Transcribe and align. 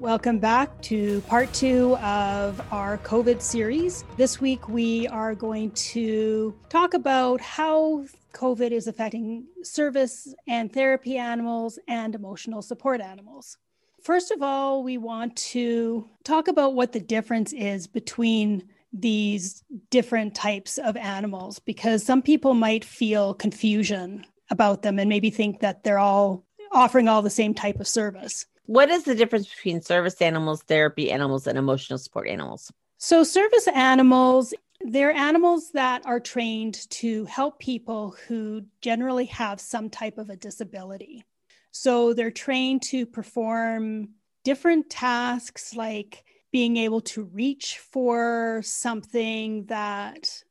Welcome 0.00 0.40
back 0.40 0.82
to 0.82 1.22
part 1.22 1.50
two 1.54 1.96
of 1.96 2.60
our 2.70 2.98
COVID 2.98 3.40
series. 3.40 4.04
This 4.18 4.38
week, 4.42 4.68
we 4.68 5.08
are 5.08 5.34
going 5.34 5.70
to 5.70 6.54
talk 6.68 6.92
about 6.92 7.40
how 7.40 8.04
COVID 8.34 8.72
is 8.72 8.88
affecting 8.88 9.46
service 9.62 10.34
and 10.46 10.70
therapy 10.70 11.16
animals 11.16 11.78
and 11.88 12.14
emotional 12.14 12.60
support 12.60 13.00
animals. 13.00 13.56
First 14.02 14.32
of 14.32 14.42
all, 14.42 14.84
we 14.84 14.98
want 14.98 15.34
to 15.36 16.06
talk 16.24 16.48
about 16.48 16.74
what 16.74 16.92
the 16.92 17.00
difference 17.00 17.54
is 17.54 17.86
between 17.86 18.68
these 18.92 19.64
different 19.88 20.34
types 20.34 20.76
of 20.76 20.98
animals 20.98 21.58
because 21.58 22.04
some 22.04 22.20
people 22.20 22.52
might 22.52 22.84
feel 22.84 23.32
confusion 23.32 24.26
about 24.50 24.82
them 24.82 24.98
and 24.98 25.08
maybe 25.08 25.30
think 25.30 25.60
that 25.60 25.84
they're 25.84 25.98
all 25.98 26.44
offering 26.70 27.08
all 27.08 27.22
the 27.22 27.30
same 27.30 27.54
type 27.54 27.80
of 27.80 27.88
service 27.88 28.44
what 28.66 28.90
is 28.90 29.04
the 29.04 29.14
difference 29.14 29.48
between 29.48 29.80
service 29.80 30.20
animals, 30.20 30.62
therapy 30.62 31.10
animals, 31.10 31.46
and 31.46 31.58
emotional 31.58 31.98
support 31.98 32.28
animals? 32.28 32.72
So, 32.98 33.24
service 33.24 33.68
animals, 33.68 34.54
they're 34.80 35.12
animals 35.12 35.70
that 35.72 36.04
are 36.06 36.20
trained 36.20 36.88
to 36.90 37.24
help 37.26 37.58
people 37.58 38.16
who 38.26 38.62
generally 38.80 39.26
have 39.26 39.60
some 39.60 39.90
type 39.90 40.18
of 40.18 40.30
a 40.30 40.36
disability. 40.36 41.24
So, 41.70 42.12
they're 42.14 42.30
trained 42.30 42.82
to 42.82 43.06
perform 43.06 44.10
different 44.44 44.90
tasks 44.90 45.74
like 45.74 46.24
being 46.52 46.76
able 46.76 47.00
to 47.02 47.24
reach 47.24 47.78
for 47.78 48.60
something 48.64 49.66
that 49.66 50.42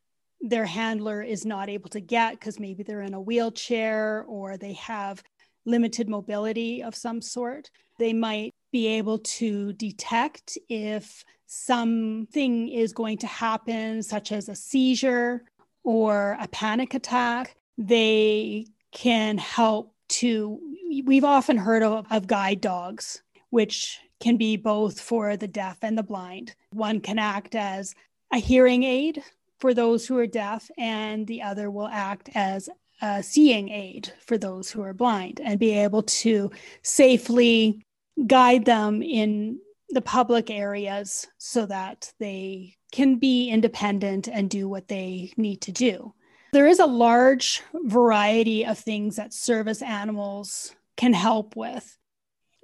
their 0.42 0.66
handler 0.66 1.22
is 1.22 1.46
not 1.46 1.70
able 1.70 1.90
to 1.90 2.00
get 2.00 2.34
because 2.34 2.60
maybe 2.60 2.84
they're 2.84 3.02
in 3.02 3.14
a 3.14 3.22
wheelchair 3.22 4.24
or 4.28 4.58
they 4.58 4.74
have 4.74 5.24
limited 5.66 6.08
mobility 6.08 6.82
of 6.84 6.96
some 6.96 7.22
sort. 7.22 7.70
They 8.00 8.14
might 8.14 8.54
be 8.72 8.88
able 8.88 9.20
to 9.20 9.74
detect 9.74 10.58
if 10.70 11.24
something 11.48 12.68
is 12.70 12.94
going 12.94 13.18
to 13.20 13.28
happen, 13.28 14.04
such 14.04 14.32
as 14.32 14.50
a 14.50 14.56
seizure 14.56 15.44
or 15.84 16.38
a 16.40 16.48
panic 16.48 16.94
attack. 16.94 17.56
They 17.78 18.66
can 18.92 19.38
help 19.38 19.94
to, 20.08 20.60
we've 21.06 21.24
often 21.24 21.58
heard 21.58 21.84
of, 21.84 22.06
of 22.12 22.28
guide 22.28 22.62
dogs, 22.62 23.22
which 23.50 24.00
can 24.20 24.38
be 24.38 24.58
both 24.58 25.00
for 25.00 25.38
the 25.38 25.48
deaf 25.48 25.78
and 25.82 25.98
the 25.98 26.04
blind. 26.04 26.56
One 26.72 27.00
can 27.00 27.20
act 27.20 27.56
as 27.56 27.94
a 28.32 28.38
hearing 28.38 28.84
aid 28.84 29.24
for 29.60 29.74
those 29.74 30.06
who 30.06 30.18
are 30.18 30.28
deaf, 30.28 30.70
and 30.78 31.28
the 31.28 31.42
other 31.42 31.72
will 31.72 31.88
act 31.88 32.30
as 32.36 32.70
a 33.02 33.22
seeing 33.22 33.70
aid 33.70 34.12
for 34.26 34.38
those 34.38 34.72
who 34.72 34.82
are 34.82 34.94
blind 34.94 35.42
and 35.44 35.60
be 35.60 35.72
able 35.72 36.04
to 36.04 36.52
safely 36.82 37.86
guide 38.28 38.66
them 38.66 39.02
in 39.02 39.60
the 39.90 40.02
public 40.02 40.50
areas 40.50 41.28
so 41.38 41.66
that 41.66 42.12
they 42.20 42.76
can 42.92 43.18
be 43.18 43.50
independent 43.50 44.28
and 44.28 44.50
do 44.50 44.68
what 44.70 44.88
they 44.88 45.34
need 45.38 45.62
to 45.62 45.72
do. 45.72 46.14
There 46.54 46.68
is 46.68 46.80
a 46.80 46.86
large 46.86 47.62
variety 47.74 48.66
of 48.66 48.80
things 48.80 49.18
that 49.18 49.34
service 49.34 49.82
animals 49.82 50.74
can 50.96 51.14
help 51.14 51.56
with. 51.56 51.98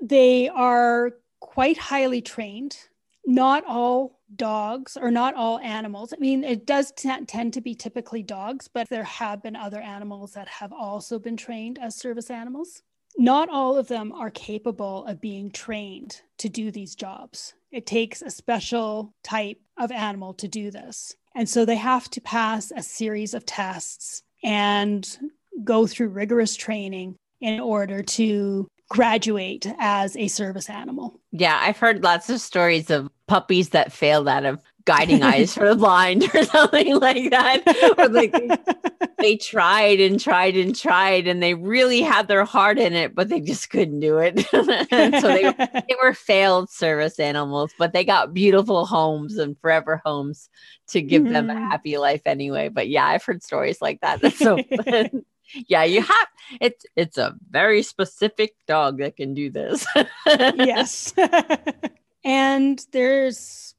They 0.01 0.47
are 0.47 1.11
quite 1.41 1.77
highly 1.77 2.22
trained. 2.22 2.77
Not 3.25 3.63
all 3.67 4.19
dogs 4.35 4.97
or 4.99 5.11
not 5.11 5.35
all 5.35 5.59
animals. 5.59 6.13
I 6.13 6.19
mean, 6.19 6.43
it 6.43 6.65
does 6.65 6.91
t- 6.91 7.25
tend 7.27 7.53
to 7.53 7.61
be 7.61 7.75
typically 7.75 8.23
dogs, 8.23 8.67
but 8.67 8.89
there 8.89 9.03
have 9.03 9.43
been 9.43 9.55
other 9.55 9.79
animals 9.79 10.33
that 10.33 10.47
have 10.47 10.73
also 10.73 11.19
been 11.19 11.37
trained 11.37 11.79
as 11.79 11.95
service 11.95 12.29
animals 12.29 12.81
not 13.17 13.49
all 13.49 13.77
of 13.77 13.87
them 13.87 14.11
are 14.11 14.29
capable 14.29 15.05
of 15.05 15.21
being 15.21 15.51
trained 15.51 16.21
to 16.37 16.49
do 16.49 16.71
these 16.71 16.95
jobs. 16.95 17.53
It 17.71 17.85
takes 17.85 18.21
a 18.21 18.29
special 18.29 19.13
type 19.23 19.59
of 19.77 19.91
animal 19.91 20.33
to 20.35 20.47
do 20.47 20.71
this. 20.71 21.15
And 21.35 21.47
so 21.47 21.63
they 21.63 21.77
have 21.77 22.09
to 22.11 22.21
pass 22.21 22.71
a 22.75 22.83
series 22.83 23.33
of 23.33 23.45
tests 23.45 24.23
and 24.43 25.17
go 25.63 25.88
through 25.88 26.09
rigorous 26.09 26.55
training 26.55 27.15
in 27.39 27.59
order 27.59 28.03
to 28.03 28.67
graduate 28.91 29.66
as 29.79 30.18
a 30.18 30.28
service 30.28 30.69
animal. 30.69 31.18
Yeah, 31.31 31.57
I've 31.62 31.78
heard 31.78 32.03
lots 32.03 32.29
of 32.29 32.41
stories 32.41 32.90
of 32.90 33.09
puppies 33.25 33.69
that 33.69 33.94
failed 33.94 34.28
out 34.28 34.44
of 34.44 34.62
guiding 34.84 35.24
eyes 35.24 35.53
for 35.53 35.69
the 35.69 35.75
blind 35.78 36.29
or 36.34 36.44
something 36.44 37.00
like 37.00 37.31
that. 37.31 37.96
or 37.97 38.09
like 38.09 38.35
they, 39.19 39.38
tried 39.38 40.01
and 40.01 40.19
tried 40.19 40.57
and 40.57 40.75
tried 40.75 41.25
and 41.25 41.41
they 41.41 41.53
really 41.53 42.01
had 42.01 42.28
their 42.28 42.44
heart 42.44 42.78
in 42.78 42.91
it, 42.91 43.16
but 43.16 43.30
they 43.30 43.40
just 43.40 43.69
couldn't 43.69 44.01
do 44.01 44.18
it. 44.18 44.41
so 44.51 44.62
they, 44.62 45.53
they 45.88 45.96
were 46.03 46.13
failed 46.13 46.69
service 46.69 47.18
animals, 47.18 47.72
but 47.80 47.94
they 47.94 48.03
got 48.03 48.34
beautiful 48.34 48.85
homes 48.85 49.38
and 49.38 49.57
forever 49.59 50.01
homes 50.03 50.50
to 50.88 51.01
give 51.01 51.24
mm-hmm. 51.24 51.31
them 51.31 51.50
a 51.50 51.53
mm-hmm. 51.53 51.63
happy 51.63 51.97
life 51.97 52.24
anyway. 52.25 52.68
But 52.68 52.90
yeah, 52.90 53.06
I've 53.06 53.24
heard 53.24 53.41
stories 53.41 53.81
like 53.81 54.01
that. 54.01 54.19
That's 54.19 54.38
so 54.38 54.57
yeah, 55.53 55.84
you 55.84 56.01
have 56.01 56.28
it's 56.59 56.85
it's 56.95 57.17
a 57.17 57.35
very 57.50 57.84
specific 57.84 58.56
dog 58.67 58.97
that 59.00 59.17
can 59.17 59.34
do 59.34 59.50
this. 59.50 59.85
yes. 60.25 61.13
and 62.23 62.85
there's 62.91 63.75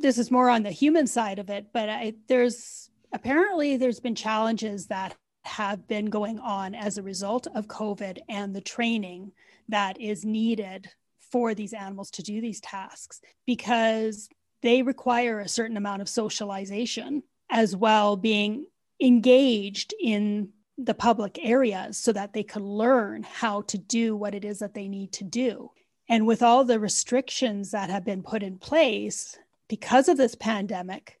this 0.00 0.18
is 0.18 0.30
more 0.30 0.50
on 0.50 0.62
the 0.62 0.70
human 0.70 1.06
side 1.06 1.38
of 1.38 1.48
it, 1.50 1.66
but 1.72 1.88
I, 1.88 2.14
there's 2.28 2.90
apparently 3.12 3.76
there's 3.76 4.00
been 4.00 4.14
challenges 4.14 4.86
that 4.86 5.14
have 5.44 5.88
been 5.88 6.06
going 6.06 6.38
on 6.38 6.74
as 6.74 6.98
a 6.98 7.02
result 7.02 7.46
of 7.54 7.66
COVID 7.66 8.18
and 8.28 8.54
the 8.54 8.60
training 8.60 9.32
that 9.68 10.00
is 10.00 10.24
needed 10.24 10.88
for 11.30 11.54
these 11.54 11.72
animals 11.72 12.10
to 12.12 12.22
do 12.22 12.40
these 12.40 12.60
tasks 12.60 13.20
because 13.46 14.28
they 14.60 14.82
require 14.82 15.40
a 15.40 15.48
certain 15.48 15.76
amount 15.76 16.02
of 16.02 16.08
socialization 16.08 17.22
as 17.50 17.74
well 17.74 18.16
being 18.16 18.66
engaged 19.00 19.94
in 20.00 20.50
the 20.78 20.94
public 20.94 21.38
areas 21.42 21.98
so 21.98 22.12
that 22.12 22.32
they 22.32 22.42
can 22.42 22.64
learn 22.64 23.22
how 23.22 23.62
to 23.62 23.78
do 23.78 24.16
what 24.16 24.34
it 24.34 24.44
is 24.44 24.58
that 24.60 24.74
they 24.74 24.88
need 24.88 25.12
to 25.12 25.24
do. 25.24 25.70
And 26.08 26.26
with 26.26 26.42
all 26.42 26.64
the 26.64 26.80
restrictions 26.80 27.70
that 27.70 27.90
have 27.90 28.04
been 28.04 28.22
put 28.22 28.42
in 28.42 28.58
place, 28.58 29.38
because 29.68 30.08
of 30.08 30.16
this 30.16 30.34
pandemic, 30.34 31.18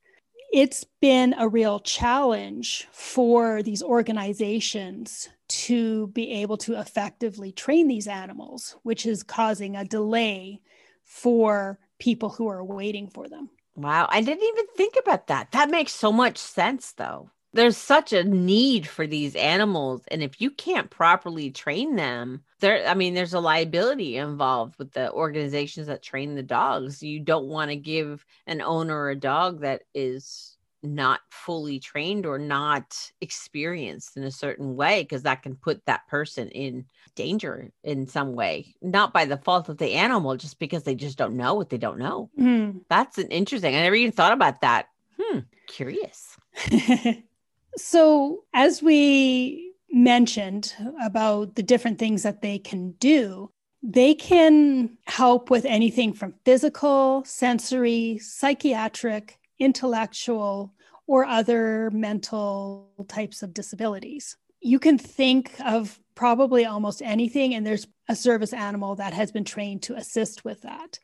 it's 0.52 0.84
been 1.00 1.34
a 1.38 1.48
real 1.48 1.80
challenge 1.80 2.86
for 2.92 3.62
these 3.62 3.82
organizations 3.82 5.30
to 5.48 6.08
be 6.08 6.30
able 6.32 6.56
to 6.58 6.78
effectively 6.78 7.52
train 7.52 7.88
these 7.88 8.06
animals, 8.06 8.76
which 8.82 9.06
is 9.06 9.22
causing 9.22 9.76
a 9.76 9.84
delay 9.84 10.60
for 11.04 11.78
people 11.98 12.30
who 12.30 12.48
are 12.48 12.64
waiting 12.64 13.08
for 13.08 13.28
them. 13.28 13.48
Wow. 13.76 14.06
I 14.10 14.20
didn't 14.20 14.44
even 14.44 14.66
think 14.76 14.96
about 15.00 15.28
that. 15.28 15.52
That 15.52 15.70
makes 15.70 15.92
so 15.92 16.12
much 16.12 16.36
sense, 16.36 16.92
though 16.92 17.30
there's 17.52 17.76
such 17.76 18.12
a 18.12 18.24
need 18.24 18.86
for 18.86 19.06
these 19.06 19.34
animals 19.36 20.02
and 20.08 20.22
if 20.22 20.40
you 20.40 20.50
can't 20.50 20.90
properly 20.90 21.50
train 21.50 21.96
them 21.96 22.42
there 22.60 22.86
i 22.88 22.94
mean 22.94 23.14
there's 23.14 23.34
a 23.34 23.40
liability 23.40 24.16
involved 24.16 24.76
with 24.78 24.92
the 24.92 25.10
organizations 25.12 25.86
that 25.86 26.02
train 26.02 26.34
the 26.34 26.42
dogs. 26.42 27.02
You 27.02 27.20
don't 27.20 27.46
want 27.46 27.70
to 27.70 27.76
give 27.76 28.24
an 28.46 28.60
owner 28.60 29.08
a 29.08 29.16
dog 29.16 29.60
that 29.60 29.82
is 29.94 30.56
not 30.84 31.20
fully 31.30 31.78
trained 31.78 32.26
or 32.26 32.38
not 32.38 33.12
experienced 33.20 34.16
in 34.16 34.24
a 34.24 34.32
certain 34.32 34.74
way 34.74 35.02
because 35.02 35.22
that 35.22 35.42
can 35.42 35.54
put 35.54 35.84
that 35.86 36.08
person 36.08 36.48
in 36.48 36.84
danger 37.14 37.70
in 37.84 38.06
some 38.06 38.32
way 38.32 38.74
not 38.82 39.12
by 39.12 39.24
the 39.24 39.36
fault 39.36 39.68
of 39.68 39.78
the 39.78 39.92
animal 39.92 40.36
just 40.36 40.58
because 40.58 40.82
they 40.82 40.94
just 40.96 41.16
don't 41.16 41.36
know 41.36 41.54
what 41.54 41.70
they 41.70 41.78
don't 41.78 41.98
know. 41.98 42.30
Mm. 42.38 42.80
that's 42.88 43.18
an 43.18 43.28
interesting 43.28 43.76
i 43.76 43.80
never 43.80 43.94
even 43.94 44.12
thought 44.12 44.32
about 44.32 44.60
that. 44.62 44.88
Hmm 45.20 45.40
curious 45.68 46.36
So, 47.76 48.44
as 48.52 48.82
we 48.82 49.72
mentioned 49.90 50.74
about 51.02 51.54
the 51.54 51.62
different 51.62 51.98
things 51.98 52.22
that 52.22 52.42
they 52.42 52.58
can 52.58 52.92
do, 52.92 53.50
they 53.82 54.14
can 54.14 54.96
help 55.06 55.50
with 55.50 55.64
anything 55.64 56.12
from 56.12 56.34
physical, 56.44 57.24
sensory, 57.24 58.18
psychiatric, 58.18 59.38
intellectual, 59.58 60.72
or 61.06 61.24
other 61.24 61.90
mental 61.90 62.90
types 63.08 63.42
of 63.42 63.52
disabilities. 63.52 64.36
You 64.60 64.78
can 64.78 64.98
think 64.98 65.54
of 65.64 65.98
probably 66.14 66.64
almost 66.64 67.02
anything, 67.02 67.54
and 67.54 67.66
there's 67.66 67.86
a 68.08 68.14
service 68.14 68.52
animal 68.52 68.94
that 68.96 69.12
has 69.14 69.32
been 69.32 69.44
trained 69.44 69.82
to 69.84 69.96
assist 69.96 70.44
with 70.44 70.62
that. 70.62 70.98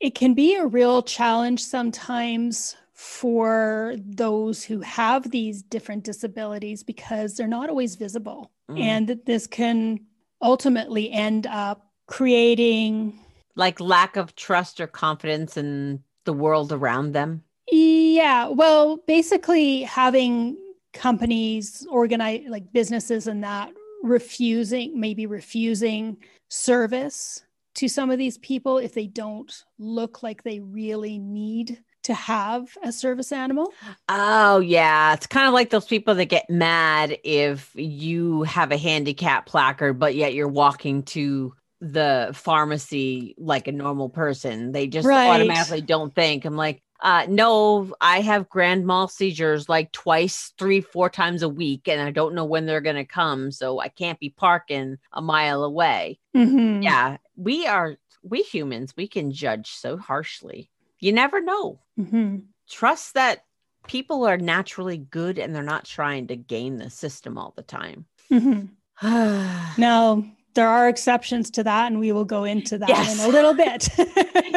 it 0.00 0.14
can 0.14 0.34
be 0.34 0.54
a 0.54 0.66
real 0.66 1.02
challenge 1.02 1.62
sometimes 1.62 2.76
for 2.96 3.94
those 3.98 4.64
who 4.64 4.80
have 4.80 5.30
these 5.30 5.62
different 5.62 6.02
disabilities 6.02 6.82
because 6.82 7.36
they're 7.36 7.46
not 7.46 7.68
always 7.68 7.94
visible. 7.94 8.50
Mm. 8.70 8.80
And 8.80 9.20
this 9.26 9.46
can 9.46 10.00
ultimately 10.40 11.12
end 11.12 11.46
up 11.46 11.92
creating 12.06 13.18
like 13.54 13.80
lack 13.80 14.16
of 14.16 14.34
trust 14.34 14.80
or 14.80 14.86
confidence 14.86 15.58
in 15.58 16.02
the 16.24 16.32
world 16.32 16.72
around 16.72 17.12
them. 17.12 17.42
Yeah. 17.70 18.48
Well, 18.48 18.98
basically, 19.06 19.82
having 19.82 20.56
companies 20.94 21.86
organize 21.90 22.44
like 22.48 22.72
businesses 22.72 23.26
and 23.26 23.44
that 23.44 23.72
refusing, 24.02 24.98
maybe 24.98 25.26
refusing 25.26 26.16
service 26.48 27.44
to 27.74 27.88
some 27.88 28.10
of 28.10 28.18
these 28.18 28.38
people 28.38 28.78
if 28.78 28.94
they 28.94 29.06
don't 29.06 29.64
look 29.78 30.22
like 30.22 30.42
they 30.42 30.60
really 30.60 31.18
need 31.18 31.82
to 32.06 32.14
have 32.14 32.76
a 32.82 32.92
service 32.92 33.32
animal. 33.32 33.72
Oh, 34.08 34.60
yeah. 34.60 35.14
It's 35.14 35.26
kind 35.26 35.46
of 35.46 35.54
like 35.54 35.70
those 35.70 35.86
people 35.86 36.14
that 36.14 36.26
get 36.26 36.48
mad 36.48 37.18
if 37.24 37.70
you 37.74 38.44
have 38.44 38.70
a 38.70 38.76
handicap 38.76 39.46
placard, 39.46 39.98
but 39.98 40.14
yet 40.14 40.34
you're 40.34 40.48
walking 40.48 41.02
to 41.04 41.52
the 41.80 42.30
pharmacy 42.32 43.34
like 43.38 43.68
a 43.68 43.72
normal 43.72 44.08
person. 44.08 44.72
They 44.72 44.86
just 44.86 45.06
right. 45.06 45.28
automatically 45.28 45.80
don't 45.80 46.14
think. 46.14 46.44
I'm 46.44 46.56
like, 46.56 46.80
uh, 47.00 47.26
no, 47.28 47.92
I 48.00 48.20
have 48.20 48.48
grand 48.48 48.86
mal 48.86 49.08
seizures 49.08 49.68
like 49.68 49.92
twice, 49.92 50.54
three, 50.58 50.80
four 50.80 51.10
times 51.10 51.42
a 51.42 51.48
week, 51.48 51.88
and 51.88 52.00
I 52.00 52.10
don't 52.10 52.34
know 52.34 52.44
when 52.44 52.66
they're 52.66 52.80
going 52.80 52.96
to 52.96 53.04
come. 53.04 53.50
So 53.50 53.80
I 53.80 53.88
can't 53.88 54.18
be 54.18 54.30
parking 54.30 54.96
a 55.12 55.20
mile 55.20 55.64
away. 55.64 56.18
Mm-hmm. 56.34 56.82
Yeah, 56.82 57.18
we 57.36 57.66
are, 57.66 57.96
we 58.22 58.42
humans, 58.42 58.94
we 58.96 59.08
can 59.08 59.32
judge 59.32 59.72
so 59.72 59.98
harshly. 59.98 60.70
You 61.00 61.12
never 61.12 61.40
know. 61.40 61.80
Mm-hmm. 61.98 62.38
Trust 62.68 63.14
that 63.14 63.44
people 63.86 64.24
are 64.24 64.38
naturally 64.38 64.98
good 64.98 65.38
and 65.38 65.54
they're 65.54 65.62
not 65.62 65.84
trying 65.84 66.26
to 66.28 66.36
game 66.36 66.78
the 66.78 66.90
system 66.90 67.38
all 67.38 67.52
the 67.56 67.62
time. 67.62 68.06
Mm-hmm. 68.30 68.66
no, 69.80 70.24
there 70.56 70.68
are 70.68 70.88
exceptions 70.88 71.50
to 71.52 71.62
that, 71.64 71.88
and 71.88 72.00
we 72.00 72.12
will 72.12 72.24
go 72.24 72.44
into 72.44 72.78
that 72.78 72.88
yes. 72.88 73.22
in 73.22 73.28
a 73.28 73.28
little 73.28 73.54
bit. 73.54 73.88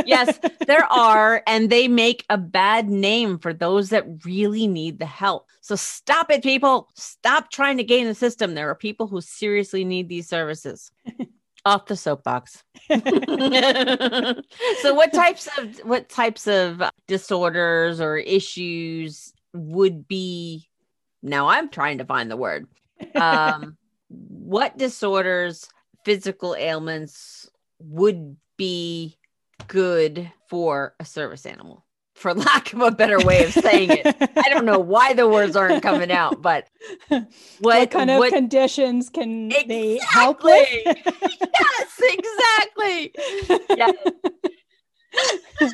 yes, 0.07 0.39
there 0.65 0.85
are, 0.85 1.43
and 1.45 1.69
they 1.69 1.87
make 1.87 2.25
a 2.29 2.37
bad 2.37 2.89
name 2.89 3.37
for 3.37 3.53
those 3.53 3.89
that 3.89 4.25
really 4.25 4.65
need 4.65 4.97
the 4.97 5.05
help. 5.05 5.49
So 5.61 5.75
stop 5.75 6.31
it, 6.31 6.41
people. 6.41 6.89
Stop 6.95 7.51
trying 7.51 7.77
to 7.77 7.83
game 7.83 8.07
the 8.07 8.15
system. 8.15 8.55
There 8.55 8.69
are 8.69 8.75
people 8.75 9.07
who 9.07 9.19
seriously 9.21 9.83
need 9.83 10.07
these 10.07 10.27
services. 10.27 10.91
Off 11.65 11.85
the 11.85 11.95
soapbox. 11.95 12.63
so 12.89 12.93
what 14.93 15.13
types 15.13 15.49
of 15.57 15.77
what 15.79 16.09
types 16.09 16.47
of 16.47 16.81
disorders 17.07 17.99
or 17.99 18.17
issues 18.17 19.33
would 19.53 20.07
be 20.07 20.67
now 21.21 21.47
I'm 21.47 21.69
trying 21.69 21.97
to 21.97 22.05
find 22.05 22.31
the 22.31 22.37
word. 22.37 22.67
Um 23.15 23.77
what 24.09 24.77
disorders 24.77 25.69
physical 26.05 26.55
ailments 26.55 27.49
would 27.79 28.37
be 28.57 29.17
good 29.67 30.31
for 30.49 30.95
a 30.99 31.05
service 31.05 31.45
animal 31.45 31.85
for 32.19 32.33
lack 32.33 32.73
of 32.73 32.81
a 32.81 32.91
better 32.91 33.17
way 33.19 33.45
of 33.45 33.53
saying 33.53 33.89
it. 33.91 34.15
I 34.35 34.49
don't 34.49 34.65
know 34.65 34.79
why 34.79 35.13
the 35.13 35.27
words 35.27 35.55
aren't 35.55 35.81
coming 35.81 36.11
out, 36.11 36.41
but 36.41 36.67
what, 37.07 37.27
what 37.61 37.91
kind 37.91 38.09
of 38.09 38.19
what, 38.19 38.33
conditions 38.33 39.09
can 39.09 39.47
exactly. 39.47 39.67
they 39.67 39.99
help 40.05 40.43
with? 40.43 40.67
yes, 40.85 42.01
exactly. 42.01 43.13
Yes. 43.77 43.95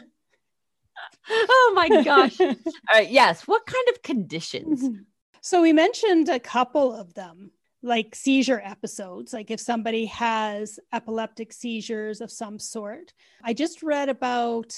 oh 1.29 1.73
my 1.75 2.03
gosh. 2.03 2.39
All 2.39 2.55
right. 2.93 3.09
Yes. 3.09 3.47
What 3.47 3.65
kind 3.65 3.87
of 3.89 4.03
conditions? 4.03 4.87
So 5.41 5.63
we 5.63 5.73
mentioned 5.73 6.29
a 6.29 6.39
couple 6.39 6.93
of 6.93 7.15
them 7.15 7.51
like 7.81 8.15
seizure 8.15 8.61
episodes, 8.63 9.33
like 9.33 9.51
if 9.51 9.59
somebody 9.59 10.05
has 10.05 10.79
epileptic 10.93 11.53
seizures 11.53 12.21
of 12.21 12.31
some 12.31 12.57
sort. 12.57 13.13
I 13.43 13.53
just 13.53 13.83
read 13.83 14.09
about 14.09 14.75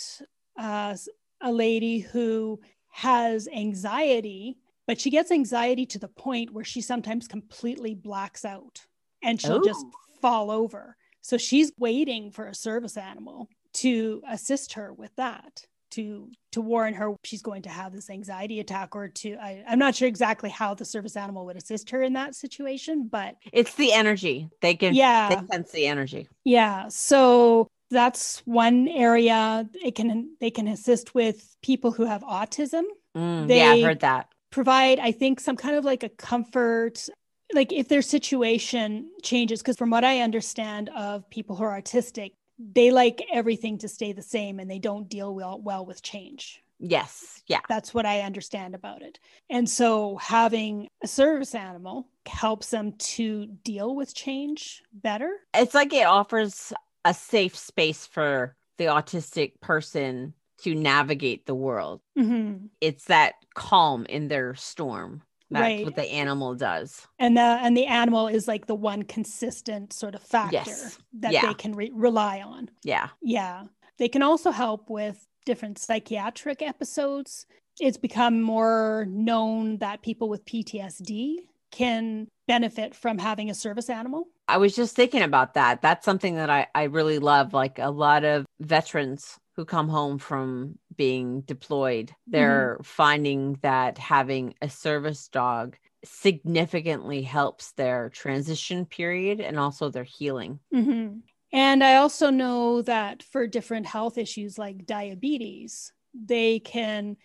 uh, 0.57 0.95
a 1.41 1.51
lady 1.51 1.99
who 1.99 2.59
has 2.89 3.47
anxiety, 3.47 4.57
but 4.85 4.99
she 4.99 5.09
gets 5.09 5.31
anxiety 5.31 5.85
to 5.85 5.99
the 5.99 6.07
point 6.07 6.53
where 6.53 6.63
she 6.63 6.81
sometimes 6.81 7.27
completely 7.27 7.93
blacks 7.93 8.45
out 8.45 8.85
and 9.21 9.39
she'll 9.39 9.57
Ooh. 9.57 9.65
just 9.65 9.85
oh. 9.85 10.19
fall 10.21 10.51
over. 10.51 10.95
So 11.21 11.37
she's 11.37 11.71
waiting 11.77 12.31
for 12.31 12.47
a 12.47 12.55
service 12.55 12.97
animal 12.97 13.49
to 13.73 14.21
assist 14.27 14.73
her 14.73 14.93
with 14.93 15.15
that 15.17 15.65
to 15.91 16.29
to 16.51 16.61
warn 16.61 16.93
her 16.93 17.15
she's 17.23 17.41
going 17.41 17.61
to 17.61 17.69
have 17.69 17.93
this 17.93 18.09
anxiety 18.09 18.59
attack 18.59 18.95
or 18.95 19.07
to 19.07 19.35
I, 19.35 19.63
i'm 19.67 19.79
not 19.79 19.95
sure 19.95 20.07
exactly 20.07 20.49
how 20.49 20.73
the 20.73 20.85
service 20.85 21.15
animal 21.15 21.45
would 21.45 21.55
assist 21.55 21.91
her 21.91 22.01
in 22.01 22.13
that 22.13 22.35
situation 22.35 23.07
but 23.09 23.35
it's 23.53 23.73
the 23.75 23.93
energy 23.93 24.49
they 24.61 24.75
can 24.75 24.93
yeah 24.93 25.29
they 25.29 25.47
sense 25.47 25.71
the 25.71 25.87
energy 25.87 26.27
yeah 26.43 26.89
so 26.89 27.67
that's 27.89 28.41
one 28.45 28.87
area 28.87 29.67
it 29.83 29.95
can 29.95 30.35
they 30.39 30.51
can 30.51 30.67
assist 30.67 31.15
with 31.15 31.55
people 31.61 31.91
who 31.91 32.05
have 32.05 32.21
autism 32.23 32.83
mm, 33.15 33.49
yeah 33.49 33.71
i've 33.71 33.83
heard 33.83 33.99
that 33.99 34.29
provide 34.51 34.99
i 34.99 35.11
think 35.11 35.39
some 35.39 35.55
kind 35.55 35.75
of 35.75 35.85
like 35.85 36.03
a 36.03 36.09
comfort 36.09 37.07
like 37.53 37.71
if 37.71 37.87
their 37.87 38.01
situation 38.01 39.09
changes 39.23 39.61
because 39.61 39.77
from 39.77 39.89
what 39.89 40.03
i 40.03 40.21
understand 40.21 40.89
of 40.89 41.29
people 41.29 41.55
who 41.55 41.63
are 41.63 41.81
autistic 41.81 42.31
they 42.59 42.91
like 42.91 43.23
everything 43.31 43.77
to 43.79 43.87
stay 43.87 44.11
the 44.11 44.21
same 44.21 44.59
and 44.59 44.69
they 44.69 44.79
don't 44.79 45.09
deal 45.09 45.33
well 45.33 45.59
well 45.61 45.85
with 45.85 46.01
change. 46.01 46.63
Yes. 46.79 47.41
Yeah. 47.47 47.61
That's 47.67 47.93
what 47.93 48.05
I 48.05 48.21
understand 48.21 48.75
about 48.75 49.01
it. 49.01 49.19
And 49.49 49.67
so 49.67 50.17
having 50.17 50.89
a 51.03 51.07
service 51.07 51.55
animal 51.55 52.07
helps 52.27 52.69
them 52.69 52.93
to 52.93 53.47
deal 53.47 53.95
with 53.95 54.13
change 54.13 54.83
better. 54.93 55.31
It's 55.55 55.73
like 55.73 55.93
it 55.93 56.05
offers 56.05 56.73
a 57.05 57.13
safe 57.13 57.55
space 57.55 58.05
for 58.05 58.55
the 58.77 58.85
autistic 58.85 59.59
person 59.61 60.33
to 60.59 60.73
navigate 60.73 61.45
the 61.45 61.55
world. 61.55 62.01
Mm-hmm. 62.17 62.67
It's 62.81 63.05
that 63.05 63.35
calm 63.53 64.05
in 64.07 64.27
their 64.27 64.55
storm. 64.55 65.21
That's 65.49 65.61
right. 65.61 65.85
what 65.85 65.95
the 65.95 66.03
animal 66.03 66.55
does. 66.55 67.07
And 67.19 67.37
the 67.37 67.41
and 67.41 67.77
the 67.77 67.85
animal 67.85 68.27
is 68.27 68.47
like 68.47 68.65
the 68.65 68.75
one 68.75 69.03
consistent 69.03 69.93
sort 69.93 70.13
of 70.13 70.21
factor 70.21 70.55
yes. 70.55 70.97
that 71.19 71.31
yeah. 71.31 71.45
they 71.45 71.53
can 71.53 71.73
re- 71.73 71.91
rely 71.93 72.41
on. 72.41 72.69
Yeah. 72.83 73.09
Yeah. 73.21 73.63
They 73.97 74.09
can 74.09 74.21
also 74.21 74.51
help 74.51 74.89
with 74.89 75.25
different 75.45 75.77
psychiatric 75.77 76.61
episodes. 76.61 77.45
It's 77.79 77.97
become 77.97 78.41
more 78.41 79.05
known 79.09 79.77
that 79.77 80.01
people 80.01 80.27
with 80.27 80.43
PTSD 80.45 81.37
can 81.71 82.27
benefit 82.47 82.93
from 82.93 83.17
having 83.17 83.49
a 83.49 83.53
service 83.53 83.89
animal. 83.89 84.27
I 84.47 84.57
was 84.57 84.75
just 84.75 84.95
thinking 84.95 85.21
about 85.21 85.55
that. 85.55 85.81
That's 85.81 86.05
something 86.05 86.35
that 86.35 86.49
I, 86.49 86.67
I 86.73 86.83
really 86.83 87.19
love. 87.19 87.53
Like 87.53 87.79
a 87.79 87.89
lot 87.89 88.23
of 88.23 88.45
veterans 88.59 89.37
who 89.55 89.65
come 89.65 89.89
home 89.89 90.19
from 90.19 90.77
being 90.95 91.41
deployed, 91.41 92.13
they're 92.27 92.75
mm-hmm. 92.75 92.83
finding 92.83 93.59
that 93.61 93.97
having 93.97 94.53
a 94.61 94.69
service 94.69 95.27
dog 95.27 95.75
significantly 96.05 97.23
helps 97.23 97.71
their 97.73 98.09
transition 98.09 98.85
period 98.85 99.41
and 99.41 99.59
also 99.59 99.89
their 99.89 100.03
healing. 100.03 100.59
Mm-hmm. 100.73 101.19
And 101.51 101.83
I 101.83 101.95
also 101.95 102.29
know 102.29 102.81
that 102.83 103.23
for 103.23 103.47
different 103.47 103.85
health 103.85 104.17
issues 104.17 104.57
like 104.57 104.85
diabetes, 104.85 105.91
they 106.13 106.59
can 106.59 107.17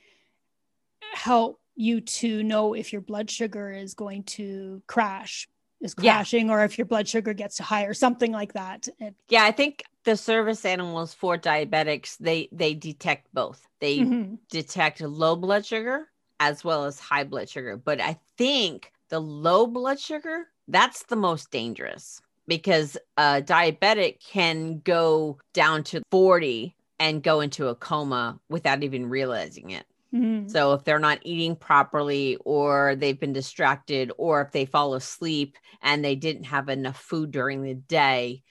help 1.14 1.60
you 1.74 2.00
to 2.00 2.42
know 2.42 2.74
if 2.74 2.92
your 2.92 3.02
blood 3.02 3.30
sugar 3.30 3.70
is 3.70 3.94
going 3.94 4.24
to 4.24 4.82
crash 4.86 5.48
is 5.82 5.94
crashing 5.94 6.46
yeah. 6.46 6.52
or 6.52 6.64
if 6.64 6.78
your 6.78 6.86
blood 6.86 7.08
sugar 7.08 7.34
gets 7.34 7.58
high 7.58 7.84
or 7.84 7.94
something 7.94 8.32
like 8.32 8.52
that. 8.54 8.88
Yeah, 9.28 9.44
I 9.44 9.50
think 9.50 9.84
the 10.04 10.16
service 10.16 10.64
animals 10.64 11.12
for 11.12 11.36
diabetics 11.36 12.16
they 12.18 12.48
they 12.52 12.74
detect 12.74 13.32
both. 13.34 13.66
They 13.80 13.98
mm-hmm. 13.98 14.34
detect 14.50 15.00
low 15.00 15.36
blood 15.36 15.66
sugar 15.66 16.08
as 16.40 16.64
well 16.64 16.84
as 16.84 16.98
high 16.98 17.24
blood 17.24 17.48
sugar, 17.48 17.76
but 17.76 18.00
I 18.00 18.18
think 18.36 18.92
the 19.08 19.20
low 19.20 19.66
blood 19.66 20.00
sugar 20.00 20.48
that's 20.68 21.04
the 21.04 21.16
most 21.16 21.50
dangerous 21.50 22.22
because 22.46 22.96
a 23.16 23.42
diabetic 23.42 24.20
can 24.20 24.80
go 24.84 25.38
down 25.52 25.84
to 25.84 26.02
40 26.10 26.74
and 26.98 27.22
go 27.22 27.40
into 27.40 27.68
a 27.68 27.74
coma 27.74 28.38
without 28.48 28.82
even 28.82 29.08
realizing 29.08 29.70
it. 29.70 29.86
Mm-hmm. 30.14 30.48
So 30.48 30.74
if 30.74 30.84
they're 30.84 30.98
not 30.98 31.20
eating 31.22 31.56
properly 31.56 32.36
or 32.44 32.96
they've 32.96 33.18
been 33.18 33.32
distracted 33.32 34.12
or 34.18 34.42
if 34.42 34.52
they 34.52 34.66
fall 34.66 34.94
asleep 34.94 35.56
and 35.80 36.04
they 36.04 36.16
didn't 36.16 36.44
have 36.44 36.68
enough 36.68 36.98
food 36.98 37.30
during 37.30 37.62
the 37.62 37.74
day, 37.74 38.42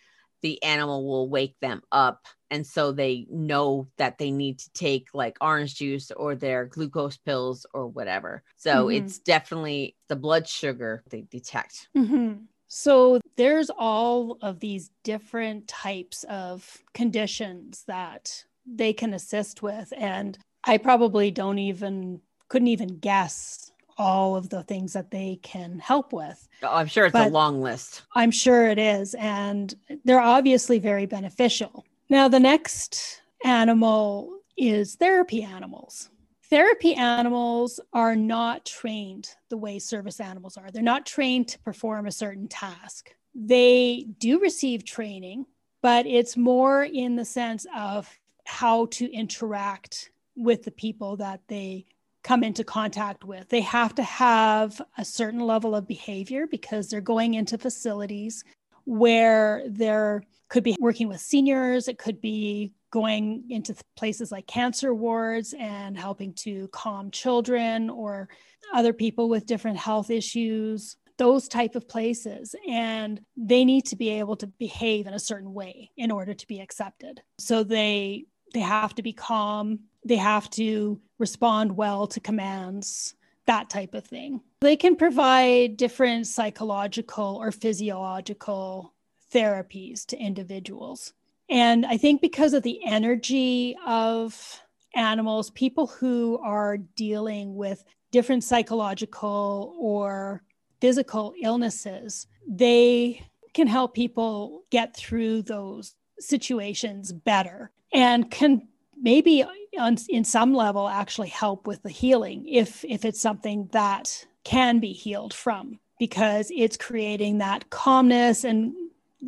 the 0.42 0.62
animal 0.64 1.06
will 1.06 1.30
wake 1.30 1.56
them 1.60 1.82
up 1.92 2.26
and 2.52 2.68
so 2.68 2.92
they 2.92 3.26
know 3.30 3.88
that 3.98 4.18
they 4.18 4.30
need 4.30 4.60
to 4.60 4.70
take 4.74 5.08
like 5.14 5.38
orange 5.40 5.76
juice 5.76 6.12
or 6.12 6.36
their 6.36 6.66
glucose 6.66 7.16
pills 7.16 7.66
or 7.74 7.88
whatever. 7.88 8.44
So 8.58 8.88
mm-hmm. 8.88 9.06
it's 9.06 9.20
definitely 9.20 9.96
the 10.10 10.18
blood 10.18 10.48
sugar 10.48 11.02
they 11.10 11.22
detect. 11.22 11.88
Mm-hmm. 11.98 12.44
So 12.68 13.22
there's 13.38 13.70
all 13.70 14.38
of 14.42 14.60
these 14.60 14.92
different 15.04 15.70
types 15.70 16.26
of 16.26 16.78
conditions 16.94 17.86
that 17.88 18.44
they 18.66 18.92
can 18.92 19.14
assist 19.14 19.64
with. 19.64 19.94
And 19.96 20.38
I 20.64 20.78
probably 20.78 21.32
don't 21.32 21.60
even, 21.60 22.22
couldn't 22.48 22.68
even 22.68 22.98
guess 23.00 23.72
all 23.98 24.36
of 24.36 24.50
the 24.50 24.64
things 24.64 24.94
that 24.94 25.12
they 25.12 25.40
can 25.44 25.80
help 25.80 26.14
with. 26.14 26.48
Oh, 26.64 26.74
I'm 26.74 26.88
sure 26.88 27.06
it's 27.06 27.14
but 27.14 27.28
a 27.28 27.32
long 27.32 27.62
list. 27.62 28.04
I'm 28.16 28.32
sure 28.32 28.68
it 28.68 28.80
is. 28.80 29.14
And 29.16 29.74
they're 30.06 30.20
obviously 30.20 30.80
very 30.80 31.06
beneficial. 31.06 31.86
Now, 32.10 32.28
the 32.28 32.40
next 32.40 33.22
animal 33.44 34.40
is 34.58 34.96
therapy 34.96 35.44
animals. 35.44 36.10
Therapy 36.50 36.96
animals 36.96 37.80
are 37.94 38.16
not 38.16 38.66
trained 38.66 39.30
the 39.50 39.58
way 39.58 39.80
service 39.80 40.20
animals 40.20 40.58
are. 40.58 40.70
They're 40.70 40.84
not 40.84 41.06
trained 41.06 41.48
to 41.50 41.60
perform 41.60 42.08
a 42.08 42.12
certain 42.12 42.48
task. 42.48 43.16
They 43.34 44.08
do 44.20 44.40
receive 44.40 44.84
training, 44.84 45.46
but 45.82 46.06
it's 46.06 46.36
more 46.36 46.84
in 46.84 47.16
the 47.16 47.24
sense 47.24 47.66
of 47.76 48.10
how 48.44 48.88
to 48.88 49.10
interact 49.14 50.12
with 50.42 50.64
the 50.64 50.72
people 50.72 51.18
that 51.18 51.42
they 51.48 51.86
come 52.24 52.44
into 52.44 52.64
contact 52.64 53.24
with. 53.24 53.50
They 53.50 53.62
have 53.62 53.96
to 53.96 54.04
have 54.04 54.82
a 54.98 55.06
certain 55.06 55.40
level 55.40 55.76
of 55.76 55.88
behavior 55.88 56.46
because 56.48 56.90
they're 56.90 57.02
going 57.02 57.34
into 57.34 57.58
facilities 57.58 58.44
where 58.86 59.64
there 59.68 60.24
could 60.50 60.64
be 60.64 60.76
working 60.80 61.08
with 61.08 61.20
seniors, 61.22 61.88
it 61.88 61.98
could 61.98 62.20
be 62.22 62.74
going 62.92 63.46
into 63.50 63.76
places 63.96 64.32
like 64.32 64.48
cancer 64.48 64.94
wards 64.94 65.54
and 65.58 65.98
helping 65.98 66.34
to 66.34 66.68
calm 66.70 67.10
children 67.10 67.90
or 67.90 68.28
other 68.74 68.94
people 68.94 69.30
with 69.30 69.46
different 69.46 69.78
health 69.78 70.10
issues 70.10 70.98
those 71.18 71.48
type 71.48 71.76
of 71.76 71.88
places 71.88 72.56
and 72.68 73.22
they 73.38 73.64
need 73.64 73.86
to 73.86 73.96
be 73.96 74.10
able 74.10 74.36
to 74.36 74.48
behave 74.48 75.06
in 75.06 75.14
a 75.14 75.20
certain 75.20 75.54
way 75.54 75.92
in 75.96 76.10
order 76.10 76.34
to 76.34 76.48
be 76.48 76.60
accepted 76.60 77.22
so 77.38 77.64
they 77.64 78.26
they 78.56 78.60
have 78.60 78.96
to 78.96 79.04
be 79.04 79.14
calm 79.14 79.80
they 80.04 80.18
have 80.18 80.50
to 80.52 81.00
respond 81.20 81.76
well 81.76 82.08
to 82.08 82.20
commands 82.20 83.16
that 83.46 83.70
type 83.70 83.94
of 83.94 84.06
thing. 84.06 84.42
They 84.62 84.76
can 84.76 84.96
provide 84.96 85.78
different 85.78 86.28
psychological 86.28 87.38
or 87.42 87.52
physiological 87.52 88.94
therapies 89.34 90.06
to 90.08 90.18
individuals. 90.18 91.14
And 91.50 91.86
I 91.86 91.98
think 91.98 92.22
because 92.22 92.54
of 92.54 92.64
the 92.64 92.80
energy 92.86 93.76
of 93.86 94.62
animals, 94.96 95.50
people 95.52 95.88
who 95.88 96.40
are 96.44 96.78
dealing 96.78 97.56
with 97.56 97.84
different 98.12 98.44
psychological 98.44 99.76
or 99.80 100.44
physical 100.80 101.34
illnesses, 101.42 102.28
they 102.48 103.26
can 103.54 103.68
help 103.68 103.94
people 103.94 104.64
get 104.70 104.96
through 104.96 105.42
those 105.42 105.96
situations 106.20 107.12
better 107.12 107.72
and 107.94 108.30
can 108.32 108.68
maybe 109.02 109.44
on, 109.80 109.98
in 110.10 110.24
some 110.24 110.54
level 110.54 110.88
actually 110.88 111.30
help 111.30 111.68
with 111.68 111.84
the 111.84 111.90
healing 111.90 112.46
if 112.48 112.86
if 112.86 113.04
it's 113.06 113.20
something 113.20 113.70
that 113.72 114.26
can 114.44 114.80
be 114.80 114.94
healed 114.94 115.34
from 115.34 115.80
because 116.00 116.52
it's 116.56 116.78
creating 116.78 117.38
that 117.38 117.70
calmness 117.70 118.44
and 118.44 118.74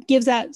gives 0.08 0.26
that 0.26 0.50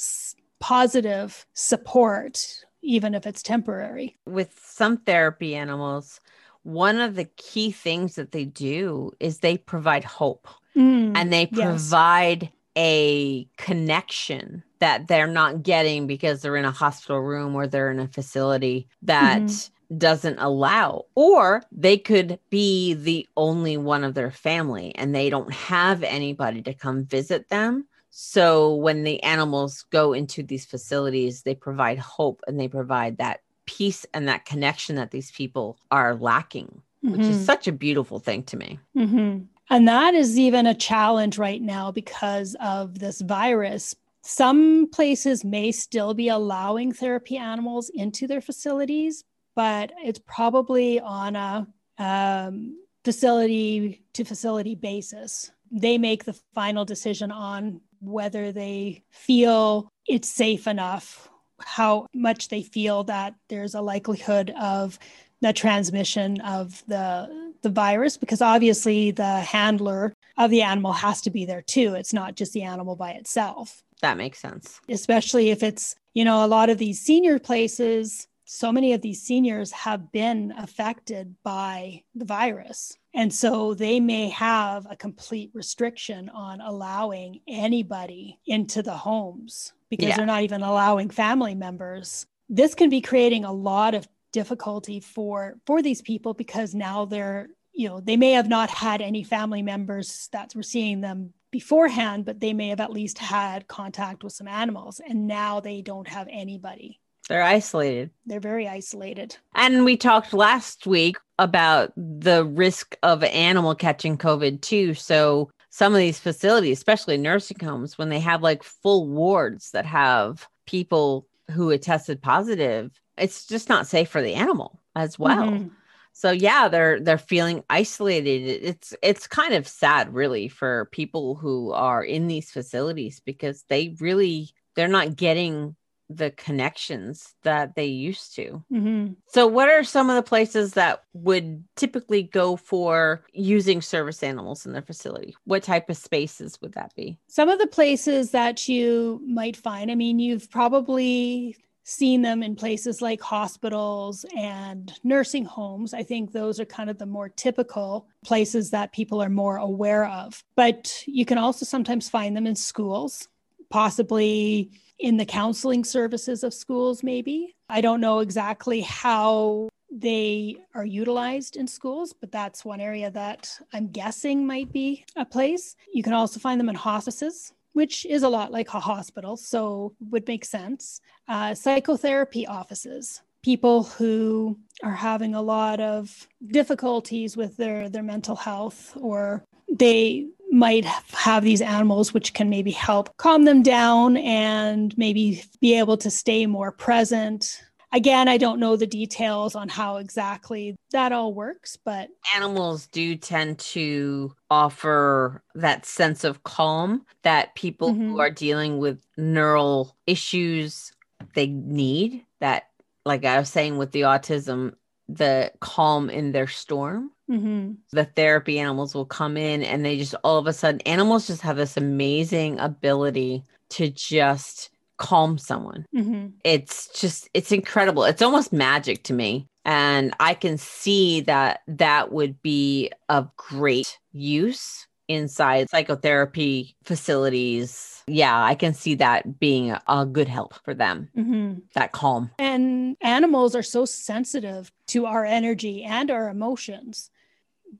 positive 0.59 1.45
support, 1.53 2.65
even 2.81 3.13
if 3.13 3.27
it's 3.27 3.43
temporary. 3.43 4.17
With 4.25 4.59
some 4.63 4.97
therapy 4.97 5.55
animals, 5.55 6.19
one 6.63 6.99
of 6.99 7.15
the 7.15 7.25
key 7.25 7.71
things 7.71 8.15
that 8.15 8.31
they 8.31 8.45
do 8.45 9.11
is 9.19 9.39
they 9.39 9.57
provide 9.57 10.03
hope 10.03 10.47
mm, 10.75 11.11
and 11.15 11.31
they 11.31 11.45
provide 11.45 12.43
yes. 12.43 12.51
A 12.77 13.47
connection 13.57 14.63
that 14.79 15.07
they're 15.07 15.27
not 15.27 15.63
getting 15.63 16.07
because 16.07 16.41
they're 16.41 16.55
in 16.55 16.65
a 16.65 16.71
hospital 16.71 17.19
room 17.19 17.55
or 17.55 17.67
they're 17.67 17.91
in 17.91 17.99
a 17.99 18.07
facility 18.07 18.87
that 19.01 19.41
mm-hmm. 19.41 19.97
doesn't 19.97 20.37
allow 20.37 21.03
or 21.15 21.63
they 21.71 21.97
could 21.97 22.39
be 22.49 22.93
the 22.93 23.27
only 23.35 23.75
one 23.75 24.03
of 24.03 24.13
their 24.13 24.31
family 24.31 24.93
and 24.95 25.13
they 25.13 25.29
don't 25.29 25.51
have 25.51 26.03
anybody 26.03 26.61
to 26.61 26.73
come 26.73 27.03
visit 27.03 27.49
them 27.49 27.87
so 28.19 28.73
when 28.73 29.03
the 29.03 29.21
animals 29.21 29.85
go 29.91 30.11
into 30.11 30.41
these 30.41 30.65
facilities, 30.65 31.43
they 31.43 31.53
provide 31.53 31.99
hope 31.99 32.41
and 32.47 32.59
they 32.59 32.67
provide 32.67 33.19
that 33.19 33.41
peace 33.67 34.07
and 34.11 34.27
that 34.27 34.45
connection 34.45 34.95
that 34.95 35.11
these 35.11 35.29
people 35.29 35.77
are 35.91 36.15
lacking, 36.15 36.81
mm-hmm. 37.05 37.11
which 37.11 37.21
is 37.21 37.35
mm-hmm. 37.35 37.45
such 37.45 37.67
a 37.67 37.71
beautiful 37.71 38.17
thing 38.17 38.41
to 38.45 38.57
me. 38.57 38.79
Mm-hmm. 38.97 39.43
And 39.69 39.87
that 39.87 40.13
is 40.13 40.39
even 40.39 40.65
a 40.65 40.73
challenge 40.73 41.37
right 41.37 41.61
now 41.61 41.91
because 41.91 42.55
of 42.59 42.99
this 42.99 43.21
virus. 43.21 43.95
Some 44.23 44.89
places 44.91 45.43
may 45.43 45.71
still 45.71 46.13
be 46.13 46.29
allowing 46.29 46.91
therapy 46.91 47.37
animals 47.37 47.89
into 47.93 48.27
their 48.27 48.41
facilities, 48.41 49.23
but 49.55 49.91
it's 50.03 50.19
probably 50.25 50.99
on 50.99 51.35
a 51.35 51.67
um, 51.97 52.77
facility 53.03 54.03
to 54.13 54.23
facility 54.23 54.75
basis. 54.75 55.51
They 55.71 55.97
make 55.97 56.23
the 56.23 56.37
final 56.53 56.85
decision 56.85 57.31
on 57.31 57.81
whether 57.99 58.51
they 58.51 59.03
feel 59.09 59.89
it's 60.07 60.29
safe 60.29 60.67
enough, 60.67 61.29
how 61.59 62.07
much 62.13 62.49
they 62.49 62.61
feel 62.61 63.03
that 63.05 63.35
there's 63.49 63.75
a 63.75 63.81
likelihood 63.81 64.53
of 64.59 64.99
the 65.41 65.53
transmission 65.53 66.41
of 66.41 66.83
the 66.87 67.46
the 67.61 67.69
virus 67.69 68.17
because 68.17 68.41
obviously 68.41 69.11
the 69.11 69.39
handler 69.41 70.13
of 70.37 70.51
the 70.51 70.61
animal 70.61 70.91
has 70.91 71.21
to 71.21 71.29
be 71.29 71.45
there 71.45 71.61
too 71.61 71.95
it's 71.95 72.13
not 72.13 72.35
just 72.35 72.53
the 72.53 72.63
animal 72.63 72.95
by 72.95 73.11
itself 73.11 73.83
that 74.01 74.17
makes 74.17 74.39
sense 74.39 74.79
especially 74.89 75.49
if 75.49 75.63
it's 75.63 75.95
you 76.13 76.23
know 76.23 76.45
a 76.45 76.47
lot 76.47 76.69
of 76.69 76.77
these 76.77 76.99
senior 76.99 77.39
places 77.39 78.27
so 78.49 78.71
many 78.71 78.93
of 78.93 79.01
these 79.01 79.21
seniors 79.21 79.71
have 79.73 80.09
been 80.13 80.53
affected 80.57 81.35
by 81.43 82.01
the 82.15 82.23
virus. 82.23 82.97
And 83.13 83.33
so 83.33 83.73
they 83.73 83.99
may 83.99 84.29
have 84.29 84.87
a 84.89 84.95
complete 84.95 85.51
restriction 85.53 86.29
on 86.29 86.61
allowing 86.61 87.41
anybody 87.45 88.39
into 88.45 88.81
the 88.81 88.93
homes 88.93 89.73
because 89.89 90.09
yeah. 90.09 90.17
they're 90.17 90.25
not 90.25 90.43
even 90.43 90.61
allowing 90.61 91.09
family 91.09 91.55
members. 91.55 92.25
This 92.47 92.73
can 92.73 92.89
be 92.89 93.01
creating 93.01 93.43
a 93.43 93.51
lot 93.51 93.93
of 93.93 94.07
difficulty 94.37 94.99
for 94.99 95.57
for 95.65 95.81
these 95.81 96.03
people 96.03 96.31
because 96.35 96.75
now 96.75 97.05
they're 97.05 97.47
you 97.73 97.89
know 97.89 97.99
they 97.99 98.17
may 98.17 98.33
have 98.33 98.47
not 98.47 98.69
had 98.69 99.01
any 99.01 99.23
family 99.23 99.63
members 99.63 100.29
that 100.31 100.53
were 100.53 100.61
seeing 100.61 101.01
them 101.01 101.33
beforehand 101.49 102.23
but 102.23 102.39
they 102.39 102.53
may 102.53 102.67
have 102.67 102.79
at 102.79 102.93
least 102.93 103.17
had 103.17 103.67
contact 103.67 104.23
with 104.23 104.31
some 104.31 104.47
animals 104.47 105.01
and 105.09 105.25
now 105.25 105.59
they 105.59 105.81
don't 105.81 106.07
have 106.07 106.27
anybody 106.29 106.99
they're 107.27 107.43
isolated. 107.43 108.09
They're 108.25 108.39
very 108.39 108.69
isolated. 108.69 109.35
And 109.53 109.83
we 109.83 109.97
talked 109.97 110.31
last 110.31 110.87
week 110.87 111.17
about 111.37 111.91
the 111.97 112.45
risk 112.45 112.95
of 113.03 113.21
animal 113.21 113.75
catching 113.75 114.17
COVID 114.17 114.61
too. 114.61 114.93
So 114.93 115.49
some 115.69 115.91
of 115.91 115.99
these 115.99 116.19
facilities, 116.19 116.77
especially 116.77 117.17
nursing 117.17 117.57
homes, 117.61 117.97
when 117.97 118.07
they 118.07 118.21
have 118.21 118.41
like 118.41 118.63
full 118.63 119.09
wards 119.09 119.71
that 119.71 119.85
have 119.85 120.47
people 120.65 121.27
who 121.51 121.67
had 121.67 121.81
tested 121.81 122.21
positive, 122.21 122.91
it's 123.17 123.45
just 123.45 123.69
not 123.69 123.87
safe 123.87 124.09
for 124.09 124.21
the 124.21 124.35
animal 124.35 124.79
as 124.95 125.17
well. 125.17 125.47
Mm-hmm. 125.47 125.67
So 126.13 126.31
yeah, 126.31 126.67
they're 126.67 126.99
they're 126.99 127.19
feeling 127.19 127.63
isolated. 127.69 128.63
It's 128.63 128.95
it's 129.03 129.27
kind 129.27 129.53
of 129.53 129.67
sad 129.67 130.13
really 130.13 130.47
for 130.47 130.89
people 130.91 131.35
who 131.35 131.71
are 131.73 132.03
in 132.03 132.27
these 132.27 132.49
facilities 132.49 133.19
because 133.19 133.63
they 133.69 133.95
really 133.99 134.49
they're 134.75 134.87
not 134.87 135.15
getting 135.15 135.75
the 136.09 136.31
connections 136.31 137.35
that 137.43 137.75
they 137.75 137.85
used 137.85 138.35
to. 138.35 138.63
Mm-hmm. 138.71 139.13
So, 139.27 139.45
what 139.45 139.69
are 139.69 139.83
some 139.83 140.09
of 140.09 140.15
the 140.15 140.27
places 140.27 140.73
that 140.73 141.03
would 141.13 141.63
typically 141.75 142.23
go 142.23 142.55
for 142.55 143.25
using 143.33 143.81
service 143.81 144.23
animals 144.23 144.65
in 144.65 144.71
their 144.71 144.81
facility? 144.81 145.35
What 145.43 145.63
type 145.63 145.89
of 145.89 145.97
spaces 145.97 146.59
would 146.61 146.73
that 146.73 146.95
be? 146.95 147.19
Some 147.27 147.49
of 147.49 147.59
the 147.59 147.67
places 147.67 148.31
that 148.31 148.67
you 148.69 149.21
might 149.25 149.57
find, 149.57 149.91
I 149.91 149.95
mean, 149.95 150.19
you've 150.19 150.49
probably 150.49 151.57
seen 151.87 152.21
them 152.21 152.43
in 152.43 152.53
places 152.53 153.01
like 153.01 153.21
hospitals 153.21 154.25
and 154.35 154.93
nursing 155.05 155.45
homes. 155.45 155.93
I 155.93 156.03
think 156.03 156.33
those 156.33 156.59
are 156.59 156.65
kind 156.65 156.89
of 156.89 156.97
the 156.97 157.05
more 157.05 157.29
typical 157.29 158.09
places 158.25 158.71
that 158.71 158.91
people 158.91 159.23
are 159.23 159.29
more 159.29 159.55
aware 159.55 160.05
of. 160.05 160.43
But 160.57 161.01
you 161.07 161.23
can 161.23 161.37
also 161.37 161.65
sometimes 161.65 162.09
find 162.09 162.35
them 162.35 162.45
in 162.45 162.57
schools, 162.57 163.29
possibly 163.69 164.69
in 164.99 165.15
the 165.15 165.25
counseling 165.25 165.85
services 165.85 166.43
of 166.43 166.53
schools, 166.53 167.03
maybe. 167.03 167.55
I 167.69 167.79
don't 167.79 168.01
know 168.01 168.19
exactly 168.19 168.81
how 168.81 169.69
they 169.89 170.57
are 170.75 170.85
utilized 170.85 171.55
in 171.55 171.67
schools, 171.67 172.11
but 172.11 172.33
that's 172.33 172.65
one 172.65 172.81
area 172.81 173.09
that 173.11 173.57
I'm 173.71 173.87
guessing 173.87 174.45
might 174.45 174.73
be 174.73 175.05
a 175.15 175.23
place. 175.23 175.77
You 175.93 176.03
can 176.03 176.11
also 176.11 176.41
find 176.41 176.59
them 176.59 176.67
in 176.67 176.75
hospices, 176.75 177.53
which 177.77 178.07
is 178.07 178.23
a 178.23 178.29
lot 178.29 178.51
like 178.51 178.73
a 178.73 178.79
hospital, 178.79 179.37
so 179.37 179.93
would 180.09 180.27
make 180.27 180.43
sense. 180.43 180.99
Uh, 181.27 181.53
psychotherapy 181.53 182.47
offices, 182.47 183.21
people 183.43 183.83
who 183.83 184.57
are 184.81 184.95
having 184.95 185.35
a 185.35 185.41
lot 185.43 185.79
of 185.79 186.27
difficulties 186.47 187.37
with 187.37 187.55
their 187.55 187.87
their 187.87 188.01
mental 188.01 188.35
health 188.35 188.97
or 188.99 189.45
they 189.71 190.25
might 190.49 190.85
have 190.85 191.43
these 191.43 191.61
animals 191.61 192.15
which 192.15 192.33
can 192.33 192.49
maybe 192.49 192.71
help 192.71 193.15
calm 193.17 193.45
them 193.45 193.61
down 193.61 194.17
and 194.17 194.97
maybe 194.97 195.43
be 195.61 195.77
able 195.77 195.97
to 195.97 196.09
stay 196.09 196.47
more 196.47 196.71
present 196.71 197.61
again, 197.91 198.27
I 198.27 198.37
don't 198.37 198.59
know 198.59 198.75
the 198.75 198.87
details 198.87 199.55
on 199.55 199.69
how 199.69 199.97
exactly 199.97 200.75
that 200.91 201.11
all 201.11 201.33
works, 201.33 201.77
but 201.77 202.09
animals 202.35 202.87
do 202.87 203.15
tend 203.15 203.59
to 203.59 204.33
offer 204.49 205.41
that 205.55 205.85
sense 205.85 206.23
of 206.23 206.43
calm 206.43 207.05
that 207.23 207.55
people 207.55 207.93
mm-hmm. 207.93 208.11
who 208.11 208.19
are 208.19 208.31
dealing 208.31 208.77
with 208.77 208.99
neural 209.17 209.95
issues 210.05 210.91
they 211.33 211.47
need 211.47 212.23
that 212.39 212.67
like 213.05 213.25
I 213.25 213.39
was 213.39 213.49
saying 213.49 213.77
with 213.77 213.91
the 213.91 214.01
autism 214.01 214.73
the 215.09 215.51
calm 215.61 216.09
in 216.09 216.33
their 216.33 216.47
storm. 216.47 217.11
Mm-hmm. 217.29 217.73
The 217.91 218.05
therapy 218.05 218.59
animals 218.59 218.93
will 218.93 219.05
come 219.05 219.37
in 219.37 219.63
and 219.63 219.83
they 219.83 219.97
just 219.97 220.15
all 220.23 220.37
of 220.37 220.47
a 220.47 220.53
sudden, 220.53 220.81
animals 220.81 221.27
just 221.27 221.41
have 221.41 221.57
this 221.57 221.77
amazing 221.77 222.59
ability 222.59 223.43
to 223.69 223.89
just 223.89 224.69
calm 224.97 225.37
someone. 225.37 225.85
Mm-hmm. 225.95 226.27
It's 226.43 226.89
just, 226.99 227.29
it's 227.33 227.51
incredible. 227.51 228.03
It's 228.03 228.21
almost 228.21 228.51
magic 228.51 229.03
to 229.03 229.13
me. 229.13 229.47
And 229.65 230.13
I 230.19 230.33
can 230.33 230.57
see 230.57 231.21
that 231.21 231.61
that 231.67 232.11
would 232.11 232.41
be 232.41 232.91
of 233.09 233.35
great 233.35 233.97
use 234.11 234.87
inside 235.07 235.69
psychotherapy 235.69 236.75
facilities. 236.83 238.03
Yeah, 238.07 238.41
I 238.41 238.55
can 238.55 238.73
see 238.73 238.95
that 238.95 239.39
being 239.39 239.75
a, 239.87 240.05
good 240.05 240.27
help 240.27 240.53
for 240.63 240.73
them. 240.73 241.09
Mm-hmm. 241.17 241.59
That 241.73 241.91
calm. 241.91 242.31
And 242.39 242.95
animals 243.01 243.55
are 243.55 243.63
so 243.63 243.85
sensitive 243.85 244.71
to 244.87 245.05
our 245.05 245.25
energy 245.25 245.83
and 245.83 246.11
our 246.11 246.29
emotions. 246.29 247.09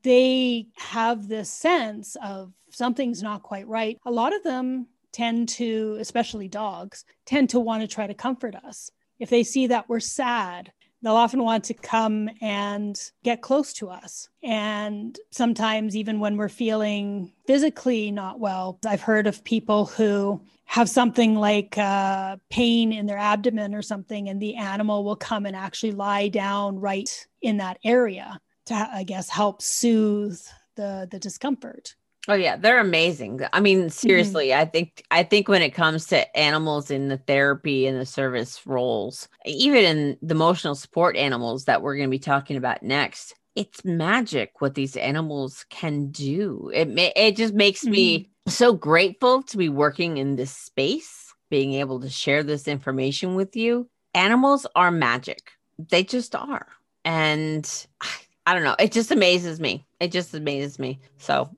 They 0.04 0.68
have 0.76 1.28
this 1.28 1.50
sense 1.50 2.18
of 2.22 2.52
something's 2.70 3.24
not 3.24 3.44
quite 3.44 3.68
right. 3.68 3.98
A 4.06 4.12
lot 4.12 4.36
of 4.36 4.44
them 4.44 4.88
tend 5.18 5.50
to, 5.50 5.98
especially 6.00 6.48
dogs, 6.48 7.04
tend 7.26 7.50
to 7.50 7.60
want 7.60 7.82
to 7.82 7.88
try 7.88 8.06
to 8.06 8.14
comfort 8.14 8.56
us. 8.56 8.92
If 9.18 9.32
they 9.32 9.44
see 9.44 9.66
that 9.68 9.90
we're 9.90 10.00
sad, 10.00 10.72
they'll 11.02 11.16
often 11.16 11.44
want 11.44 11.64
to 11.66 11.74
come 11.74 12.30
and 12.40 12.96
get 13.24 13.42
close 13.42 13.74
to 13.74 13.90
us. 13.90 14.30
And 14.44 15.18
sometimes, 15.32 15.96
even 15.96 16.20
when 16.20 16.38
we're 16.38 16.50
feeling 16.50 17.32
physically 17.48 18.12
not 18.12 18.40
well, 18.40 18.78
I've 18.86 19.02
heard 19.02 19.26
of 19.26 19.44
people 19.44 19.88
who 19.88 20.40
have 20.66 20.88
something 20.88 21.34
like 21.34 21.76
uh, 21.80 22.38
pain 22.52 22.94
in 22.94 23.08
their 23.08 23.18
abdomen 23.18 23.74
or 23.74 23.82
something, 23.82 24.30
and 24.30 24.40
the 24.40 24.56
animal 24.56 25.04
will 25.04 25.16
come 25.16 25.48
and 25.48 25.56
actually 25.56 25.94
lie 25.94 26.28
down 26.28 26.80
right 26.80 27.28
in 27.42 27.58
that 27.58 27.80
area 27.84 28.40
to, 28.66 28.76
I 28.76 29.04
guess, 29.04 29.30
help 29.30 29.64
soothe 29.64 30.40
the, 30.76 31.08
the 31.10 31.18
discomfort. 31.18 31.96
Oh 32.30 32.34
yeah, 32.34 32.58
they're 32.58 32.80
amazing. 32.80 33.42
I 33.54 33.62
mean, 33.62 33.80
mm-hmm. 33.80 33.88
seriously, 33.90 34.48
mm-hmm. 34.50 34.62
I 34.62 34.66
think 34.66 35.04
I 35.12 35.24
think 35.24 35.48
when 35.48 35.62
it 35.62 35.72
comes 35.72 36.08
to 36.08 36.38
animals 36.38 36.92
in 36.92 37.08
the 37.08 37.18
therapy 37.18 37.88
and 37.88 38.00
the 38.00 38.06
service 38.06 38.66
roles, 38.66 39.30
even 39.46 39.86
in 39.86 40.18
the 40.22 40.36
emotional 40.36 40.76
support 40.76 41.16
animals 41.16 41.66
that 41.66 41.82
we're 41.82 41.96
going 41.96 42.10
to 42.10 42.12
be 42.12 42.20
talking 42.20 42.58
about 42.58 42.84
next, 42.84 43.34
it's 43.56 43.86
magic 43.86 44.60
what 44.60 44.76
these 44.76 44.98
animals 44.98 45.66
can 45.70 46.12
do. 46.12 46.70
It 46.74 46.90
it 47.16 47.38
just 47.38 47.54
makes 47.54 47.82
mm-hmm. 47.82 47.92
me 47.92 48.30
so 48.48 48.74
grateful 48.74 49.44
to 49.44 49.58
be 49.58 49.70
working 49.70 50.18
in 50.18 50.36
this 50.36 50.52
space, 50.52 51.34
being 51.50 51.74
able 51.74 52.02
to 52.02 52.10
share 52.10 52.44
this 52.44 52.68
information 52.68 53.36
with 53.36 53.56
you. 53.56 53.90
Animals 54.14 54.68
are 54.76 54.92
magic. 54.92 55.52
They 55.80 56.04
just 56.04 56.36
are. 56.36 56.68
And 57.06 57.88
I 58.46 58.54
don't 58.54 58.64
know, 58.64 58.76
it 58.80 58.94
just 58.94 59.12
amazes 59.12 59.60
me. 59.60 59.86
It 60.00 60.12
just 60.12 60.34
amazes 60.34 60.80
me. 60.80 61.00
So 61.18 61.50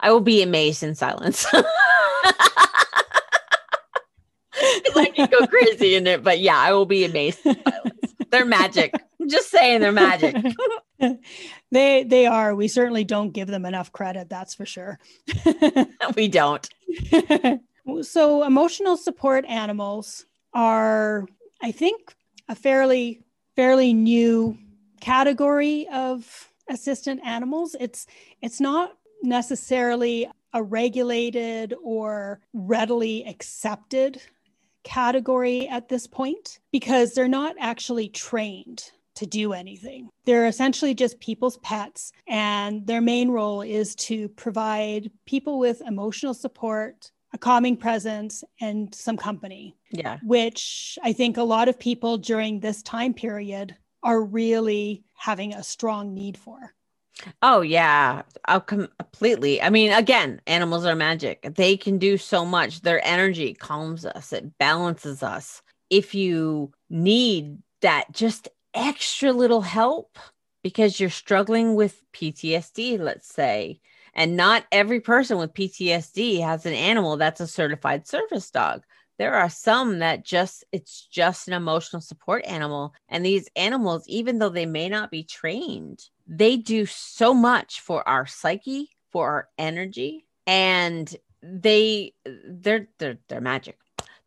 I 0.00 0.10
will 0.12 0.20
be 0.20 0.42
amazed 0.42 0.82
in 0.82 0.94
silence. 0.94 1.46
I 4.96 5.12
can 5.14 5.28
go 5.30 5.46
crazy 5.46 5.94
in 5.94 6.06
it, 6.06 6.22
but 6.22 6.40
yeah, 6.40 6.58
I 6.58 6.72
will 6.72 6.86
be 6.86 7.04
amazed 7.04 7.44
in 7.44 7.56
silence. 7.62 8.14
They're 8.30 8.44
magic. 8.44 8.94
I'm 9.20 9.28
just 9.28 9.50
saying 9.50 9.80
they're 9.80 9.92
magic. 9.92 10.36
they 11.70 12.04
they 12.04 12.26
are. 12.26 12.54
We 12.54 12.68
certainly 12.68 13.04
don't 13.04 13.32
give 13.32 13.48
them 13.48 13.64
enough 13.64 13.92
credit, 13.92 14.28
that's 14.28 14.54
for 14.54 14.66
sure. 14.66 14.98
we 16.16 16.28
don't. 16.28 16.68
so 18.02 18.44
emotional 18.44 18.96
support 18.96 19.44
animals 19.46 20.26
are, 20.52 21.26
I 21.62 21.72
think, 21.72 22.14
a 22.48 22.54
fairly 22.54 23.22
fairly 23.56 23.92
new 23.92 24.58
category 25.00 25.88
of 25.92 26.48
assistant 26.68 27.20
animals. 27.24 27.74
It's 27.80 28.06
it's 28.42 28.60
not 28.60 28.92
necessarily 29.22 30.28
a 30.52 30.62
regulated 30.62 31.74
or 31.82 32.40
readily 32.52 33.26
accepted 33.26 34.20
category 34.84 35.68
at 35.68 35.88
this 35.88 36.06
point 36.06 36.60
because 36.72 37.12
they're 37.12 37.28
not 37.28 37.54
actually 37.60 38.08
trained 38.08 38.90
to 39.18 39.26
do 39.26 39.52
anything. 39.52 40.08
They're 40.24 40.46
essentially 40.46 40.94
just 40.94 41.18
people's 41.18 41.58
pets, 41.58 42.12
and 42.28 42.86
their 42.86 43.00
main 43.00 43.30
role 43.30 43.62
is 43.62 43.96
to 43.96 44.28
provide 44.30 45.10
people 45.26 45.58
with 45.58 45.82
emotional 45.84 46.34
support, 46.34 47.10
a 47.32 47.38
calming 47.38 47.76
presence, 47.76 48.44
and 48.60 48.94
some 48.94 49.16
company. 49.16 49.76
Yeah. 49.90 50.18
Which 50.22 50.98
I 51.02 51.12
think 51.12 51.36
a 51.36 51.42
lot 51.42 51.68
of 51.68 51.78
people 51.80 52.16
during 52.16 52.60
this 52.60 52.80
time 52.82 53.12
period 53.12 53.74
are 54.04 54.22
really 54.22 55.02
having 55.14 55.52
a 55.52 55.64
strong 55.64 56.14
need 56.14 56.38
for. 56.38 56.74
Oh 57.42 57.60
yeah, 57.62 58.22
oh, 58.24 58.40
I'll 58.46 58.60
completely. 58.60 59.60
I 59.62 59.70
mean, 59.70 59.92
again, 59.92 60.40
animals 60.46 60.84
are 60.84 60.94
magic. 60.94 61.42
They 61.54 61.76
can 61.76 61.98
do 61.98 62.16
so 62.16 62.44
much. 62.44 62.82
Their 62.82 63.04
energy 63.04 63.54
calms 63.54 64.06
us. 64.06 64.32
It 64.32 64.56
balances 64.58 65.22
us. 65.22 65.62
If 65.90 66.14
you 66.14 66.72
need 66.90 67.58
that 67.80 68.12
just 68.12 68.48
extra 68.74 69.32
little 69.32 69.62
help 69.62 70.18
because 70.62 71.00
you're 71.00 71.10
struggling 71.10 71.74
with 71.74 72.02
PTSD, 72.12 72.98
let's 72.98 73.32
say, 73.32 73.80
and 74.14 74.36
not 74.36 74.64
every 74.70 75.00
person 75.00 75.38
with 75.38 75.54
PTSD 75.54 76.40
has 76.40 76.66
an 76.66 76.74
animal 76.74 77.16
that's 77.16 77.40
a 77.40 77.46
certified 77.46 78.06
service 78.06 78.50
dog 78.50 78.82
there 79.18 79.34
are 79.34 79.50
some 79.50 79.98
that 79.98 80.24
just 80.24 80.64
it's 80.72 81.06
just 81.06 81.48
an 81.48 81.54
emotional 81.54 82.00
support 82.00 82.44
animal 82.46 82.94
and 83.08 83.24
these 83.24 83.48
animals 83.56 84.04
even 84.06 84.38
though 84.38 84.48
they 84.48 84.66
may 84.66 84.88
not 84.88 85.10
be 85.10 85.24
trained 85.24 86.08
they 86.28 86.56
do 86.56 86.86
so 86.86 87.32
much 87.32 87.80
for 87.80 88.06
our 88.06 88.26
psyche 88.26 88.90
for 89.10 89.26
our 89.30 89.48
energy 89.58 90.26
and 90.46 91.16
they 91.42 92.12
they're 92.46 92.88
they're 92.98 93.18
they're 93.28 93.40
magic. 93.40 93.78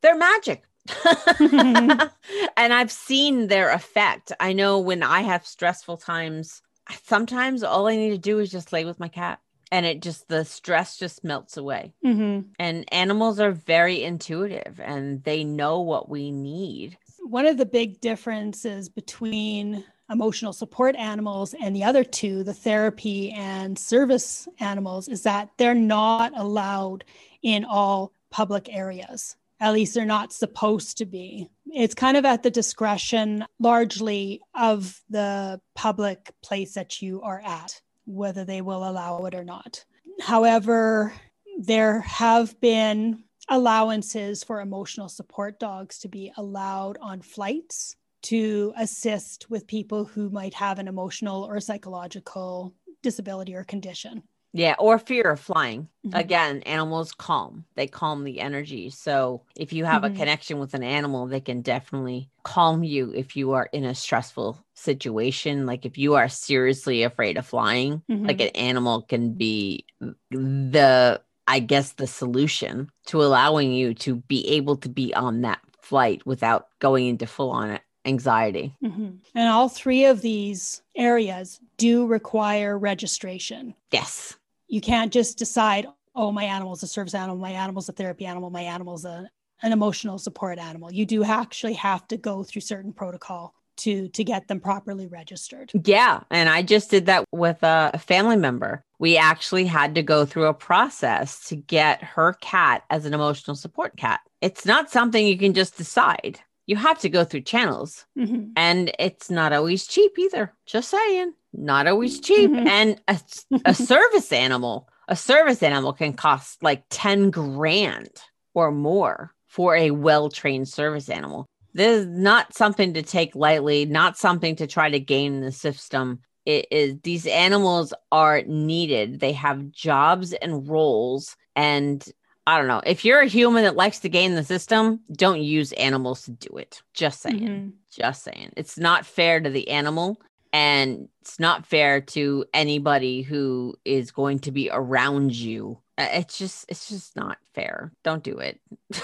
They're 0.01 0.17
magic. 0.17 0.63
And 2.57 2.73
i've 2.73 2.91
seen 2.91 3.47
their 3.47 3.69
effect. 3.71 4.31
I 4.39 4.53
know 4.53 4.79
when 4.79 5.03
i 5.03 5.21
have 5.21 5.45
stressful 5.45 5.97
times 5.97 6.61
sometimes 7.03 7.63
all 7.63 7.87
i 7.87 7.95
need 7.95 8.09
to 8.09 8.17
do 8.17 8.39
is 8.39 8.51
just 8.51 8.73
lay 8.73 8.83
with 8.83 8.99
my 8.99 9.07
cat 9.07 9.39
and 9.71 9.85
it 9.85 10.01
just 10.01 10.27
the 10.27 10.43
stress 10.43 10.97
just 10.97 11.23
melts 11.23 11.55
away. 11.57 11.93
Mm-hmm. 12.05 12.49
and 12.59 12.93
animals 12.93 13.39
are 13.39 13.51
very 13.51 14.03
intuitive 14.03 14.81
and 14.83 15.23
they 15.23 15.43
know 15.43 15.81
what 15.81 16.09
we 16.09 16.31
need. 16.31 16.97
One 17.19 17.45
of 17.45 17.57
the 17.57 17.65
big 17.65 18.01
differences 18.01 18.89
between 18.89 19.85
emotional 20.11 20.53
support 20.53 20.95
animals 20.95 21.55
and 21.61 21.75
the 21.75 21.83
other 21.83 22.03
two 22.03 22.43
the 22.43 22.53
therapy 22.53 23.31
and 23.31 23.77
service 23.77 24.47
animals 24.59 25.07
is 25.07 25.23
that 25.23 25.49
they're 25.57 25.73
not 25.73 26.31
allowed 26.35 27.03
in 27.41 27.63
all 27.65 28.11
public 28.29 28.67
areas 28.73 29.35
at 29.61 29.73
least 29.73 29.93
they're 29.93 30.05
not 30.05 30.33
supposed 30.33 30.97
to 30.97 31.05
be. 31.05 31.47
It's 31.67 31.93
kind 31.93 32.17
of 32.17 32.25
at 32.25 32.41
the 32.41 32.49
discretion 32.49 33.45
largely 33.59 34.41
of 34.55 34.99
the 35.07 35.61
public 35.75 36.31
place 36.41 36.73
that 36.73 37.01
you 37.01 37.21
are 37.21 37.39
at 37.45 37.79
whether 38.05 38.43
they 38.43 38.61
will 38.61 38.89
allow 38.89 39.23
it 39.25 39.35
or 39.35 39.43
not. 39.43 39.85
However, 40.19 41.13
there 41.59 42.01
have 42.01 42.59
been 42.59 43.23
allowances 43.47 44.43
for 44.43 44.61
emotional 44.61 45.09
support 45.09 45.59
dogs 45.59 45.99
to 45.99 46.07
be 46.07 46.31
allowed 46.37 46.97
on 46.99 47.21
flights 47.21 47.95
to 48.23 48.73
assist 48.77 49.49
with 49.49 49.67
people 49.67 50.05
who 50.05 50.29
might 50.29 50.53
have 50.53 50.79
an 50.79 50.87
emotional 50.87 51.43
or 51.43 51.59
psychological 51.59 52.73
disability 53.01 53.55
or 53.55 53.63
condition. 53.63 54.23
Yeah, 54.53 54.75
or 54.79 54.99
fear 54.99 55.31
of 55.31 55.39
flying. 55.39 55.87
Mm-hmm. 56.05 56.15
Again, 56.15 56.61
animals 56.63 57.13
calm. 57.13 57.63
They 57.75 57.87
calm 57.87 58.25
the 58.25 58.41
energy. 58.41 58.89
So 58.89 59.43
if 59.55 59.71
you 59.71 59.85
have 59.85 60.01
mm-hmm. 60.01 60.13
a 60.13 60.17
connection 60.17 60.59
with 60.59 60.73
an 60.73 60.83
animal, 60.83 61.27
they 61.27 61.39
can 61.39 61.61
definitely 61.61 62.29
calm 62.43 62.83
you 62.83 63.13
if 63.15 63.37
you 63.37 63.53
are 63.53 63.69
in 63.71 63.85
a 63.85 63.95
stressful 63.95 64.61
situation. 64.73 65.65
Like 65.65 65.85
if 65.85 65.97
you 65.97 66.15
are 66.15 66.27
seriously 66.27 67.03
afraid 67.03 67.37
of 67.37 67.45
flying, 67.45 68.01
mm-hmm. 68.09 68.25
like 68.25 68.41
an 68.41 68.49
animal 68.49 69.03
can 69.03 69.33
be 69.33 69.85
the 70.29 71.21
I 71.47 71.59
guess 71.59 71.93
the 71.93 72.07
solution 72.07 72.89
to 73.07 73.23
allowing 73.23 73.73
you 73.73 73.93
to 73.95 74.17
be 74.17 74.47
able 74.49 74.77
to 74.77 74.89
be 74.89 75.13
on 75.13 75.41
that 75.41 75.59
flight 75.81 76.25
without 76.25 76.67
going 76.79 77.07
into 77.07 77.25
full 77.25 77.51
on 77.51 77.79
anxiety. 78.05 78.75
Mm-hmm. 78.83 79.09
And 79.35 79.49
all 79.49 79.69
three 79.69 80.05
of 80.05 80.21
these 80.21 80.81
areas 80.95 81.59
do 81.77 82.05
require 82.05 82.77
registration. 82.77 83.75
Yes 83.91 84.35
you 84.71 84.79
can't 84.79 85.11
just 85.11 85.37
decide, 85.37 85.85
oh, 86.15 86.31
my 86.31 86.45
animal's 86.45 86.81
a 86.81 86.87
service 86.87 87.13
animal, 87.13 87.37
my 87.37 87.51
animal's 87.51 87.89
a 87.89 87.91
therapy 87.91 88.25
animal, 88.25 88.49
my 88.49 88.61
animal's 88.61 89.03
a, 89.03 89.29
an 89.61 89.73
emotional 89.73 90.17
support 90.17 90.57
animal. 90.57 90.91
You 90.91 91.05
do 91.05 91.23
actually 91.25 91.73
have 91.73 92.07
to 92.07 92.17
go 92.17 92.41
through 92.41 92.61
certain 92.61 92.93
protocol 92.93 93.53
to 93.77 94.09
to 94.09 94.23
get 94.23 94.47
them 94.47 94.59
properly 94.59 95.07
registered. 95.07 95.71
Yeah, 95.85 96.21
and 96.29 96.49
I 96.49 96.61
just 96.61 96.89
did 96.89 97.05
that 97.07 97.25
with 97.31 97.57
a 97.63 97.97
family 97.97 98.37
member. 98.37 98.83
We 98.99 99.17
actually 99.17 99.65
had 99.65 99.95
to 99.95 100.03
go 100.03 100.25
through 100.25 100.45
a 100.45 100.53
process 100.53 101.45
to 101.47 101.55
get 101.55 102.03
her 102.03 102.33
cat 102.41 102.83
as 102.89 103.05
an 103.05 103.13
emotional 103.13 103.55
support 103.55 103.97
cat. 103.97 104.21
It's 104.39 104.65
not 104.65 104.89
something 104.89 105.25
you 105.25 105.37
can 105.37 105.53
just 105.53 105.77
decide. 105.77 106.39
You 106.67 106.75
have 106.75 106.99
to 106.99 107.09
go 107.09 107.23
through 107.23 107.41
channels. 107.41 108.05
Mhm. 108.17 108.51
And 108.55 108.91
it's 108.99 109.29
not 109.29 109.53
always 109.53 109.87
cheap 109.87 110.17
either. 110.17 110.53
Just 110.65 110.89
saying, 110.89 111.33
not 111.53 111.87
always 111.87 112.19
cheap. 112.19 112.51
Mhm. 112.51 112.67
And 112.67 113.01
a, 113.07 113.19
a 113.65 113.73
service 113.73 114.31
animal, 114.31 114.87
a 115.07 115.15
service 115.15 115.63
animal 115.63 115.93
can 115.93 116.13
cost 116.13 116.61
like 116.63 116.83
10 116.89 117.29
grand 117.31 118.09
or 118.53 118.71
more 118.71 119.33
for 119.47 119.75
a 119.75 119.91
well 119.91 120.29
trained 120.29 120.69
service 120.69 121.09
animal. 121.09 121.45
This 121.73 122.01
is 122.01 122.07
not 122.07 122.53
something 122.53 122.93
to 122.95 123.01
take 123.01 123.35
lightly, 123.35 123.85
not 123.85 124.17
something 124.17 124.55
to 124.57 124.67
try 124.67 124.89
to 124.89 124.99
gain 124.99 125.35
in 125.35 125.41
the 125.41 125.51
system. 125.51 126.19
It 126.45 126.67
is 126.71 126.95
these 127.03 127.27
animals 127.27 127.93
are 128.11 128.41
needed. 128.43 129.19
They 129.19 129.33
have 129.33 129.71
jobs 129.71 130.33
and 130.33 130.67
roles. 130.67 131.35
And 131.55 132.03
I 132.47 132.57
don't 132.57 132.67
know. 132.67 132.81
If 132.85 133.05
you're 133.05 133.19
a 133.21 133.27
human 133.27 133.63
that 133.63 133.75
likes 133.75 133.99
to 133.99 134.09
game 134.09 134.33
the 134.35 134.43
system, 134.43 135.01
don't 135.11 135.41
use 135.41 135.71
animals 135.73 136.23
to 136.23 136.31
do 136.31 136.57
it. 136.57 136.81
Just 136.93 137.21
saying. 137.21 137.39
Mhm. 137.39 137.71
Just 137.95 138.23
saying. 138.23 138.51
It's 138.57 138.77
not 138.77 139.05
fair 139.05 139.39
to 139.39 139.49
the 139.49 139.69
animal 139.69 140.19
and 140.51 141.07
it's 141.21 141.39
not 141.39 141.65
fair 141.65 142.01
to 142.01 142.43
anybody 142.53 143.21
who 143.21 143.75
is 143.85 144.11
going 144.11 144.39
to 144.39 144.51
be 144.51 144.69
around 144.71 145.33
you. 145.35 145.77
Uh, 145.97 146.07
It's 146.13 146.37
just 146.37 146.65
it's 146.67 146.89
just 146.89 147.15
not 147.15 147.37
fair. 147.53 147.91
Don't 148.03 148.23
do 148.23 148.37
it. 148.39 148.59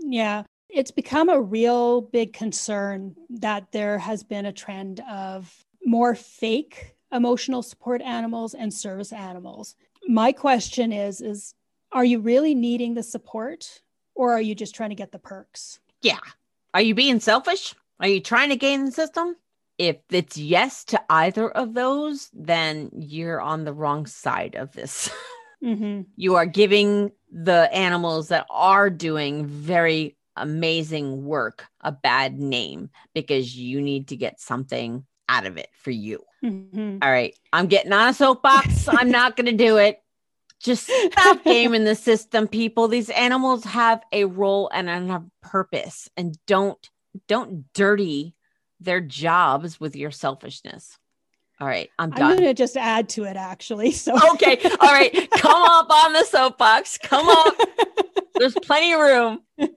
Yeah. 0.00 0.44
It's 0.70 0.90
become 0.90 1.28
a 1.28 1.40
real 1.40 2.00
big 2.02 2.32
concern 2.32 3.14
that 3.30 3.72
there 3.72 3.98
has 3.98 4.22
been 4.22 4.46
a 4.46 4.52
trend 4.52 5.00
of 5.10 5.52
more 5.84 6.14
fake 6.14 6.94
emotional 7.12 7.62
support 7.62 8.00
animals 8.02 8.54
and 8.54 8.72
service 8.72 9.12
animals. 9.12 9.74
My 10.06 10.32
question 10.32 10.92
is 10.92 11.20
is 11.20 11.54
are 11.92 12.04
you 12.04 12.20
really 12.20 12.54
needing 12.54 12.94
the 12.94 13.02
support 13.02 13.80
or 14.14 14.32
are 14.32 14.40
you 14.40 14.54
just 14.54 14.74
trying 14.74 14.90
to 14.90 14.96
get 14.96 15.12
the 15.12 15.18
perks? 15.18 15.80
yeah. 16.02 16.18
Are 16.74 16.82
you 16.82 16.94
being 16.94 17.18
selfish? 17.18 17.74
Are 17.98 18.06
you 18.08 18.20
trying 18.20 18.50
to 18.50 18.56
game 18.56 18.84
the 18.86 18.92
system? 18.92 19.34
If 19.78 19.96
it's 20.10 20.36
yes 20.36 20.84
to 20.86 21.00
either 21.10 21.48
of 21.50 21.72
those, 21.72 22.28
then 22.34 22.90
you're 22.94 23.40
on 23.40 23.64
the 23.64 23.72
wrong 23.72 24.06
side 24.06 24.54
of 24.54 24.72
this. 24.72 25.10
Mhm. 25.64 26.06
you 26.14 26.36
are 26.36 26.46
giving 26.46 27.10
the 27.32 27.68
animals 27.74 28.28
that 28.28 28.46
are 28.48 28.90
doing 28.90 29.44
very 29.46 30.16
amazing 30.36 31.24
work 31.24 31.66
a 31.80 31.90
bad 31.90 32.38
name 32.38 32.90
because 33.12 33.56
you 33.56 33.80
need 33.80 34.06
to 34.08 34.16
get 34.16 34.40
something 34.40 35.04
out 35.28 35.46
of 35.46 35.56
it 35.56 35.68
for 35.72 35.90
you. 35.90 36.22
Mhm. 36.44 36.98
All 37.02 37.10
right, 37.10 37.34
I'm 37.52 37.66
getting 37.66 37.92
on 37.92 38.08
a 38.08 38.14
soapbox. 38.14 38.86
I'm 38.88 39.10
not 39.10 39.34
going 39.34 39.46
to 39.46 39.52
do 39.64 39.78
it. 39.78 40.00
Just 40.60 40.90
stop 41.12 41.44
gaming 41.44 41.84
the 41.84 41.94
system, 41.94 42.48
people. 42.48 42.88
These 42.88 43.10
animals 43.10 43.64
have 43.64 44.02
a 44.12 44.24
role 44.24 44.70
and 44.72 44.88
a 44.88 45.24
purpose, 45.42 46.08
and 46.16 46.36
don't 46.46 46.90
don't 47.26 47.72
dirty 47.72 48.34
their 48.80 49.00
jobs 49.00 49.80
with 49.80 49.96
your 49.96 50.10
selfishness. 50.10 50.98
All 51.60 51.66
right, 51.66 51.90
I'm 51.98 52.10
done. 52.10 52.22
I'm 52.22 52.36
going 52.36 52.48
to 52.48 52.54
just 52.54 52.76
add 52.76 53.08
to 53.10 53.24
it 53.24 53.36
actually. 53.36 53.90
So 53.90 54.14
Okay, 54.34 54.58
all 54.80 54.92
right, 54.92 55.28
come 55.32 55.62
up 55.70 55.90
on 55.90 56.12
the 56.12 56.24
soapbox. 56.24 56.98
Come 56.98 57.28
up. 57.28 57.54
There's 58.36 58.54
plenty 58.54 58.92
of 58.92 59.00
room. 59.00 59.40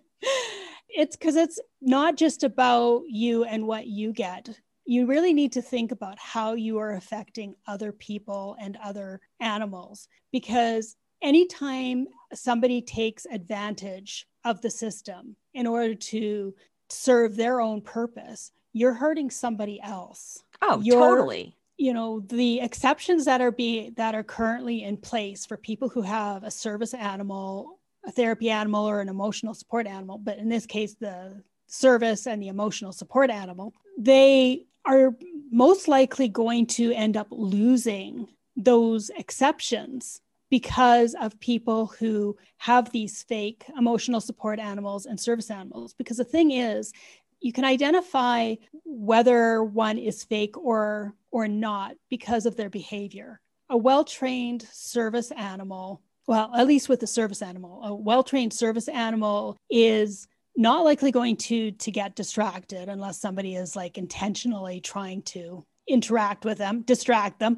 it's 0.90 1.16
because 1.16 1.36
it's 1.36 1.60
not 1.82 2.18
just 2.18 2.44
about 2.44 3.04
you 3.08 3.44
and 3.44 3.66
what 3.66 3.88
you 3.88 4.14
get. 4.14 4.60
You 4.92 5.06
really 5.06 5.32
need 5.34 5.54
to 5.54 5.62
think 5.62 5.94
about 5.94 6.20
how 6.20 6.52
you 6.52 6.78
are 6.80 6.96
affecting 6.96 7.56
other 7.66 7.94
people 7.94 8.58
and 8.60 8.78
other 8.84 9.22
animals 9.40 10.10
because 10.34 10.98
anytime 11.22 12.08
somebody 12.34 12.82
takes 12.82 13.26
advantage 13.26 14.28
of 14.44 14.60
the 14.60 14.70
system 14.70 15.38
in 15.54 15.66
order 15.66 15.96
to 15.96 16.54
serve 16.90 17.38
their 17.38 17.62
own 17.62 17.80
purpose, 17.80 18.52
you're 18.74 18.94
hurting 18.94 19.30
somebody 19.30 19.80
else. 19.82 20.44
Oh, 20.62 20.82
You're- 20.82 21.00
totally. 21.00 21.56
you 21.78 21.94
know 21.94 22.20
the 22.28 22.60
exceptions 22.60 23.24
that 23.24 23.40
are 23.40 23.52
be 23.64 23.92
that 23.92 24.14
are 24.14 24.24
currently 24.24 24.84
in 24.84 24.98
place 24.98 25.46
for 25.46 25.56
people 25.56 25.88
who 25.88 26.02
have 26.02 26.44
a 26.44 26.52
service 26.52 26.94
animal 26.94 27.80
a 28.06 28.12
therapy 28.12 28.50
animal 28.50 28.84
or 28.90 29.00
an 29.00 29.08
emotional 29.08 29.54
support 29.54 29.88
animal 29.88 30.18
but 30.18 30.38
in 30.38 30.50
this 30.50 30.66
case 30.66 30.96
the 30.96 31.42
service 31.68 32.28
and 32.28 32.44
the 32.44 32.50
emotional 32.50 32.92
support 32.92 33.30
animal 33.30 33.74
they 33.98 34.66
are 34.86 35.16
most 35.52 35.88
likely 35.88 36.28
going 36.28 36.66
to 36.66 36.92
end 36.92 37.18
up 37.18 37.28
losing 37.30 38.28
those 38.56 39.10
exceptions 39.18 40.22
because 40.50 41.16
of 41.20 41.40
people 41.40 41.88
who 41.88 42.38
have 42.58 42.92
these 42.92 43.24
fake 43.24 43.66
emotional 43.78 44.20
support 44.20 44.60
animals 44.60 45.06
and 45.06 45.20
service 45.20 45.50
animals. 45.50 45.94
Because 45.98 46.18
the 46.18 46.24
thing 46.24 46.52
is 46.52 46.92
you 47.40 47.52
can 47.52 47.66
identify 47.66 48.56
whether 48.86 49.64
one 49.64 49.98
is 49.98 50.24
fake 50.24 50.58
or 50.58 51.16
or 51.32 51.48
not 51.48 51.96
because 52.10 52.46
of 52.46 52.56
their 52.56 52.70
behavior. 52.70 53.40
A 53.70 53.78
well-trained 53.78 54.68
service 54.72 55.32
animal 55.32 56.02
well 56.28 56.52
at 56.56 56.68
least 56.68 56.88
with 56.88 57.00
the 57.00 57.08
service 57.08 57.42
animal 57.42 57.82
a 57.84 57.96
well-trained 57.96 58.54
service 58.54 58.88
animal 58.88 59.58
is 59.70 60.28
not 60.58 60.84
likely 60.84 61.12
going 61.12 61.38
to 61.38 61.72
to 61.72 61.92
get 61.92 62.16
distracted 62.16 62.90
unless 62.90 63.20
somebody 63.20 63.56
is 63.56 63.76
like 63.76 63.98
intentionally 63.98 64.82
trying 64.82 65.22
to 65.24 65.66
interact 65.88 66.46
with 66.46 66.58
them 66.58 66.82
distract 66.84 67.40
them. 67.40 67.58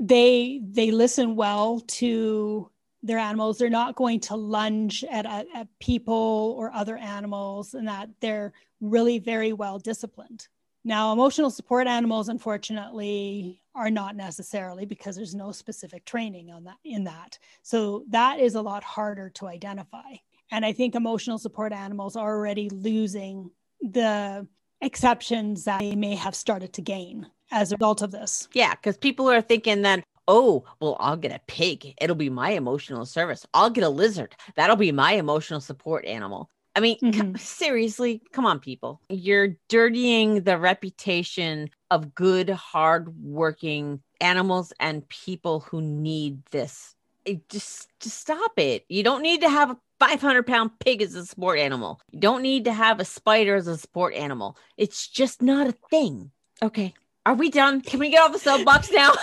They 0.00 0.60
they 0.64 0.90
listen 0.90 1.36
well 1.36 1.80
to 1.80 2.70
their 3.02 3.18
animals. 3.18 3.58
They're 3.58 3.70
not 3.70 3.96
going 3.96 4.20
to 4.20 4.36
lunge 4.36 5.04
at, 5.10 5.24
at, 5.24 5.46
at 5.54 5.68
people 5.80 6.54
or 6.58 6.70
other 6.72 6.96
animals 6.96 7.72
and 7.74 7.88
that 7.88 8.10
they're 8.20 8.52
really 8.80 9.18
very 9.18 9.52
well 9.52 9.78
disciplined. 9.78 10.48
Now 10.84 11.12
emotional 11.12 11.50
support 11.50 11.86
animals 11.86 12.28
unfortunately 12.28 13.62
are 13.74 13.90
not 13.90 14.16
necessarily 14.16 14.86
because 14.86 15.16
there's 15.16 15.34
no 15.34 15.52
specific 15.52 16.04
training 16.04 16.50
on 16.50 16.64
that 16.64 16.78
in 16.84 17.04
that. 17.04 17.38
So 17.62 18.04
that 18.08 18.40
is 18.40 18.54
a 18.54 18.62
lot 18.62 18.82
harder 18.82 19.30
to 19.30 19.46
identify 19.46 20.16
and 20.50 20.64
i 20.64 20.72
think 20.72 20.94
emotional 20.94 21.38
support 21.38 21.72
animals 21.72 22.16
are 22.16 22.34
already 22.36 22.68
losing 22.70 23.50
the 23.80 24.46
exceptions 24.82 25.64
that 25.64 25.80
they 25.80 25.94
may 25.94 26.14
have 26.14 26.34
started 26.34 26.72
to 26.72 26.82
gain 26.82 27.26
as 27.52 27.72
a 27.72 27.76
result 27.76 28.02
of 28.02 28.10
this 28.10 28.48
Yeah, 28.54 28.74
because 28.74 28.96
people 28.96 29.28
are 29.30 29.42
thinking 29.42 29.82
that, 29.82 30.02
oh, 30.28 30.64
well, 30.80 30.96
I'll 31.00 31.16
get 31.16 31.32
a 31.32 31.40
pig. 31.48 31.94
It'll 32.00 32.14
be 32.16 32.30
my 32.30 32.50
emotional 32.50 33.04
service. 33.04 33.44
I'll 33.52 33.70
get 33.70 33.84
a 33.84 33.88
lizard. 33.88 34.36
That'll 34.54 34.76
be 34.76 34.92
my 34.92 35.12
emotional 35.14 35.60
support 35.60 36.04
animal. 36.04 36.48
I 36.76 36.80
mean, 36.80 36.98
c- 37.00 37.06
Mhm. 37.10 37.38
seriously, 37.38 38.22
come 38.32 38.46
on, 38.46 38.60
people. 38.60 39.00
You're 39.08 39.56
dirtying 39.68 40.44
the 40.44 40.56
reputation 40.58 41.68
of 41.90 42.14
good, 42.14 42.48
hard-working 42.48 44.02
animals 44.20 44.72
and 44.78 45.08
people 45.08 45.60
who 45.60 45.80
need 45.82 46.44
this. 46.52 46.94
It 47.30 47.48
just, 47.48 47.88
just 48.00 48.18
stop 48.18 48.52
it. 48.56 48.84
You 48.88 49.04
don't 49.04 49.22
need 49.22 49.42
to 49.42 49.48
have 49.48 49.70
a 49.70 49.78
500 50.00 50.46
pound 50.46 50.72
pig 50.80 51.00
as 51.00 51.14
a 51.14 51.24
sport 51.24 51.60
animal. 51.60 52.00
You 52.10 52.18
don't 52.18 52.42
need 52.42 52.64
to 52.64 52.72
have 52.72 52.98
a 52.98 53.04
spider 53.04 53.54
as 53.54 53.68
a 53.68 53.78
sport 53.78 54.14
animal. 54.14 54.56
It's 54.76 55.06
just 55.06 55.40
not 55.40 55.68
a 55.68 55.74
thing. 55.90 56.32
Okay. 56.60 56.92
Are 57.24 57.34
we 57.34 57.50
done? 57.50 57.82
Can 57.82 58.00
we 58.00 58.10
get 58.10 58.22
off 58.22 58.32
the 58.32 58.38
soapbox 58.40 58.90
now? 58.90 59.12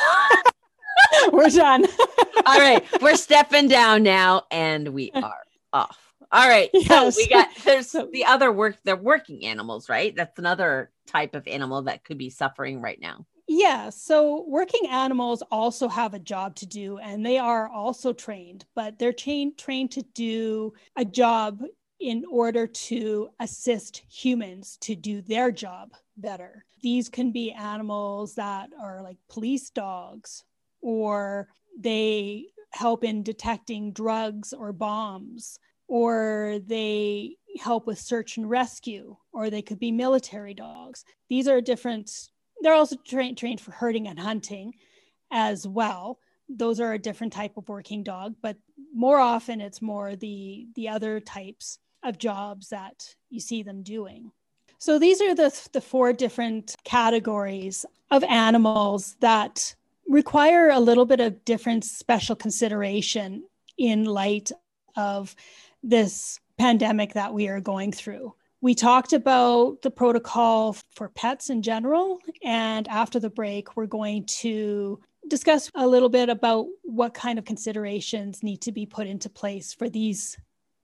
we're 1.31 1.49
done 1.49 1.85
All 2.45 2.59
right. 2.59 2.83
We're 3.01 3.17
stepping 3.17 3.67
down 3.67 4.03
now 4.03 4.43
and 4.51 4.89
we 4.89 5.11
are 5.13 5.43
off. 5.73 5.97
All 6.31 6.47
right. 6.47 6.69
So 6.85 7.11
we 7.15 7.27
got 7.27 7.49
there's 7.65 7.91
the 7.91 8.25
other 8.25 8.51
work, 8.51 8.77
they're 8.85 8.95
working 8.95 9.45
animals, 9.45 9.89
right? 9.89 10.15
That's 10.15 10.39
another 10.39 10.91
type 11.07 11.35
of 11.35 11.47
animal 11.47 11.83
that 11.83 12.03
could 12.05 12.17
be 12.17 12.29
suffering 12.29 12.81
right 12.81 12.99
now. 13.01 13.25
Yeah, 13.49 13.89
so 13.91 14.43
working 14.47 14.87
animals 14.89 15.41
also 15.51 15.87
have 15.87 16.13
a 16.13 16.19
job 16.19 16.55
to 16.55 16.65
do 16.65 16.97
and 16.97 17.25
they 17.25 17.37
are 17.37 17.69
also 17.69 18.11
trained, 18.11 18.65
but 18.75 18.99
they're 18.99 19.13
trained 19.13 19.57
trained 19.57 19.91
to 19.91 20.01
do 20.13 20.73
a 20.97 21.05
job 21.05 21.63
in 21.99 22.25
order 22.29 22.67
to 22.67 23.29
assist 23.39 24.03
humans 24.09 24.77
to 24.81 24.95
do 24.95 25.21
their 25.21 25.51
job 25.51 25.93
better. 26.17 26.65
These 26.81 27.07
can 27.09 27.31
be 27.31 27.51
animals 27.53 28.35
that 28.35 28.69
are 28.79 29.01
like 29.01 29.17
police 29.29 29.69
dogs 29.69 30.43
or 30.81 31.47
they 31.79 32.47
help 32.71 33.03
in 33.03 33.23
detecting 33.23 33.93
drugs 33.93 34.51
or 34.51 34.73
bombs 34.73 35.57
or 35.87 36.59
they 36.67 37.37
help 37.61 37.87
with 37.87 37.97
search 37.97 38.37
and 38.37 38.49
rescue 38.49 39.15
or 39.31 39.49
they 39.49 39.61
could 39.61 39.79
be 39.79 39.91
military 39.91 40.53
dogs. 40.53 41.05
These 41.29 41.47
are 41.47 41.61
different 41.61 42.11
they're 42.61 42.73
also 42.73 42.95
trained 43.05 43.37
trained 43.37 43.61
for 43.61 43.71
herding 43.71 44.07
and 44.07 44.19
hunting 44.19 44.73
as 45.31 45.67
well 45.67 46.19
those 46.49 46.79
are 46.79 46.93
a 46.93 46.99
different 46.99 47.33
type 47.33 47.57
of 47.57 47.67
working 47.69 48.03
dog 48.03 48.35
but 48.41 48.57
more 48.93 49.19
often 49.19 49.61
it's 49.61 49.81
more 49.81 50.15
the 50.15 50.67
the 50.75 50.87
other 50.87 51.19
types 51.19 51.79
of 52.03 52.17
jobs 52.17 52.69
that 52.69 53.15
you 53.29 53.39
see 53.39 53.63
them 53.63 53.83
doing 53.83 54.31
So 54.79 54.99
these 54.99 55.21
are 55.21 55.33
the, 55.35 55.51
the 55.73 55.81
four 55.81 56.13
different 56.13 56.75
categories 56.83 57.85
of 58.11 58.23
animals 58.23 59.15
that 59.21 59.75
require 60.07 60.69
a 60.69 60.79
little 60.79 61.05
bit 61.05 61.19
of 61.19 61.43
different 61.45 61.83
special 61.83 62.35
consideration 62.35 63.43
in 63.77 64.05
light 64.05 64.51
of 64.95 65.35
this 65.83 66.39
pandemic 66.57 67.13
that 67.13 67.33
we 67.33 67.47
are 67.47 67.59
going 67.59 67.91
through. 67.91 68.33
We 68.61 68.73
talked 68.73 69.13
about 69.13 69.81
the 69.83 69.91
protocol 69.91 70.75
for 70.95 71.09
pets 71.09 71.49
in 71.49 71.61
general. 71.61 72.19
And 72.43 72.87
after 72.87 73.19
the 73.19 73.29
break, 73.29 73.75
we're 73.75 73.85
going 73.85 74.25
to 74.25 74.99
discuss 75.27 75.71
a 75.75 75.87
little 75.87 76.09
bit 76.09 76.29
about 76.29 76.67
what 76.83 77.13
kind 77.13 77.37
of 77.37 77.45
considerations 77.45 78.41
need 78.41 78.61
to 78.61 78.71
be 78.71 78.85
put 78.85 79.07
into 79.07 79.29
place 79.29 79.73
for 79.73 79.89
these 79.89 80.37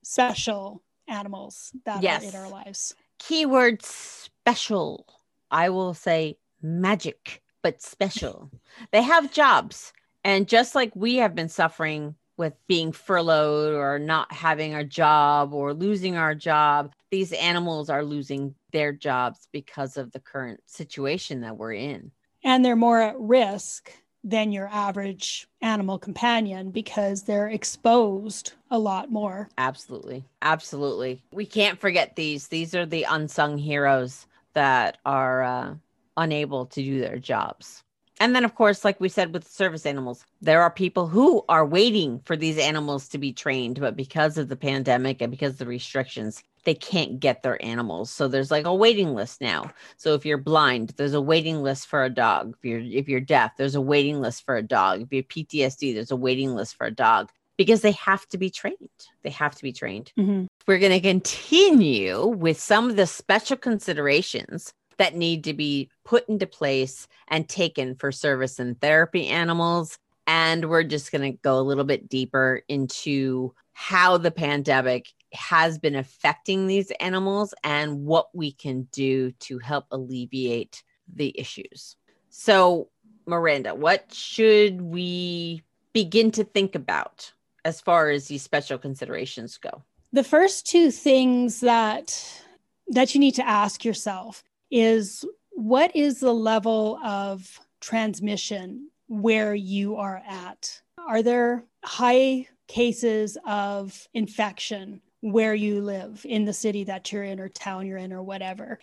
special 0.04 0.84
animals 1.08 1.72
that 1.86 2.04
yes. 2.04 2.24
are 2.24 2.30
in 2.30 2.36
our 2.36 2.50
lives. 2.50 2.96
Keyword 3.20 3.82
special. 3.84 5.08
I 5.50 5.70
will 5.70 5.94
say 5.94 6.38
magic, 6.62 7.42
but 7.62 7.82
special. 7.82 8.52
they 8.92 9.02
have 9.02 9.32
jobs. 9.32 9.94
And 10.24 10.48
just 10.48 10.76
like 10.76 10.96
we 10.96 11.18
have 11.18 11.36
been 11.36 11.50
suffering 11.50 12.16
with 12.38 12.54
being 12.68 12.92
furloughed 12.92 13.74
or 13.74 14.00
not 14.00 14.32
having 14.32 14.74
our 14.74 14.84
job 14.84 15.54
or 15.54 15.74
losing 15.74 16.18
our 16.18 16.34
job, 16.34 16.94
these 17.14 17.32
animals 17.34 17.92
are 17.92 18.04
losing 18.04 18.56
their 18.72 18.92
jobs 18.92 19.48
because 19.52 19.98
of 19.98 20.12
the 20.14 20.20
current 20.20 20.60
situation 20.66 21.42
that 21.42 21.56
we're 21.56 21.74
in. 21.74 22.10
And 22.44 22.66
they're 22.66 22.76
more 22.76 23.00
at 23.00 23.20
risk 23.20 23.92
than 24.24 24.52
your 24.52 24.68
average 24.70 25.48
animal 25.62 26.00
companion 26.00 26.72
because 26.72 27.22
they're 27.22 27.50
exposed 27.50 28.54
a 28.72 28.80
lot 28.80 29.12
more. 29.12 29.48
Absolutely. 29.60 30.26
Absolutely. 30.42 31.22
We 31.32 31.46
can't 31.46 31.80
forget 31.80 32.16
these. 32.16 32.48
These 32.48 32.74
are 32.74 32.88
the 32.88 33.04
unsung 33.04 33.60
heroes 33.60 34.26
that 34.54 34.98
are 35.06 35.44
uh, 35.44 35.76
unable 36.18 36.66
to 36.66 36.82
do 36.82 37.00
their 37.00 37.20
jobs. 37.20 37.84
And 38.20 38.36
then, 38.36 38.44
of 38.44 38.56
course, 38.56 38.84
like 38.84 39.00
we 39.00 39.10
said 39.10 39.34
with 39.34 39.48
service 39.48 39.86
animals, 39.86 40.26
there 40.42 40.64
are 40.64 40.72
people 40.72 41.06
who 41.08 41.46
are 41.48 41.66
waiting 41.66 42.22
for 42.26 42.36
these 42.36 42.58
animals 42.58 43.08
to 43.10 43.20
be 43.20 43.34
trained, 43.34 43.80
but 43.80 43.96
because 43.96 44.40
of 44.40 44.50
the 44.50 44.56
pandemic 44.56 45.22
and 45.22 45.30
because 45.30 45.54
of 45.54 45.58
the 45.60 45.68
restrictions, 45.68 46.44
they 46.66 46.74
can't 46.74 47.20
get 47.20 47.44
their 47.44 47.64
animals. 47.64 48.10
So 48.10 48.28
there's 48.28 48.52
like 48.52 48.66
a 48.66 48.74
waiting 48.74 49.14
list 49.14 49.42
now. 49.42 49.72
So 49.98 50.14
if 50.14 50.26
you're 50.26 50.38
blind, 50.38 50.94
there's 50.98 51.14
a 51.14 51.22
waiting 51.22 51.62
list 51.62 51.88
for 51.88 52.04
a 52.04 52.10
dog. 52.10 52.56
If 52.58 52.66
you're 52.66 52.80
if 52.80 53.10
you're 53.10 53.20
deaf, 53.20 53.58
there's 53.58 53.76
a 53.76 53.82
waiting 53.82 54.22
list 54.22 54.46
for 54.46 54.56
a 54.56 54.62
dog. 54.62 55.02
If 55.02 55.12
you're 55.12 55.24
PTSD, 55.24 55.94
there's 55.94 56.12
a 56.12 56.16
waiting 56.16 56.56
list 56.56 56.76
for 56.76 56.88
a 56.88 56.92
dog 56.92 57.32
because 57.58 57.82
they 57.82 57.92
have 57.92 58.28
to 58.30 58.38
be 58.38 58.50
trained. 58.50 58.78
They 59.24 59.30
have 59.32 59.56
to 59.56 59.64
be 59.64 59.74
trained. 59.74 60.12
Mm-hmm. 60.18 60.46
We're 60.68 60.80
going 60.80 60.92
to 60.92 61.00
continue 61.00 62.28
with 62.28 62.60
some 62.60 62.90
of 62.90 62.96
the 62.96 63.08
special 63.08 63.58
considerations 63.58 64.74
that 64.98 65.16
need 65.16 65.44
to 65.44 65.54
be 65.54 65.90
put 66.06 66.28
into 66.30 66.48
place 66.48 67.08
and 67.28 67.48
taken 67.48 67.96
for 67.96 68.12
service 68.12 68.60
and 68.60 68.80
therapy 68.80 69.28
animals. 69.28 69.98
And 70.26 70.70
we're 70.70 70.84
just 70.84 71.12
going 71.12 71.34
to 71.34 71.38
go 71.42 71.60
a 71.60 71.62
little 71.62 71.84
bit 71.84 72.08
deeper 72.08 72.62
into 72.68 73.54
how 73.74 74.18
the 74.18 74.32
pandemic 74.32 75.12
has 75.34 75.78
been 75.78 75.96
affecting 75.96 76.68
these 76.68 76.92
animals 77.00 77.54
and 77.64 78.06
what 78.06 78.28
we 78.34 78.52
can 78.52 78.84
do 78.92 79.32
to 79.32 79.60
help 79.60 79.86
alleviate 79.92 80.84
the 81.14 81.38
issues. 81.38 81.96
So, 82.30 82.90
Miranda, 83.26 83.76
what 83.76 84.14
should 84.14 84.82
we 84.82 85.64
begin 85.94 86.32
to 86.32 86.44
think 86.44 86.76
about 86.76 87.32
as 87.66 87.80
far 87.80 88.10
as 88.10 88.28
these 88.28 88.42
special 88.42 88.78
considerations 88.78 89.58
go? 89.58 89.84
The 90.12 90.24
first 90.24 90.68
two 90.68 90.92
things 90.92 91.62
that 91.62 92.44
that 92.90 93.14
you 93.16 93.20
need 93.20 93.36
to 93.36 93.48
ask 93.48 93.86
yourself 93.86 94.44
is 94.70 95.24
what 95.52 95.96
is 95.96 96.20
the 96.20 96.34
level 96.34 96.98
of 97.04 97.60
transmission 97.80 98.90
where 99.08 99.56
you 99.56 99.96
are 99.96 100.22
at? 100.28 100.82
Are 100.98 101.24
there 101.24 101.64
high 101.84 102.48
cases 102.68 103.38
of 103.46 104.08
infection 104.14 105.02
where 105.24 105.56
you 105.56 105.80
live 105.80 106.26
in 106.28 106.44
the 106.44 106.52
city 106.52 106.84
that 106.84 107.10
you're 107.10 107.24
in 107.24 107.40
or 107.40 107.48
town 107.48 107.88
you're 107.88 107.98
in 107.98 108.12
or 108.12 108.22
whatever. 108.22 108.78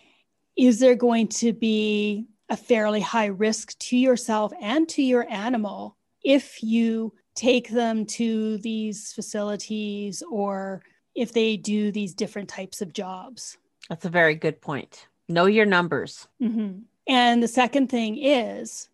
Is 0.57 0.79
there 0.79 0.95
going 0.95 1.27
to 1.27 1.53
be 1.53 2.25
a 2.49 2.57
fairly 2.57 2.99
high 2.99 3.27
risk 3.27 3.77
to 3.77 3.95
yourself 3.95 4.51
and 4.59 4.89
to 4.89 5.03
your 5.03 5.29
animal 5.29 5.95
if 6.23 6.63
you 6.63 7.13
take 7.35 7.69
them 7.69 8.07
to 8.07 8.57
these 8.57 9.13
facilities 9.13 10.23
or 10.31 10.81
if 11.13 11.31
they 11.31 11.57
do 11.57 11.91
these 11.91 12.15
different 12.15 12.49
types 12.49 12.81
of 12.81 12.91
jobs? 12.91 13.59
That's 13.87 14.05
a 14.05 14.09
very 14.09 14.33
good 14.33 14.61
point. 14.61 15.05
Know 15.29 15.45
your 15.45 15.67
numbers. 15.67 16.27
Mm-hmm. 16.41 16.79
and 17.07 17.43
the 17.43 17.47
second 17.47 17.89
thing 17.89 18.17
is 18.17 18.89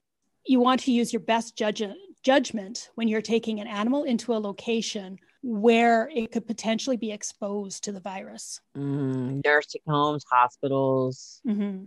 you 0.46 0.60
want 0.60 0.82
to 0.82 0.92
use 0.92 1.14
your 1.14 1.22
best 1.22 1.56
judge- 1.56 1.96
judgment 2.24 2.90
when 2.96 3.08
you're 3.08 3.22
taking 3.22 3.62
an 3.62 3.68
animal 3.68 4.04
into 4.04 4.34
a 4.34 4.38
location 4.38 5.18
where 5.42 6.10
it 6.14 6.32
could 6.32 6.48
potentially 6.48 6.98
be 6.98 7.12
exposed 7.12 7.84
to 7.84 7.92
the 7.92 8.00
virus. 8.00 8.60
Mm, 8.78 9.44
nursing 9.46 9.82
homes, 9.88 10.24
hospitals. 10.30 11.42
Mm-hmm. 11.48 11.86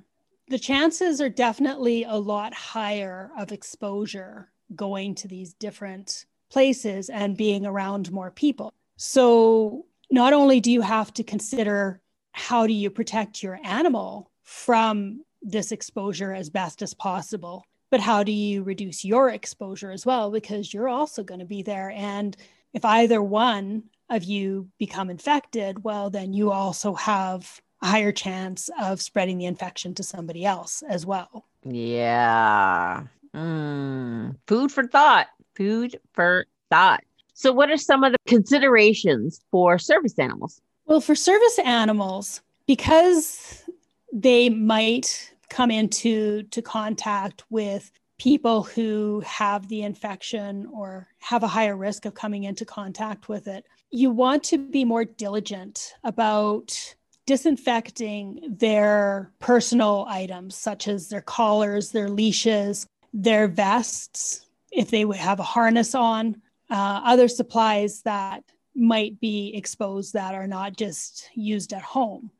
The 0.48 0.58
chances 0.58 1.20
are 1.20 1.28
definitely 1.28 2.04
a 2.04 2.16
lot 2.16 2.54
higher 2.54 3.30
of 3.38 3.52
exposure 3.52 4.50
going 4.74 5.14
to 5.16 5.28
these 5.28 5.54
different 5.54 6.26
places 6.50 7.08
and 7.08 7.36
being 7.36 7.64
around 7.64 8.10
more 8.10 8.30
people. 8.30 8.72
So, 8.96 9.86
not 10.10 10.32
only 10.32 10.60
do 10.60 10.72
you 10.72 10.80
have 10.80 11.14
to 11.14 11.22
consider 11.22 12.00
how 12.32 12.66
do 12.66 12.72
you 12.72 12.90
protect 12.90 13.42
your 13.42 13.60
animal 13.64 14.30
from 14.42 15.24
this 15.42 15.72
exposure 15.72 16.32
as 16.32 16.50
best 16.50 16.82
as 16.82 16.94
possible, 16.94 17.64
but 17.90 18.00
how 18.00 18.22
do 18.22 18.32
you 18.32 18.62
reduce 18.62 19.04
your 19.04 19.30
exposure 19.30 19.90
as 19.90 20.04
well? 20.04 20.30
Because 20.30 20.72
you're 20.74 20.88
also 20.88 21.22
going 21.22 21.40
to 21.40 21.46
be 21.46 21.62
there 21.62 21.90
and 21.90 22.36
if 22.72 22.85
either 22.85 23.22
one 23.22 23.85
of 24.09 24.24
you 24.24 24.68
become 24.78 25.11
infected, 25.11 25.85
well, 25.85 26.11
then 26.11 26.33
you 26.33 26.50
also 26.50 26.94
have 26.94 27.61
a 27.83 27.87
higher 27.87 28.12
chance 28.12 28.68
of 28.80 29.00
spreading 29.00 29.38
the 29.38 29.46
infection 29.46 29.94
to 29.94 30.02
somebody 30.02 30.44
else 30.44 30.83
as 30.83 31.06
well. 31.06 31.46
Yeah. 31.64 33.04
Mm. 33.35 34.37
Food 34.46 34.72
for 34.72 34.87
thought. 34.87 35.28
Food 35.54 35.98
for 36.12 36.46
thought. 36.70 37.04
So, 37.35 37.52
what 37.52 37.70
are 37.70 37.78
some 37.78 38.04
of 38.04 38.12
the 38.12 38.18
considerations 38.26 39.40
for 39.50 39.78
service 39.78 40.18
animals? 40.18 40.61
Well, 40.87 41.00
for 41.00 41.14
service 41.14 41.59
animals, 41.64 42.42
because 42.66 43.64
they 44.12 44.48
might 44.48 45.33
come 45.48 45.70
into 45.70 46.42
to 46.44 46.62
contact 46.62 47.44
with 47.50 47.90
people 48.20 48.62
who 48.62 49.22
have 49.24 49.66
the 49.68 49.80
infection 49.80 50.68
or 50.74 51.09
have 51.20 51.42
a 51.42 51.48
higher 51.48 51.74
risk 51.74 52.04
of 52.04 52.12
coming 52.12 52.44
into 52.44 52.66
contact 52.66 53.30
with 53.30 53.48
it. 53.48 53.64
You 53.90 54.11
want 54.11 54.44
to 54.44 54.59
be 54.59 54.85
more 54.85 55.06
diligent 55.06 55.94
about 56.04 56.94
disinfecting 57.24 58.56
their 58.59 59.33
personal 59.38 60.04
items, 60.06 60.54
such 60.54 60.87
as 60.87 61.09
their 61.09 61.22
collars, 61.22 61.92
their 61.92 62.11
leashes, 62.11 62.87
their 63.14 63.48
vests, 63.48 64.44
if 64.70 64.90
they 64.90 65.06
have 65.16 65.40
a 65.40 65.44
harness 65.44 65.94
on, 65.94 66.42
uh, 66.68 67.00
other 67.02 67.26
supplies 67.26 68.02
that 68.02 68.44
might 68.74 69.18
be 69.18 69.50
exposed 69.56 70.12
that 70.12 70.35
are 70.35 70.46
not 70.46 70.76
just 70.76 71.30
used 71.35 71.72
at 71.72 71.83
home. 71.83 72.30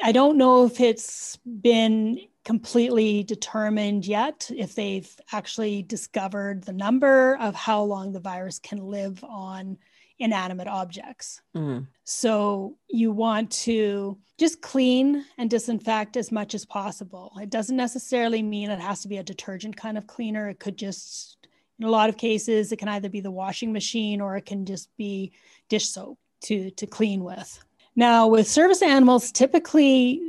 I 0.00 0.12
don't 0.12 0.38
know 0.38 0.64
if 0.64 0.80
it's 0.80 1.38
been 1.60 2.20
completely 2.44 3.22
determined 3.22 4.06
yet 4.06 4.50
if 4.54 4.74
they've 4.74 5.10
actually 5.32 5.82
discovered 5.82 6.62
the 6.64 6.72
number 6.72 7.36
of 7.40 7.54
how 7.54 7.82
long 7.82 8.12
the 8.12 8.20
virus 8.20 8.58
can 8.58 8.78
live 8.78 9.24
on 9.24 9.78
inanimate 10.18 10.68
objects. 10.68 11.40
Mm. 11.56 11.86
So 12.04 12.76
you 12.88 13.10
want 13.10 13.50
to 13.62 14.18
just 14.38 14.60
clean 14.60 15.24
and 15.38 15.50
disinfect 15.50 16.16
as 16.16 16.30
much 16.30 16.54
as 16.54 16.64
possible. 16.64 17.32
It 17.40 17.50
doesn't 17.50 17.76
necessarily 17.76 18.42
mean 18.42 18.70
it 18.70 18.80
has 18.80 19.00
to 19.02 19.08
be 19.08 19.16
a 19.16 19.22
detergent 19.22 19.76
kind 19.76 19.98
of 19.98 20.06
cleaner. 20.06 20.48
It 20.48 20.60
could 20.60 20.76
just, 20.76 21.38
in 21.78 21.86
a 21.86 21.90
lot 21.90 22.08
of 22.08 22.16
cases, 22.16 22.70
it 22.70 22.78
can 22.78 22.88
either 22.88 23.08
be 23.08 23.20
the 23.20 23.30
washing 23.30 23.72
machine 23.72 24.20
or 24.20 24.36
it 24.36 24.46
can 24.46 24.66
just 24.66 24.88
be 24.96 25.32
dish 25.68 25.88
soap 25.88 26.18
to, 26.42 26.70
to 26.72 26.86
clean 26.86 27.24
with. 27.24 27.64
Now, 27.96 28.26
with 28.26 28.48
service 28.48 28.82
animals, 28.82 29.32
typically 29.32 30.20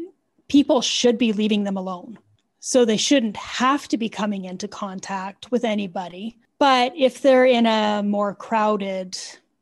people 0.47 0.81
should 0.81 1.17
be 1.17 1.33
leaving 1.33 1.63
them 1.63 1.77
alone. 1.77 2.19
So 2.59 2.83
they 2.83 2.97
shouldn't 2.97 3.37
have 3.37 3.87
to 3.89 3.97
be 3.97 4.09
coming 4.09 4.45
into 4.45 4.67
contact 4.67 5.51
with 5.51 5.63
anybody. 5.63 6.37
But 6.57 6.93
if 6.95 7.21
they're 7.21 7.45
in 7.45 7.65
a 7.67 8.01
more 8.03 8.33
crowded 8.33 9.17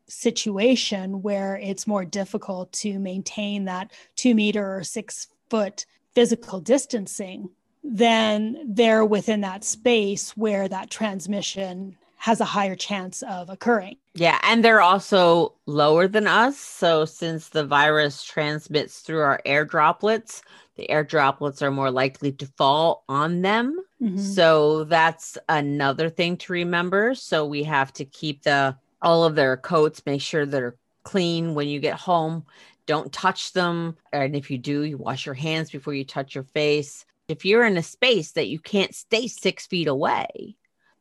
situation 0.08 1.22
where 1.22 1.58
it's 1.58 1.88
more 1.88 2.06
difficult 2.06 2.72
to 2.72 3.00
maintain 3.00 3.66
that 3.66 3.92
two 4.16 4.36
meter 4.36 4.78
or 4.78 4.84
six 4.84 5.28
foot 5.50 5.86
physical 6.14 6.60
distancing, 6.60 7.50
then 7.84 8.64
they're 8.66 9.04
within 9.04 9.42
that 9.42 9.64
space 9.64 10.38
where 10.38 10.68
that 10.68 10.90
transmission 10.90 11.98
has 12.18 12.40
a 12.40 12.46
higher 12.46 12.76
chance 12.76 13.22
of 13.24 13.50
occurring. 13.50 13.98
Yeah, 14.14 14.40
and 14.44 14.64
they're 14.64 14.80
also 14.80 15.56
lower 15.66 16.08
than 16.08 16.26
us. 16.26 16.58
So 16.58 17.04
since 17.04 17.50
the 17.50 17.66
virus 17.66 18.24
transmits 18.24 19.02
through 19.02 19.20
our 19.20 19.42
air 19.46 19.66
droplets, 19.66 20.42
the 20.76 20.90
air 20.90 21.04
droplets 21.04 21.62
are 21.62 21.72
more 21.72 21.92
likely 21.92 22.32
to 22.32 22.48
fall 22.58 23.04
on 23.08 23.42
them. 23.42 23.80
Mhm. 24.02 24.20
So 24.20 24.84
that's 24.86 25.38
another 25.48 26.10
thing 26.10 26.38
to 26.38 26.54
remember. 26.54 27.16
So 27.16 27.46
we 27.46 27.64
have 27.64 27.94
to 27.94 28.06
keep 28.06 28.44
the 28.44 28.76
all 29.02 29.26
of 29.26 29.36
their 29.36 29.58
coats, 29.58 30.06
make 30.06 30.22
sure 30.22 30.46
they're 30.46 30.78
clean 31.04 31.54
when 31.54 31.68
you 31.68 31.80
get 31.80 32.00
home. 32.00 32.46
Don't 32.86 33.12
touch 33.12 33.54
them. 33.54 33.98
And 34.12 34.36
if 34.36 34.50
you 34.50 34.58
do, 34.58 34.84
you 34.84 34.98
wash 34.98 35.26
your 35.26 35.36
hands 35.36 35.72
before 35.72 35.94
you 35.94 36.06
touch 36.06 36.36
your 36.36 36.46
face. 36.46 37.06
If 37.28 37.46
you're 37.46 37.66
in 37.66 37.78
a 37.78 37.84
space 37.84 38.32
that 38.32 38.48
you 38.48 38.60
can't 38.60 38.96
stay 38.96 39.28
six 39.28 39.68
feet 39.68 39.88
away, 39.88 40.56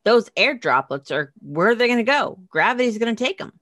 those 0.05 0.29
air 0.37 0.55
droplets 0.55 1.11
are 1.11 1.33
where 1.41 1.75
they're 1.75 1.89
going 1.89 1.99
to 1.99 2.05
go. 2.05 2.39
Gravity's 2.49 2.99
going 2.99 3.15
to 3.15 3.25
take 3.25 3.39
them 3.39 3.53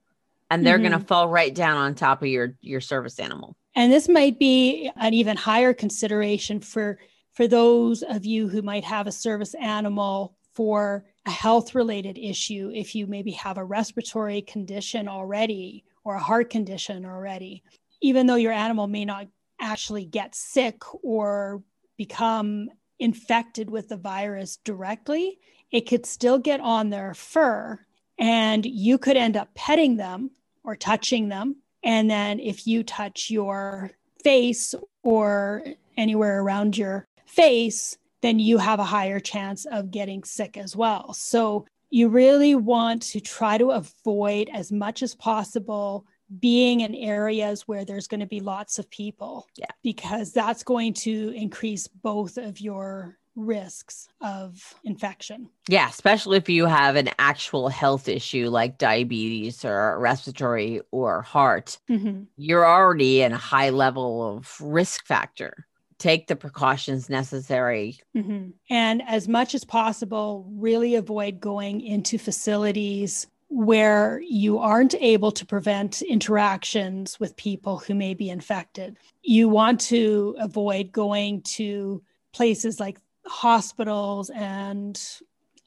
and 0.49 0.65
they're 0.65 0.79
going 0.79 0.91
to 0.91 0.99
fall 0.99 1.29
right 1.29 1.53
down 1.53 1.77
on 1.77 1.95
top 1.95 2.21
of 2.21 2.27
your 2.27 2.55
your 2.61 2.81
service 2.81 3.19
animal. 3.19 3.55
And 3.75 3.91
this 3.91 4.09
might 4.09 4.37
be 4.37 4.91
an 4.97 5.13
even 5.13 5.37
higher 5.37 5.73
consideration 5.73 6.59
for 6.59 6.99
for 7.33 7.47
those 7.47 8.03
of 8.03 8.25
you 8.25 8.49
who 8.49 8.61
might 8.61 8.83
have 8.83 9.07
a 9.07 9.11
service 9.11 9.53
animal 9.55 10.35
for 10.53 11.05
a 11.25 11.31
health 11.31 11.73
related 11.73 12.17
issue 12.17 12.69
if 12.73 12.93
you 12.93 13.07
maybe 13.07 13.31
have 13.31 13.57
a 13.57 13.63
respiratory 13.63 14.41
condition 14.41 15.07
already 15.07 15.85
or 16.03 16.15
a 16.15 16.19
heart 16.19 16.49
condition 16.49 17.05
already. 17.05 17.63
Even 18.01 18.27
though 18.27 18.35
your 18.35 18.51
animal 18.51 18.87
may 18.87 19.05
not 19.05 19.27
actually 19.61 20.05
get 20.05 20.35
sick 20.35 20.81
or 21.03 21.63
become 21.97 22.69
infected 22.99 23.69
with 23.69 23.87
the 23.89 23.97
virus 23.97 24.57
directly 24.57 25.39
it 25.71 25.87
could 25.87 26.05
still 26.05 26.37
get 26.37 26.59
on 26.59 26.89
their 26.89 27.13
fur 27.13 27.79
and 28.19 28.65
you 28.65 28.97
could 28.97 29.17
end 29.17 29.37
up 29.37 29.53
petting 29.55 29.97
them 29.97 30.31
or 30.63 30.75
touching 30.75 31.29
them 31.29 31.55
and 31.83 32.09
then 32.09 32.39
if 32.39 32.67
you 32.67 32.83
touch 32.83 33.29
your 33.29 33.91
face 34.23 34.75
or 35.03 35.63
anywhere 35.97 36.41
around 36.41 36.77
your 36.77 37.07
face, 37.25 37.97
then 38.21 38.39
you 38.39 38.57
have 38.57 38.79
a 38.79 38.85
higher 38.85 39.19
chance 39.19 39.65
of 39.65 39.91
getting 39.91 40.23
sick 40.23 40.57
as 40.57 40.75
well. 40.75 41.13
So 41.13 41.65
you 41.89 42.07
really 42.07 42.55
want 42.55 43.01
to 43.01 43.19
try 43.19 43.57
to 43.57 43.71
avoid 43.71 44.49
as 44.53 44.71
much 44.71 45.03
as 45.03 45.15
possible 45.15 46.05
being 46.39 46.81
in 46.81 46.95
areas 46.95 47.67
where 47.67 47.83
there's 47.83 48.07
going 48.07 48.21
to 48.21 48.25
be 48.25 48.39
lots 48.39 48.79
of 48.79 48.89
people. 48.89 49.47
Yeah. 49.57 49.65
Because 49.83 50.31
that's 50.31 50.63
going 50.63 50.93
to 50.93 51.33
increase 51.35 51.87
both 51.87 52.37
of 52.37 52.61
your 52.61 53.17
risks 53.45 54.07
of 54.21 54.75
infection. 54.83 55.49
Yeah, 55.67 55.89
especially 55.89 56.37
if 56.37 56.49
you 56.49 56.65
have 56.65 56.95
an 56.95 57.09
actual 57.19 57.69
health 57.69 58.07
issue 58.07 58.49
like 58.49 58.77
diabetes 58.77 59.65
or 59.65 59.99
respiratory 59.99 60.81
or 60.91 61.21
heart, 61.21 61.77
Mhm. 61.89 62.27
you're 62.37 62.65
already 62.65 63.21
in 63.21 63.31
a 63.33 63.37
high 63.37 63.69
level 63.69 64.35
of 64.37 64.59
risk 64.61 65.05
factor. 65.05 65.65
Take 65.97 66.27
the 66.27 66.35
precautions 66.35 67.09
necessary. 67.09 67.99
Mhm. 68.15 68.53
And 68.69 69.03
as 69.07 69.27
much 69.27 69.53
as 69.53 69.63
possible, 69.63 70.45
really 70.49 70.95
avoid 70.95 71.39
going 71.39 71.81
into 71.81 72.17
facilities 72.17 73.27
where 73.49 74.21
you 74.27 74.57
aren't 74.57 74.95
able 74.95 75.29
to 75.29 75.45
prevent 75.45 76.01
interactions 76.01 77.19
with 77.19 77.35
people 77.35 77.79
who 77.79 77.93
may 77.93 78.13
be 78.13 78.29
infected. 78.29 78.97
You 79.23 79.49
want 79.49 79.81
to 79.81 80.35
avoid 80.39 80.91
going 80.93 81.41
to 81.57 82.01
places 82.33 82.79
like 82.79 82.97
hospitals 83.25 84.29
and 84.31 85.01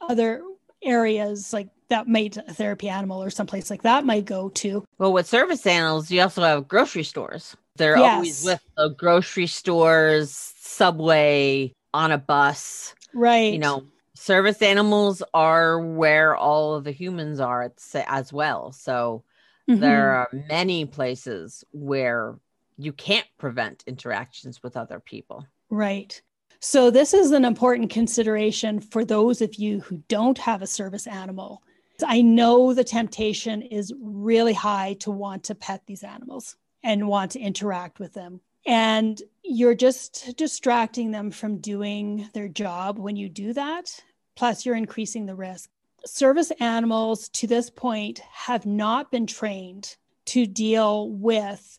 other 0.01 0.41
areas 0.83 1.53
like 1.53 1.69
that 1.89 2.07
might 2.07 2.37
a 2.37 2.53
therapy 2.53 2.89
animal 2.89 3.21
or 3.21 3.29
someplace 3.29 3.69
like 3.69 3.83
that 3.83 4.05
might 4.05 4.25
go 4.25 4.49
to. 4.49 4.83
Well, 4.97 5.13
with 5.13 5.27
service 5.27 5.65
animals, 5.67 6.09
you 6.09 6.21
also 6.21 6.41
have 6.41 6.67
grocery 6.67 7.03
stores. 7.03 7.55
They're 7.75 7.97
Yes. 7.97 8.13
always 8.15 8.45
with 8.45 8.61
the 8.77 8.89
grocery 8.89 9.47
stores, 9.47 10.31
subway, 10.31 11.71
on 11.93 12.11
a 12.11 12.17
bus. 12.17 12.93
Right. 13.13 13.53
You 13.53 13.59
know, 13.59 13.83
service 14.15 14.61
animals 14.61 15.21
are 15.33 15.79
where 15.79 16.35
all 16.35 16.75
of 16.75 16.83
the 16.83 16.91
humans 16.91 17.39
are 17.39 17.63
at, 17.63 17.73
as 18.07 18.33
well. 18.33 18.71
So 18.71 19.23
Mhm. 19.69 19.79
there 19.79 20.11
are 20.11 20.29
many 20.49 20.85
places 20.85 21.63
where 21.71 22.37
you 22.77 22.91
can't 22.93 23.27
prevent 23.37 23.83
interactions 23.87 24.61
with 24.63 24.75
other 24.75 24.99
people. 24.99 25.45
Right. 25.69 26.21
So, 26.67 26.89
this 26.89 27.13
is 27.13 27.29
an 27.29 27.45
important 27.45 27.91
consideration 27.91 28.79
for 28.79 29.05
those 29.05 29.39
of 29.39 29.53
you 29.53 29.81
who 29.81 30.01
don't 30.07 30.39
have 30.39 30.63
a 30.63 30.67
service 30.67 31.05
animal. 31.05 31.61
I 32.03 32.23
know 32.23 32.73
the 32.73 32.83
temptation 32.83 33.61
is 33.61 33.93
really 34.01 34.53
high 34.53 34.93
to 35.01 35.11
want 35.11 35.43
to 35.43 35.53
pet 35.53 35.83
these 35.85 36.03
animals 36.03 36.55
and 36.81 37.07
want 37.07 37.29
to 37.33 37.39
interact 37.39 37.99
with 37.99 38.15
them. 38.15 38.41
And 38.65 39.21
you're 39.43 39.75
just 39.75 40.35
distracting 40.37 41.11
them 41.11 41.29
from 41.29 41.59
doing 41.59 42.31
their 42.33 42.47
job 42.47 42.97
when 42.97 43.15
you 43.15 43.29
do 43.29 43.53
that. 43.53 43.99
Plus, 44.35 44.65
you're 44.65 44.75
increasing 44.75 45.27
the 45.27 45.35
risk. 45.35 45.69
Service 46.03 46.49
animals 46.59 47.29
to 47.29 47.45
this 47.45 47.69
point 47.69 48.21
have 48.33 48.65
not 48.65 49.11
been 49.11 49.27
trained 49.27 49.97
to 50.25 50.47
deal 50.47 51.11
with 51.11 51.77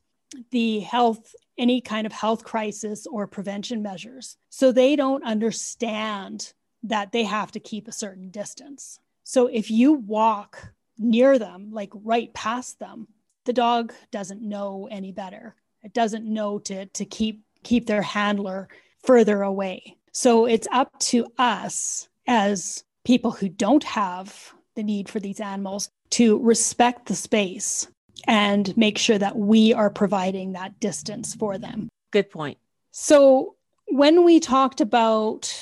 the 0.53 0.79
health 0.79 1.35
any 1.59 1.81
kind 1.81 2.07
of 2.07 2.12
health 2.12 2.45
crisis 2.45 3.07
or 3.07 3.27
prevention 3.27 3.83
measures. 3.83 4.37
So 4.51 4.73
they 4.73 4.97
don't 4.97 5.25
understand 5.25 6.53
that 6.83 7.12
they 7.12 7.25
have 7.25 7.53
to 7.53 7.61
keep 7.61 7.88
a 7.88 7.92
certain 7.92 8.31
distance. 8.31 9.01
So 9.25 9.47
if 9.47 9.71
you 9.71 9.95
walk 9.95 10.73
near 10.99 11.38
them, 11.38 11.71
like 11.73 11.90
right 11.92 12.33
past 12.33 12.79
them, 12.79 13.09
the 13.45 13.53
dog 13.53 13.92
doesn't 14.11 14.42
know 14.42 14.88
any 14.90 15.12
better. 15.12 15.55
It 15.83 15.92
doesn't 15.92 16.25
know 16.25 16.59
to, 16.61 16.87
to 16.87 17.05
keep 17.05 17.42
keep 17.62 17.87
their 17.87 18.03
handler 18.03 18.69
further 19.03 19.42
away. 19.42 19.97
So 20.12 20.47
it's 20.47 20.69
up 20.71 20.97
to 21.01 21.27
us 21.37 22.09
as 22.29 22.85
people 23.05 23.33
who 23.33 23.49
don't 23.49 23.85
have 23.85 24.53
the 24.77 24.83
need 24.83 25.09
for 25.09 25.19
these 25.19 25.40
animals 25.40 25.90
to 26.11 26.38
respect 26.38 27.07
the 27.07 27.14
space 27.14 27.88
and 28.26 28.76
make 28.76 28.98
sure 28.98 29.18
that 29.18 29.37
we 29.37 29.72
are 29.72 29.90
providing 29.90 30.52
that 30.52 30.79
distance 30.81 31.35
for 31.35 31.59
them. 31.59 31.88
Good 32.12 32.31
point. 32.31 32.59
So 32.90 33.57
when 33.88 34.24
we 34.24 34.40
talked 34.40 34.81
about 34.81 35.55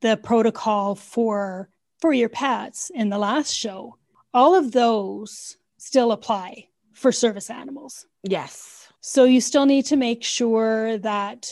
the 0.00 0.16
protocol 0.16 0.94
for 0.94 1.68
for 2.00 2.12
your 2.12 2.28
pets 2.28 2.90
in 2.94 3.08
the 3.08 3.18
last 3.18 3.52
show, 3.52 3.96
all 4.32 4.54
of 4.54 4.72
those 4.72 5.56
still 5.78 6.12
apply 6.12 6.68
for 6.92 7.10
service 7.10 7.50
animals. 7.50 8.06
Yes. 8.22 8.88
So 9.00 9.24
you 9.24 9.40
still 9.40 9.66
need 9.66 9.86
to 9.86 9.96
make 9.96 10.22
sure 10.22 10.98
that 10.98 11.50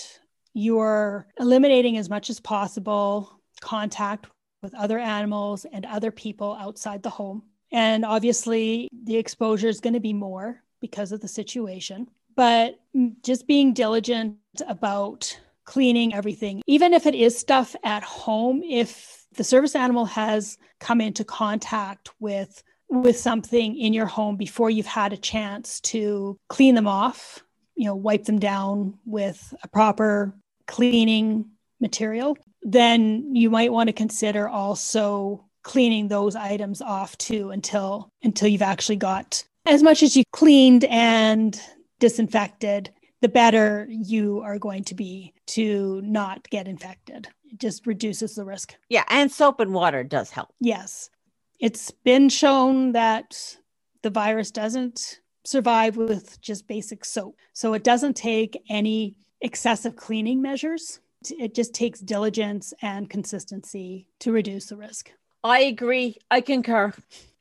you're 0.53 1.27
eliminating 1.39 1.97
as 1.97 2.09
much 2.09 2.31
as 2.31 2.41
possible 2.41 3.41
contact 3.61 4.27
with 4.63 4.75
other 4.75 4.99
animals 4.99 5.65
and 5.73 5.85
other 5.87 6.11
people 6.11 6.57
outside 6.61 7.03
the 7.03 7.11
home. 7.11 7.43
And 7.73 8.05
obviously, 8.05 8.89
the 9.05 9.17
exposure 9.17 9.69
is 9.69 9.81
going 9.81 9.95
to 9.95 10.01
be 10.01 10.13
more 10.13 10.63
because 10.81 11.13
of 11.13 11.21
the 11.21 11.29
situation. 11.29 12.09
But 12.35 12.79
just 13.23 13.47
being 13.47 13.73
diligent 13.73 14.37
about 14.69 15.39
cleaning 15.65 16.15
everything, 16.15 16.63
even 16.67 16.93
if 16.93 17.07
it 17.07 17.15
is 17.15 17.39
stuff 17.39 17.75
at 17.83 18.03
home, 18.03 18.63
if 18.63 19.27
the 19.35 19.45
service 19.45 19.75
animal 19.75 20.05
has 20.05 20.59
come 20.81 21.01
into 21.01 21.25
contact 21.25 22.11
with 22.21 22.63
with 22.89 23.19
something 23.19 23.77
in 23.77 23.93
your 23.93 24.07
home 24.07 24.37
before 24.37 24.71
you've 24.71 24.87
had 24.87 25.13
a 25.13 25.17
chance 25.17 25.81
to 25.81 26.39
clean 26.49 26.77
them 26.77 26.87
off, 26.87 27.43
you 27.75 27.85
know, 27.85 27.97
wipe 27.97 28.25
them 28.25 28.39
down 28.39 28.95
with 29.05 29.53
a 29.65 29.69
proper 29.69 30.33
cleaning 30.67 31.47
material, 31.81 32.37
then 32.63 33.35
you 33.35 33.51
might 33.51 33.73
want 33.73 33.89
to 33.89 33.93
consider 33.93 34.49
also 34.49 35.45
cleaning 35.67 36.07
those 36.07 36.37
items 36.37 36.81
off 36.81 37.19
too 37.19 37.51
until 37.51 38.09
until 38.23 38.47
you've 38.47 38.63
actually 38.63 38.95
got 38.95 39.43
as 39.67 39.83
much 39.83 40.01
as 40.01 40.17
you 40.17 40.23
cleaned 40.33 40.85
and 40.85 41.61
disinfected 41.99 42.89
the 43.21 43.29
better 43.29 43.89
you 43.91 44.41
are 44.43 44.61
going 44.61 44.85
to 44.85 44.95
be 44.95 45.35
to 45.49 46.01
not 46.03 46.49
get 46.51 46.69
infected. 46.69 47.27
It 47.51 47.59
just 47.59 47.85
reduces 47.85 48.37
the 48.37 48.45
risk. 48.45 48.77
Yeah. 48.89 49.03
And 49.09 49.33
soap 49.33 49.59
and 49.59 49.75
water 49.75 50.05
does 50.05 50.31
help. 50.31 50.53
yes. 50.61 51.11
It's 51.59 51.91
been 51.91 52.29
shown 52.29 52.93
that 52.93 53.57
the 54.03 54.11
virus 54.11 54.51
doesn't 54.53 55.21
survive 55.45 55.97
with 55.97 56.39
just 56.41 56.69
basic 56.69 57.05
soap. 57.05 57.35
So 57.55 57.73
it 57.73 57.83
doesn't 57.83 58.15
take 58.15 58.63
any 58.69 59.17
excessive 59.41 59.97
cleaning 59.97 60.41
measures. 60.43 61.01
It 61.31 61.55
just 61.55 61.75
takes 61.75 62.01
diligence 62.01 62.75
and 62.83 63.11
consistency 63.11 64.07
to 64.21 64.33
reduce 64.33 64.67
the 64.67 64.77
risk 64.77 65.11
I 65.47 65.61
agree. 65.61 66.17
I 66.31 66.41
concur. 66.41 66.93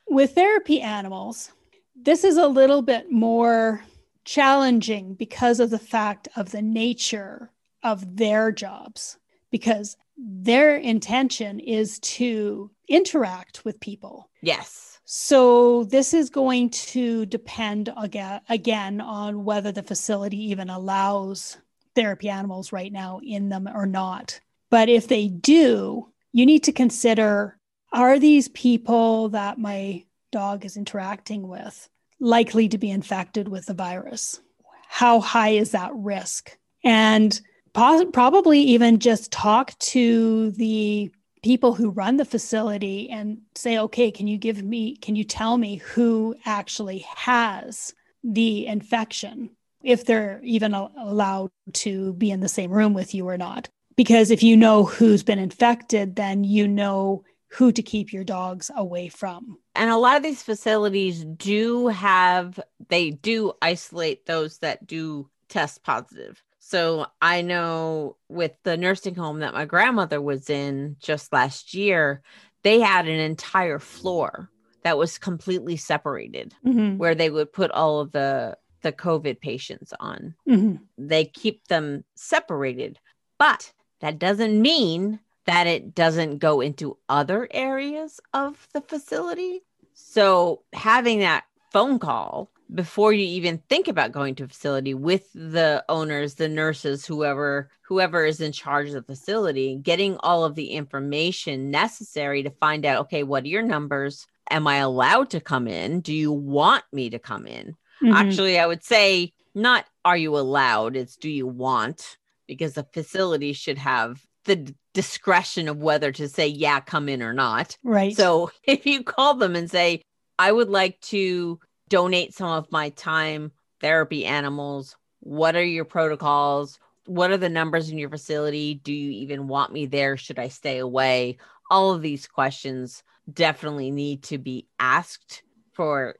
With 0.10 0.34
therapy 0.34 0.82
animals, 0.82 1.52
this 1.96 2.24
is 2.24 2.38
a 2.38 2.48
little 2.48 2.82
bit 2.82 3.12
more 3.12 3.84
challenging 4.26 5.14
because 5.14 5.60
of 5.60 5.70
the 5.70 5.80
fact 5.80 6.28
of 6.36 6.52
the 6.52 6.64
nature 6.64 7.52
of 7.84 8.18
their 8.18 8.52
jobs, 8.52 9.18
because 9.52 9.98
their 10.18 10.78
intention 10.78 11.60
is 11.60 12.00
to 12.00 12.72
interact 12.88 13.64
with 13.64 13.80
people. 13.80 14.30
yes. 14.42 14.88
So 15.04 15.84
this 15.86 16.14
is 16.14 16.30
going 16.30 16.70
to 16.70 17.26
depend 17.26 17.92
again, 17.98 18.40
again 18.48 19.02
on 19.02 19.44
whether 19.44 19.72
the 19.72 19.84
facility 19.84 20.52
even 20.52 20.70
allows 20.70 21.58
therapy 21.96 22.30
animals 22.30 22.72
right 22.72 22.94
now 22.94 23.20
in 23.22 23.50
them 23.50 23.68
or 23.68 23.86
not. 23.86 24.40
But 24.72 24.90
if 24.90 25.08
they 25.08 25.28
do, 25.28 26.08
you 26.32 26.46
need 26.46 26.64
to 26.64 26.72
consider 26.72 27.60
are 27.94 28.18
these 28.18 28.48
people 28.48 29.30
that 29.30 29.60
my 29.60 30.06
dog 30.32 30.66
is 30.66 30.78
interacting 30.78 31.48
with 31.48 31.90
likely 32.22 32.70
to 32.70 32.78
be 32.78 32.90
infected 32.90 33.50
with 33.50 33.66
the 33.66 33.74
virus? 33.74 34.42
How 34.88 35.20
high 35.20 35.50
is 35.50 35.72
that 35.72 35.92
risk? 35.94 36.58
And 36.84 37.40
probably 37.74 38.60
even 38.60 39.00
just 39.00 39.32
talk 39.32 39.78
to 39.80 40.52
the 40.52 41.12
people 41.44 41.74
who 41.74 41.90
run 41.90 42.18
the 42.18 42.26
facility 42.26 43.10
and 43.10 43.40
say, 43.56 43.78
okay, 43.78 44.12
can 44.12 44.28
you 44.28 44.38
give 44.38 44.64
me, 44.64 44.96
can 44.98 45.16
you 45.16 45.24
tell 45.24 45.58
me 45.58 45.78
who 45.78 46.36
actually 46.46 47.00
has 47.16 47.94
the 48.24 48.68
infection? 48.68 49.50
If 49.84 50.06
they're 50.06 50.40
even 50.44 50.74
allowed 50.74 51.50
to 51.74 52.14
be 52.14 52.32
in 52.32 52.40
the 52.40 52.48
same 52.48 52.72
room 52.72 52.94
with 52.94 53.14
you 53.16 53.28
or 53.28 53.38
not. 53.38 53.68
Because 53.96 54.32
if 54.32 54.42
you 54.44 54.56
know 54.56 54.86
who's 54.86 55.24
been 55.24 55.40
infected, 55.40 56.16
then 56.16 56.44
you 56.44 56.68
know 56.68 57.24
who 57.50 57.72
to 57.72 57.82
keep 57.82 58.14
your 58.14 58.24
dogs 58.24 58.72
away 58.76 59.10
from. 59.10 59.58
And 59.76 59.90
a 59.90 59.98
lot 59.98 60.18
of 60.18 60.24
these 60.24 60.42
facilities 60.42 61.26
do 61.26 61.88
have, 61.88 62.60
they 62.88 63.12
do 63.12 63.54
isolate 63.62 64.26
those 64.26 64.60
that 64.60 64.88
do 64.88 65.30
test 65.50 65.84
positive. 65.84 66.42
So 66.60 67.08
I 67.22 67.42
know 67.42 68.16
with 68.30 68.54
the 68.64 68.78
nursing 68.78 69.16
home 69.16 69.40
that 69.40 69.54
my 69.54 69.66
grandmother 69.66 70.22
was 70.22 70.50
in 70.50 70.96
just 71.00 71.34
last 71.34 71.74
year, 71.74 72.22
they 72.64 72.80
had 72.80 73.08
an 73.08 73.20
entire 73.20 73.80
floor 73.80 74.50
that 74.84 74.98
was 74.98 75.18
completely 75.18 75.76
separated 75.76 76.54
mm-hmm. 76.66 76.98
where 76.98 77.16
they 77.16 77.30
would 77.30 77.52
put 77.52 77.72
all 77.72 78.00
of 78.00 78.12
the 78.12 78.58
the 78.82 78.92
COVID 78.92 79.40
patients 79.40 79.94
on. 80.00 80.34
Mm-hmm. 80.50 80.78
They 80.98 81.26
keep 81.26 81.68
them 81.68 82.04
separated, 82.16 83.00
but 83.38 83.72
that 84.02 84.20
doesn't 84.20 84.62
mean 84.62 85.20
that 85.46 85.68
it 85.68 85.96
doesn't 85.96 86.38
go 86.38 86.62
into 86.62 86.98
other 87.10 87.48
areas 87.52 88.20
of 88.34 88.68
the 88.74 88.82
facility. 88.82 89.62
So 89.94 90.64
having 90.74 91.20
that 91.20 91.46
phone 91.72 92.00
call 92.00 92.52
before 92.74 93.12
you 93.12 93.26
even 93.26 93.62
think 93.70 93.88
about 93.88 94.12
going 94.12 94.36
to 94.36 94.44
a 94.44 94.48
facility 94.48 94.94
with 94.94 95.32
the 95.34 95.84
owners 95.90 96.36
the 96.36 96.48
nurses 96.48 97.06
whoever 97.06 97.70
whoever 97.82 98.26
is 98.26 98.40
in 98.40 98.52
charge 98.52 98.88
of 98.88 98.94
the 98.94 99.02
facility 99.04 99.78
getting 99.82 100.18
all 100.20 100.44
of 100.44 100.56
the 100.56 100.68
information 100.68 101.72
necessary 101.72 102.44
to 102.44 102.50
find 102.50 102.86
out 102.86 103.02
okay 103.02 103.24
what 103.24 103.44
are 103.44 103.48
your 103.48 103.62
numbers 103.62 104.26
am 104.50 104.68
i 104.68 104.78
allowed 104.78 105.30
to 105.30 105.40
come 105.40 105.68
in 105.68 106.00
do 106.00 106.14
you 106.14 106.32
want 106.32 106.84
me 106.94 107.10
to 107.10 107.20
come 107.20 107.46
in 107.46 107.76
mm-hmm. 108.02 108.14
actually 108.14 108.58
i 108.58 108.66
would 108.66 108.84
say 108.84 109.34
not 109.54 109.86
are 110.06 110.18
you 110.18 110.38
allowed 110.38 110.96
it's 110.96 111.18
do 111.18 111.30
you 111.30 111.48
want 111.48 112.18
because 112.58 112.74
the 112.74 112.86
facility 112.94 113.54
should 113.54 113.78
have 113.78 114.22
the 114.46 114.74
discretion 114.94 115.68
of 115.68 115.78
whether 115.78 116.12
to 116.12 116.28
say 116.28 116.48
yeah 116.48 116.80
come 116.80 117.08
in 117.08 117.22
or 117.22 117.34
not. 117.34 117.78
Right. 117.84 118.16
So 118.16 118.52
if 118.64 118.86
you 118.86 119.04
call 119.04 119.36
them 119.36 119.56
and 119.56 119.70
say 119.70 120.02
i 120.40 120.52
would 120.52 120.70
like 120.70 121.00
to 121.02 121.60
donate 121.90 122.34
some 122.34 122.50
of 122.50 122.72
my 122.72 122.90
time 122.90 123.52
therapy 123.80 124.26
animals 124.26 124.96
what 125.22 125.56
are 125.56 125.64
your 125.64 125.86
protocols? 125.86 126.80
What 127.06 127.32
are 127.32 127.38
the 127.38 127.50
numbers 127.50 127.90
in 127.90 127.98
your 127.98 128.10
facility? 128.10 128.76
Do 128.76 128.94
you 128.94 129.12
even 129.12 129.48
want 129.48 129.72
me 129.72 129.86
there? 129.86 130.18
Should 130.18 130.40
i 130.40 130.50
stay 130.50 130.80
away? 130.80 131.38
All 131.70 131.92
of 131.92 132.02
these 132.02 132.28
questions 132.28 133.04
definitely 133.32 133.92
need 133.92 134.24
to 134.24 134.38
be 134.38 134.68
asked 134.80 135.44
for 135.74 136.16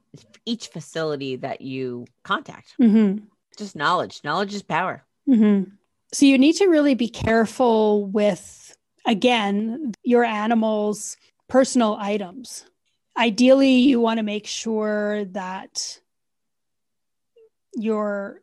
each 0.46 0.68
facility 0.68 1.36
that 1.36 1.60
you 1.60 2.06
contact. 2.24 2.74
Mm-hmm. 2.80 3.24
just 3.58 3.76
knowledge. 3.76 4.20
Knowledge 4.24 4.54
is 4.54 4.62
power. 4.62 5.04
Mm-hmm. 5.28 5.70
So 6.12 6.26
you 6.26 6.38
need 6.38 6.54
to 6.54 6.66
really 6.66 6.94
be 6.94 7.08
careful 7.08 8.06
with 8.06 8.76
again 9.06 9.92
your 10.02 10.24
animals 10.24 11.16
personal 11.48 11.96
items. 11.98 12.64
Ideally 13.16 13.74
you 13.76 14.00
want 14.00 14.18
to 14.18 14.22
make 14.22 14.46
sure 14.46 15.24
that 15.26 16.00
your 17.74 18.40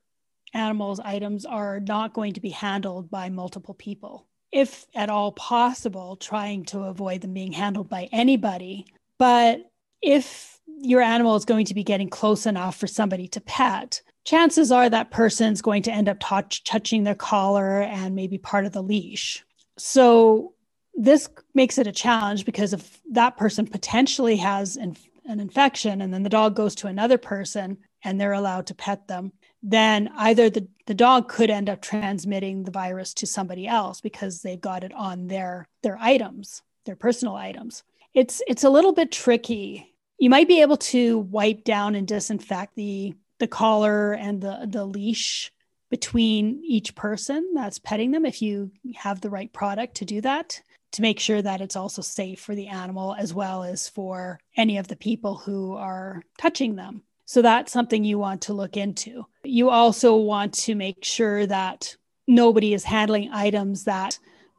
animals 0.53 0.99
items 0.99 1.45
are 1.45 1.79
not 1.79 2.13
going 2.13 2.33
to 2.33 2.41
be 2.41 2.49
handled 2.49 3.09
by 3.09 3.29
multiple 3.29 3.73
people. 3.73 4.27
If 4.51 4.85
at 4.95 5.09
all 5.09 5.31
possible 5.31 6.15
trying 6.15 6.65
to 6.65 6.81
avoid 6.81 7.21
them 7.21 7.33
being 7.33 7.51
handled 7.51 7.89
by 7.89 8.09
anybody. 8.11 8.85
But 9.19 9.69
if 10.01 10.59
your 10.81 11.01
animal 11.01 11.35
is 11.35 11.45
going 11.45 11.65
to 11.65 11.73
be 11.73 11.83
getting 11.83 12.09
close 12.09 12.45
enough 12.45 12.77
for 12.77 12.87
somebody 12.87 13.27
to 13.29 13.41
pet 13.41 14.01
chances 14.25 14.71
are 14.71 14.89
that 14.89 15.11
person's 15.11 15.61
going 15.61 15.83
to 15.83 15.91
end 15.91 16.09
up 16.09 16.17
touch, 16.19 16.63
touching 16.63 17.03
their 17.03 17.15
collar 17.15 17.81
and 17.81 18.15
maybe 18.15 18.37
part 18.37 18.65
of 18.65 18.71
the 18.71 18.83
leash 18.83 19.43
so 19.79 20.53
this 20.93 21.29
makes 21.55 21.77
it 21.77 21.87
a 21.87 21.91
challenge 21.91 22.45
because 22.45 22.73
if 22.73 23.01
that 23.11 23.37
person 23.37 23.65
potentially 23.65 24.35
has 24.37 24.75
an, 24.75 24.97
an 25.25 25.39
infection 25.39 26.01
and 26.01 26.13
then 26.13 26.23
the 26.23 26.29
dog 26.29 26.55
goes 26.55 26.75
to 26.75 26.87
another 26.87 27.17
person 27.17 27.77
and 28.03 28.19
they're 28.19 28.33
allowed 28.33 28.67
to 28.67 28.75
pet 28.75 29.07
them, 29.07 29.31
then 29.63 30.09
either 30.17 30.49
the, 30.49 30.67
the 30.85 30.93
dog 30.93 31.29
could 31.29 31.49
end 31.49 31.69
up 31.69 31.81
transmitting 31.81 32.63
the 32.63 32.71
virus 32.71 33.13
to 33.13 33.27
somebody 33.27 33.67
else 33.67 34.01
because 34.01 34.41
they've 34.41 34.61
got 34.61 34.83
it 34.83 34.93
on 34.93 35.27
their 35.27 35.67
their 35.83 35.97
items, 35.99 36.61
their 36.85 36.95
personal 36.95 37.35
items. 37.35 37.83
It's 38.13 38.41
it's 38.47 38.63
a 38.63 38.69
little 38.69 38.93
bit 38.93 39.11
tricky. 39.11 39.95
You 40.17 40.29
might 40.29 40.47
be 40.47 40.61
able 40.61 40.77
to 40.77 41.19
wipe 41.19 41.63
down 41.63 41.95
and 41.95 42.07
disinfect 42.07 42.75
the 42.75 43.15
the 43.39 43.47
collar 43.47 44.13
and 44.13 44.41
the 44.41 44.67
the 44.69 44.85
leash 44.85 45.51
between 45.89 46.61
each 46.63 46.93
person 46.93 47.51
that's 47.55 47.79
petting 47.79 48.11
them 48.11 48.25
if 48.25 48.41
you 48.41 48.71
have 48.95 49.21
the 49.21 49.29
right 49.29 49.51
product 49.51 49.95
to 49.95 50.05
do 50.05 50.21
that 50.21 50.61
to 50.91 51.01
make 51.01 51.19
sure 51.19 51.41
that 51.41 51.61
it's 51.61 51.75
also 51.75 52.01
safe 52.01 52.39
for 52.39 52.55
the 52.55 52.67
animal 52.67 53.15
as 53.17 53.33
well 53.33 53.63
as 53.63 53.87
for 53.87 54.39
any 54.57 54.77
of 54.77 54.87
the 54.87 54.95
people 54.95 55.35
who 55.35 55.75
are 55.75 56.23
touching 56.37 56.75
them. 56.75 57.03
So 57.25 57.41
that's 57.41 57.71
something 57.71 58.03
you 58.03 58.17
want 58.17 58.41
to 58.43 58.53
look 58.53 58.75
into. 58.75 59.25
You 59.43 59.69
also 59.69 60.15
want 60.15 60.53
to 60.55 60.73
make 60.73 61.03
sure 61.03 61.45
that 61.45 61.95
nobody 62.27 62.73
is 62.73 62.83
handling 62.83 63.29
items 63.31 63.83
that 63.83 64.17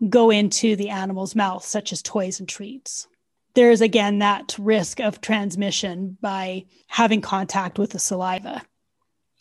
go 0.08 0.30
into 0.30 0.76
the 0.76 0.90
animal's 0.90 1.34
mouth, 1.34 1.64
such 1.64 1.92
as 1.92 2.00
toys 2.00 2.38
and 2.38 2.48
treats. 2.48 3.08
There's 3.54 3.80
again 3.80 4.20
that 4.20 4.54
risk 4.58 5.00
of 5.00 5.20
transmission 5.20 6.16
by 6.20 6.64
having 6.86 7.20
contact 7.20 7.78
with 7.78 7.90
the 7.90 7.98
saliva. 7.98 8.62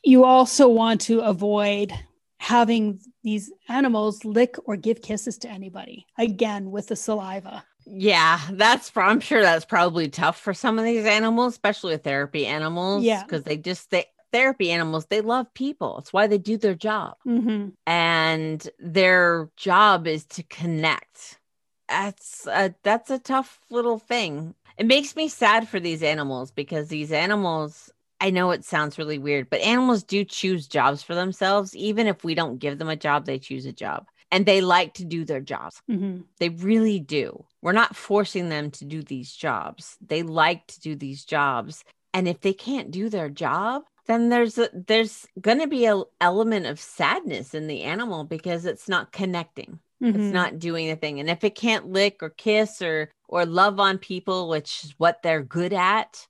You 0.04 0.24
also 0.24 0.68
want 0.68 1.02
to 1.02 1.20
avoid 1.20 1.94
having 2.40 3.00
these 3.24 3.52
animals 3.68 4.24
lick 4.24 4.56
or 4.66 4.76
give 4.76 5.02
kisses 5.02 5.38
to 5.40 5.50
anybody 5.50 6.06
again 6.18 6.72
with 6.72 6.88
the 6.88 6.96
saliva. 6.96 7.64
Yeah 7.86 8.40
that's 8.52 8.92
i'm 8.96 9.20
sure 9.20 9.42
that's 9.42 9.66
probably 9.66 10.10
tough 10.10 10.40
for 10.40 10.54
some 10.54 10.78
of 10.78 10.86
these 10.86 11.06
animals 11.06 11.54
especially 11.54 11.94
with 11.94 12.04
therapy 12.04 12.46
animals 12.46 13.04
yeah. 13.04 13.24
because 13.24 13.44
they 13.44 13.58
just 13.58 13.90
they 13.90 14.06
therapy 14.32 14.72
animals 14.72 15.06
they 15.08 15.22
love 15.22 15.54
people. 15.54 15.98
It's 16.00 16.14
why 16.14 16.28
they 16.28 16.38
do 16.38 16.58
their 16.58 16.76
job. 16.76 17.16
Mm-hmm. 17.28 17.70
and 17.88 18.70
their 18.80 19.50
job 19.58 20.08
is 20.08 20.26
to 20.26 20.44
connect. 20.44 21.40
That's 21.88 22.48
a 22.48 22.74
that's 22.84 23.10
a 23.10 23.20
tough 23.20 23.60
little 23.70 23.98
thing. 23.98 24.54
It 24.78 24.86
makes 24.86 25.16
me 25.16 25.28
sad 25.28 25.68
for 25.68 25.80
these 25.80 26.04
animals 26.04 26.52
because 26.52 26.88
these 26.88 27.12
animals 27.12 27.92
I 28.22 28.30
know 28.30 28.52
it 28.52 28.66
sounds 28.66 28.98
really 28.98 29.18
weird, 29.18 29.50
but 29.50 29.62
animals 29.62 30.04
do 30.04 30.24
choose 30.26 30.68
jobs 30.68 31.02
for 31.02 31.16
themselves. 31.16 31.76
Even 31.76 32.08
if 32.08 32.24
we 32.24 32.36
don't 32.36 32.60
give 32.60 32.78
them 32.78 32.90
a 32.90 32.96
job, 32.96 33.26
they 33.26 33.40
choose 33.40 33.66
a 33.66 33.72
job 33.72 34.08
and 34.32 34.46
they 34.46 34.62
like 34.62 34.94
to 34.96 35.06
do 35.06 35.26
their 35.26 35.42
jobs. 35.42 35.82
Mm-hmm. 35.90 36.22
They 36.40 36.50
really 36.50 37.00
do. 37.00 37.46
We're 37.62 37.72
not 37.72 37.96
forcing 37.96 38.50
them 38.50 38.72
to 38.72 38.86
do 38.86 39.02
these 39.02 39.34
jobs. 39.34 39.98
They 40.06 40.24
like 40.24 40.68
to 40.68 40.80
do 40.80 40.96
these 40.96 41.26
jobs. 41.26 41.84
And 42.14 42.28
if 42.28 42.42
they 42.42 42.54
can't 42.54 42.92
do 42.92 43.10
their 43.10 43.30
job, 43.30 43.84
then 44.08 44.30
there's 44.30 44.58
a, 44.58 44.70
there's 44.74 45.28
going 45.40 45.60
to 45.60 45.68
be 45.68 45.86
an 45.86 46.04
element 46.20 46.66
of 46.66 46.80
sadness 46.80 47.54
in 47.54 47.68
the 47.68 47.84
animal 47.84 48.24
because 48.24 48.66
it's 48.66 48.90
not 48.90 49.12
connecting. 49.12 49.80
Mm-hmm. 50.02 50.20
It's 50.20 50.34
not 50.34 50.60
doing 50.60 50.88
the 50.88 50.96
thing. 50.96 51.20
And 51.20 51.30
if 51.30 51.44
it 51.44 51.56
can't 51.56 51.88
lick 51.88 52.24
or 52.24 52.30
kiss 52.30 52.82
or 52.82 53.12
or 53.28 53.46
love 53.46 53.80
on 53.80 54.00
people, 54.00 54.50
which 54.50 54.84
is 54.84 54.96
what 54.98 55.22
they're 55.22 55.44
good 55.44 55.74
at, 55.74 56.26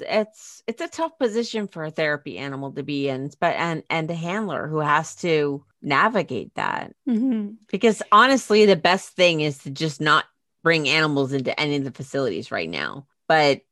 it's 0.00 0.62
it's 0.66 0.80
a 0.80 0.88
tough 0.88 1.18
position 1.18 1.68
for 1.68 1.84
a 1.84 1.90
therapy 1.90 2.38
animal 2.38 2.72
to 2.72 2.82
be 2.82 3.08
in 3.08 3.30
but 3.40 3.54
and 3.56 3.82
and 3.90 4.10
a 4.10 4.14
handler 4.14 4.68
who 4.68 4.78
has 4.78 5.14
to 5.16 5.64
navigate 5.80 6.54
that. 6.54 6.94
Mm-hmm. 7.08 7.54
because 7.68 8.02
honestly 8.12 8.66
the 8.66 8.76
best 8.76 9.10
thing 9.10 9.40
is 9.40 9.58
to 9.58 9.70
just 9.70 10.00
not 10.00 10.24
bring 10.62 10.88
animals 10.88 11.32
into 11.32 11.58
any 11.58 11.76
of 11.76 11.84
the 11.84 11.90
facilities 11.90 12.52
right 12.52 12.68
now. 12.68 13.06
But 13.26 13.62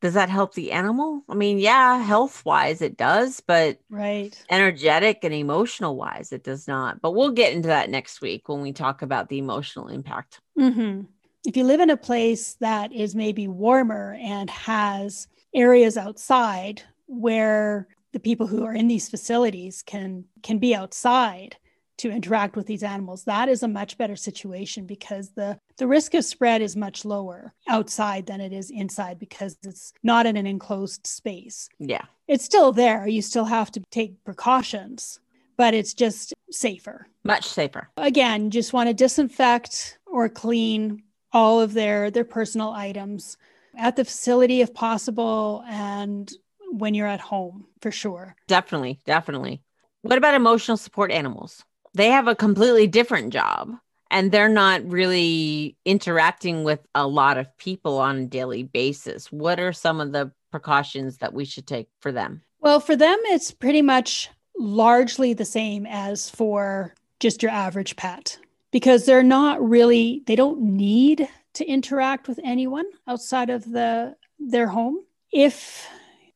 does 0.00 0.14
that 0.14 0.28
help 0.28 0.54
the 0.54 0.72
animal? 0.72 1.22
I 1.28 1.34
mean 1.34 1.58
yeah 1.58 1.98
health 1.98 2.44
wise 2.44 2.82
it 2.82 2.96
does 2.96 3.40
but 3.40 3.78
right. 3.90 4.36
energetic 4.50 5.20
and 5.22 5.32
emotional 5.32 5.96
wise 5.96 6.32
it 6.32 6.42
does 6.42 6.66
not. 6.66 7.00
But 7.00 7.12
we'll 7.12 7.30
get 7.30 7.52
into 7.52 7.68
that 7.68 7.90
next 7.90 8.20
week 8.20 8.48
when 8.48 8.60
we 8.60 8.72
talk 8.72 9.02
about 9.02 9.28
the 9.28 9.38
emotional 9.38 9.88
impact. 9.88 10.40
Mm-hmm. 10.58 11.02
If 11.44 11.56
you 11.56 11.64
live 11.64 11.80
in 11.80 11.90
a 11.90 11.96
place 11.96 12.54
that 12.54 12.92
is 12.92 13.14
maybe 13.14 13.48
warmer 13.48 14.16
and 14.20 14.48
has 14.50 15.26
areas 15.54 15.96
outside 15.96 16.82
where 17.06 17.88
the 18.12 18.20
people 18.20 18.46
who 18.46 18.64
are 18.64 18.74
in 18.74 18.88
these 18.88 19.08
facilities 19.08 19.82
can 19.82 20.24
can 20.42 20.58
be 20.58 20.74
outside 20.74 21.56
to 21.98 22.10
interact 22.10 22.56
with 22.56 22.66
these 22.66 22.82
animals 22.82 23.24
that 23.24 23.48
is 23.48 23.62
a 23.62 23.68
much 23.68 23.98
better 23.98 24.16
situation 24.16 24.86
because 24.86 25.30
the 25.30 25.58
the 25.78 25.86
risk 25.86 26.14
of 26.14 26.24
spread 26.24 26.62
is 26.62 26.76
much 26.76 27.04
lower 27.04 27.52
outside 27.68 28.26
than 28.26 28.40
it 28.40 28.52
is 28.52 28.70
inside 28.70 29.18
because 29.18 29.56
it's 29.62 29.92
not 30.02 30.26
in 30.26 30.36
an 30.36 30.46
enclosed 30.46 31.06
space. 31.06 31.68
Yeah. 31.78 32.04
It's 32.28 32.44
still 32.44 32.72
there. 32.72 33.06
You 33.06 33.22
still 33.22 33.44
have 33.44 33.70
to 33.72 33.82
take 33.90 34.24
precautions 34.24 35.18
but 35.58 35.74
it's 35.74 35.94
just 35.94 36.32
safer. 36.50 37.06
Much 37.24 37.46
safer. 37.46 37.88
Again 37.96 38.50
just 38.50 38.72
want 38.72 38.88
to 38.88 38.94
disinfect 38.94 39.98
or 40.06 40.28
clean 40.28 41.02
all 41.32 41.60
of 41.60 41.72
their 41.74 42.10
their 42.10 42.24
personal 42.24 42.70
items 42.70 43.36
at 43.76 43.96
the 43.96 44.04
facility 44.04 44.60
if 44.60 44.74
possible 44.74 45.64
and 45.66 46.32
when 46.70 46.94
you're 46.94 47.06
at 47.06 47.20
home 47.20 47.66
for 47.80 47.90
sure. 47.90 48.34
Definitely, 48.48 48.98
definitely. 49.04 49.62
What 50.02 50.18
about 50.18 50.34
emotional 50.34 50.76
support 50.76 51.10
animals? 51.10 51.64
They 51.94 52.08
have 52.08 52.28
a 52.28 52.34
completely 52.34 52.86
different 52.86 53.32
job 53.32 53.70
and 54.10 54.30
they're 54.30 54.48
not 54.48 54.84
really 54.90 55.76
interacting 55.84 56.64
with 56.64 56.80
a 56.94 57.06
lot 57.06 57.38
of 57.38 57.56
people 57.58 57.98
on 57.98 58.18
a 58.18 58.26
daily 58.26 58.62
basis. 58.62 59.32
What 59.32 59.58
are 59.58 59.72
some 59.72 60.00
of 60.00 60.12
the 60.12 60.32
precautions 60.50 61.18
that 61.18 61.32
we 61.32 61.44
should 61.44 61.66
take 61.66 61.88
for 62.00 62.12
them? 62.12 62.42
Well, 62.60 62.78
for 62.78 62.94
them, 62.94 63.18
it's 63.24 63.50
pretty 63.50 63.82
much 63.82 64.30
largely 64.56 65.32
the 65.32 65.44
same 65.44 65.86
as 65.86 66.30
for 66.30 66.94
just 67.20 67.42
your 67.42 67.52
average 67.52 67.96
pet 67.96 68.38
because 68.72 69.06
they're 69.06 69.22
not 69.22 69.62
really, 69.66 70.22
they 70.26 70.34
don't 70.34 70.60
need 70.60 71.28
to 71.54 71.64
interact 71.64 72.26
with 72.26 72.40
anyone 72.42 72.86
outside 73.06 73.50
of 73.50 73.70
the 73.70 74.16
their 74.40 74.66
home. 74.66 74.98
If 75.32 75.86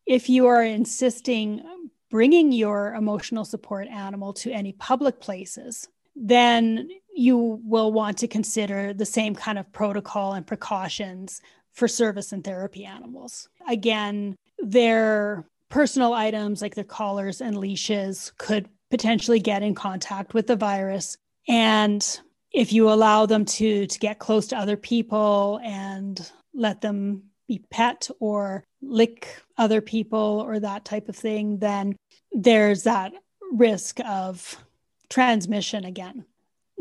if 0.06 0.28
you 0.28 0.46
are 0.46 0.62
insisting 0.62 1.62
bringing 2.10 2.52
your 2.52 2.94
emotional 2.94 3.44
support 3.44 3.88
animal 3.88 4.32
to 4.32 4.52
any 4.52 4.72
public 4.72 5.20
places, 5.20 5.88
then 6.14 6.88
you 7.14 7.60
will 7.64 7.92
want 7.92 8.18
to 8.18 8.28
consider 8.28 8.94
the 8.94 9.04
same 9.04 9.34
kind 9.34 9.58
of 9.58 9.72
protocol 9.72 10.34
and 10.34 10.46
precautions 10.46 11.40
for 11.72 11.88
service 11.88 12.32
and 12.32 12.44
therapy 12.44 12.84
animals. 12.84 13.48
Again, 13.68 14.36
their 14.58 15.46
personal 15.68 16.12
items 16.14 16.62
like 16.62 16.74
their 16.74 16.84
collars 16.84 17.40
and 17.40 17.58
leashes 17.58 18.32
could 18.38 18.68
potentially 18.90 19.40
get 19.40 19.62
in 19.62 19.74
contact 19.74 20.32
with 20.32 20.46
the 20.46 20.56
virus. 20.56 21.16
And 21.48 22.20
if 22.56 22.72
you 22.72 22.90
allow 22.90 23.26
them 23.26 23.44
to, 23.44 23.86
to 23.86 23.98
get 23.98 24.18
close 24.18 24.46
to 24.46 24.56
other 24.56 24.78
people 24.78 25.60
and 25.62 26.32
let 26.54 26.80
them 26.80 27.22
be 27.46 27.62
pet 27.70 28.08
or 28.18 28.64
lick 28.80 29.42
other 29.58 29.82
people 29.82 30.42
or 30.46 30.58
that 30.58 30.86
type 30.86 31.10
of 31.10 31.14
thing, 31.14 31.58
then 31.58 31.94
there's 32.32 32.84
that 32.84 33.12
risk 33.52 34.00
of 34.06 34.56
transmission 35.10 35.84
again. 35.84 36.24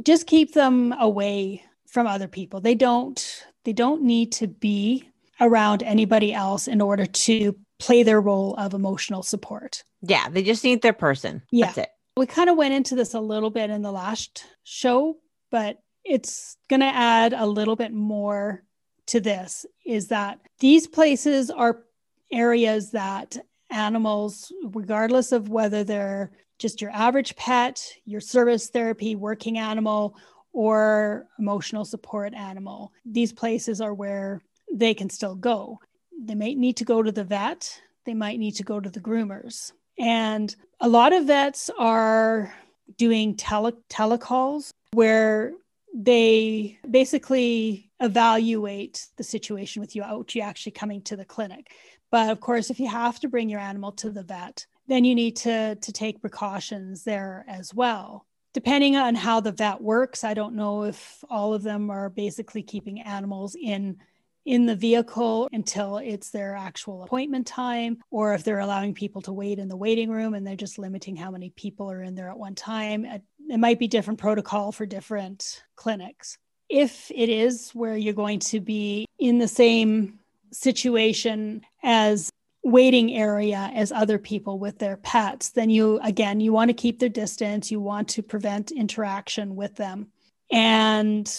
Just 0.01 0.27
keep 0.27 0.53
them 0.53 0.93
away 0.93 1.61
from 1.87 2.07
other 2.07 2.29
people. 2.29 2.61
They 2.61 2.75
don't 2.75 3.45
they 3.65 3.73
don't 3.73 4.03
need 4.03 4.31
to 4.33 4.47
be 4.47 5.09
around 5.41 5.83
anybody 5.83 6.33
else 6.33 6.69
in 6.69 6.79
order 6.79 7.05
to 7.05 7.53
play 7.79 8.03
their 8.03 8.21
role 8.21 8.55
of 8.55 8.73
emotional 8.73 9.23
support. 9.23 9.83
Yeah, 10.01 10.29
they 10.29 10.41
just 10.43 10.63
need 10.63 10.81
their 10.81 10.93
person. 10.93 11.41
Yeah. 11.51 11.65
That's 11.65 11.79
it. 11.79 11.89
We 12.15 12.27
kind 12.27 12.49
of 12.49 12.55
went 12.55 12.73
into 12.73 12.95
this 12.95 13.13
a 13.13 13.19
little 13.19 13.49
bit 13.49 13.69
in 13.69 13.81
the 13.81 13.91
last 13.91 14.45
show, 14.63 15.17
but 15.55 15.79
it's 16.03 16.57
going 16.69 16.81
to 16.81 16.85
add 16.85 17.31
a 17.31 17.45
little 17.45 17.77
bit 17.77 17.93
more 17.93 18.61
to 19.05 19.21
this 19.21 19.65
is 19.85 20.09
that 20.09 20.37
these 20.59 20.85
places 20.85 21.49
are 21.49 21.85
areas 22.29 22.91
that 22.91 23.37
animals, 23.71 24.51
regardless 24.73 25.31
of 25.31 25.47
whether 25.47 25.81
they're 25.85 26.29
just 26.59 26.81
your 26.81 26.91
average 26.91 27.37
pet, 27.37 27.81
your 28.03 28.19
service 28.19 28.67
therapy 28.67 29.15
working 29.15 29.57
animal, 29.57 30.17
or 30.51 31.25
emotional 31.39 31.85
support 31.85 32.33
animal, 32.33 32.91
these 33.05 33.31
places 33.31 33.79
are 33.79 33.93
where 33.93 34.41
they 34.73 34.93
can 34.93 35.09
still 35.09 35.35
go. 35.35 35.79
They 36.21 36.35
might 36.35 36.57
need 36.57 36.75
to 36.75 36.83
go 36.83 37.01
to 37.01 37.13
the 37.13 37.23
vet, 37.23 37.81
they 38.03 38.13
might 38.13 38.39
need 38.39 38.55
to 38.55 38.63
go 38.63 38.81
to 38.81 38.89
the 38.89 38.99
groomers. 38.99 39.71
And 39.97 40.53
a 40.81 40.89
lot 40.89 41.13
of 41.13 41.27
vets 41.27 41.69
are 41.79 42.53
doing 42.97 43.37
tele- 43.37 43.71
telecalls 43.89 44.73
where 44.95 45.53
they 45.93 46.77
basically 46.89 47.91
evaluate 47.99 49.07
the 49.17 49.23
situation 49.23 49.79
with 49.79 49.95
you 49.95 50.03
out 50.03 50.35
you 50.35 50.41
actually 50.41 50.71
coming 50.71 51.01
to 51.01 51.15
the 51.15 51.23
clinic 51.23 51.71
but 52.11 52.29
of 52.29 52.41
course 52.41 52.69
if 52.69 52.79
you 52.79 52.87
have 52.89 53.19
to 53.19 53.29
bring 53.29 53.49
your 53.49 53.59
animal 53.59 53.91
to 53.91 54.09
the 54.09 54.23
vet 54.23 54.65
then 54.87 55.05
you 55.05 55.15
need 55.15 55.35
to 55.35 55.75
to 55.75 55.91
take 55.93 56.19
precautions 56.19 57.03
there 57.03 57.45
as 57.47 57.73
well 57.73 58.25
depending 58.53 58.97
on 58.97 59.15
how 59.15 59.39
the 59.39 59.53
vet 59.53 59.81
works 59.81 60.25
i 60.25 60.33
don't 60.33 60.55
know 60.55 60.83
if 60.83 61.23
all 61.29 61.53
of 61.53 61.63
them 61.63 61.89
are 61.89 62.09
basically 62.09 62.63
keeping 62.63 63.01
animals 63.01 63.55
in 63.55 63.97
in 64.45 64.67
the 64.67 64.75
vehicle 64.75 65.49
until 65.51 65.97
it's 65.97 66.29
their 66.29 66.55
actual 66.55 67.03
appointment 67.03 67.47
time, 67.47 67.97
or 68.11 68.35
if 68.35 68.43
they're 68.43 68.59
allowing 68.59 68.93
people 68.93 69.21
to 69.23 69.33
wait 69.33 69.57
in 69.57 69.67
the 69.67 69.75
waiting 69.75 70.09
room 70.09 70.35
and 70.35 70.45
they're 70.45 70.55
just 70.55 70.77
limiting 70.77 71.15
how 71.15 71.31
many 71.31 71.49
people 71.49 71.91
are 71.91 72.03
in 72.03 72.13
there 72.13 72.29
at 72.29 72.37
one 72.37 72.53
time. 72.53 73.05
It, 73.49 73.59
might 73.59 73.79
be 73.79 73.87
different 73.87 74.19
protocol 74.19 74.71
for 74.71 74.85
different 74.85 75.63
clinics. 75.75 76.37
If 76.69 77.11
it 77.13 77.29
is 77.29 77.71
where 77.71 77.95
you're 77.95 78.13
going 78.13 78.39
to 78.39 78.59
be 78.59 79.05
in 79.19 79.37
the 79.37 79.47
same 79.47 80.19
situation 80.51 81.61
as 81.83 82.29
waiting 82.63 83.13
area 83.13 83.69
as 83.75 83.91
other 83.91 84.17
people 84.17 84.57
with 84.57 84.79
their 84.79 84.97
pets, 84.97 85.49
then 85.49 85.69
you, 85.69 85.99
again, 86.03 86.39
you 86.39 86.51
want 86.51 86.69
to 86.69 86.73
keep 86.73 86.99
their 86.99 87.09
distance, 87.09 87.69
you 87.69 87.79
want 87.79 88.07
to 88.09 88.23
prevent 88.23 88.71
interaction 88.71 89.55
with 89.55 89.75
them. 89.75 90.07
And 90.51 91.31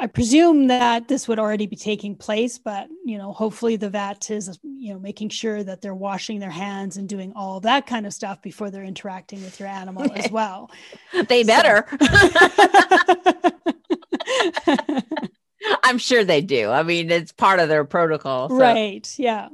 I 0.00 0.06
presume 0.06 0.68
that 0.68 1.08
this 1.08 1.28
would 1.28 1.38
already 1.38 1.66
be 1.66 1.76
taking 1.76 2.16
place, 2.16 2.56
but 2.56 2.88
you 3.04 3.18
know, 3.18 3.34
hopefully 3.34 3.76
the 3.76 3.90
vet 3.90 4.30
is 4.30 4.58
you 4.64 4.94
know 4.94 4.98
making 4.98 5.28
sure 5.28 5.62
that 5.62 5.82
they're 5.82 5.94
washing 5.94 6.40
their 6.40 6.48
hands 6.50 6.96
and 6.96 7.06
doing 7.06 7.34
all 7.36 7.60
that 7.60 7.86
kind 7.86 8.06
of 8.06 8.14
stuff 8.14 8.40
before 8.40 8.70
they're 8.70 8.82
interacting 8.82 9.42
with 9.42 9.60
your 9.60 9.68
animal 9.68 10.10
as 10.14 10.30
well. 10.32 10.70
they 11.28 11.44
better. 11.44 11.86
I'm 15.82 15.98
sure 15.98 16.24
they 16.24 16.40
do. 16.40 16.70
I 16.70 16.82
mean, 16.82 17.10
it's 17.10 17.32
part 17.32 17.60
of 17.60 17.68
their 17.68 17.84
protocol. 17.84 18.48
So. 18.48 18.56
Right. 18.56 19.06
Yeah. 19.18 19.48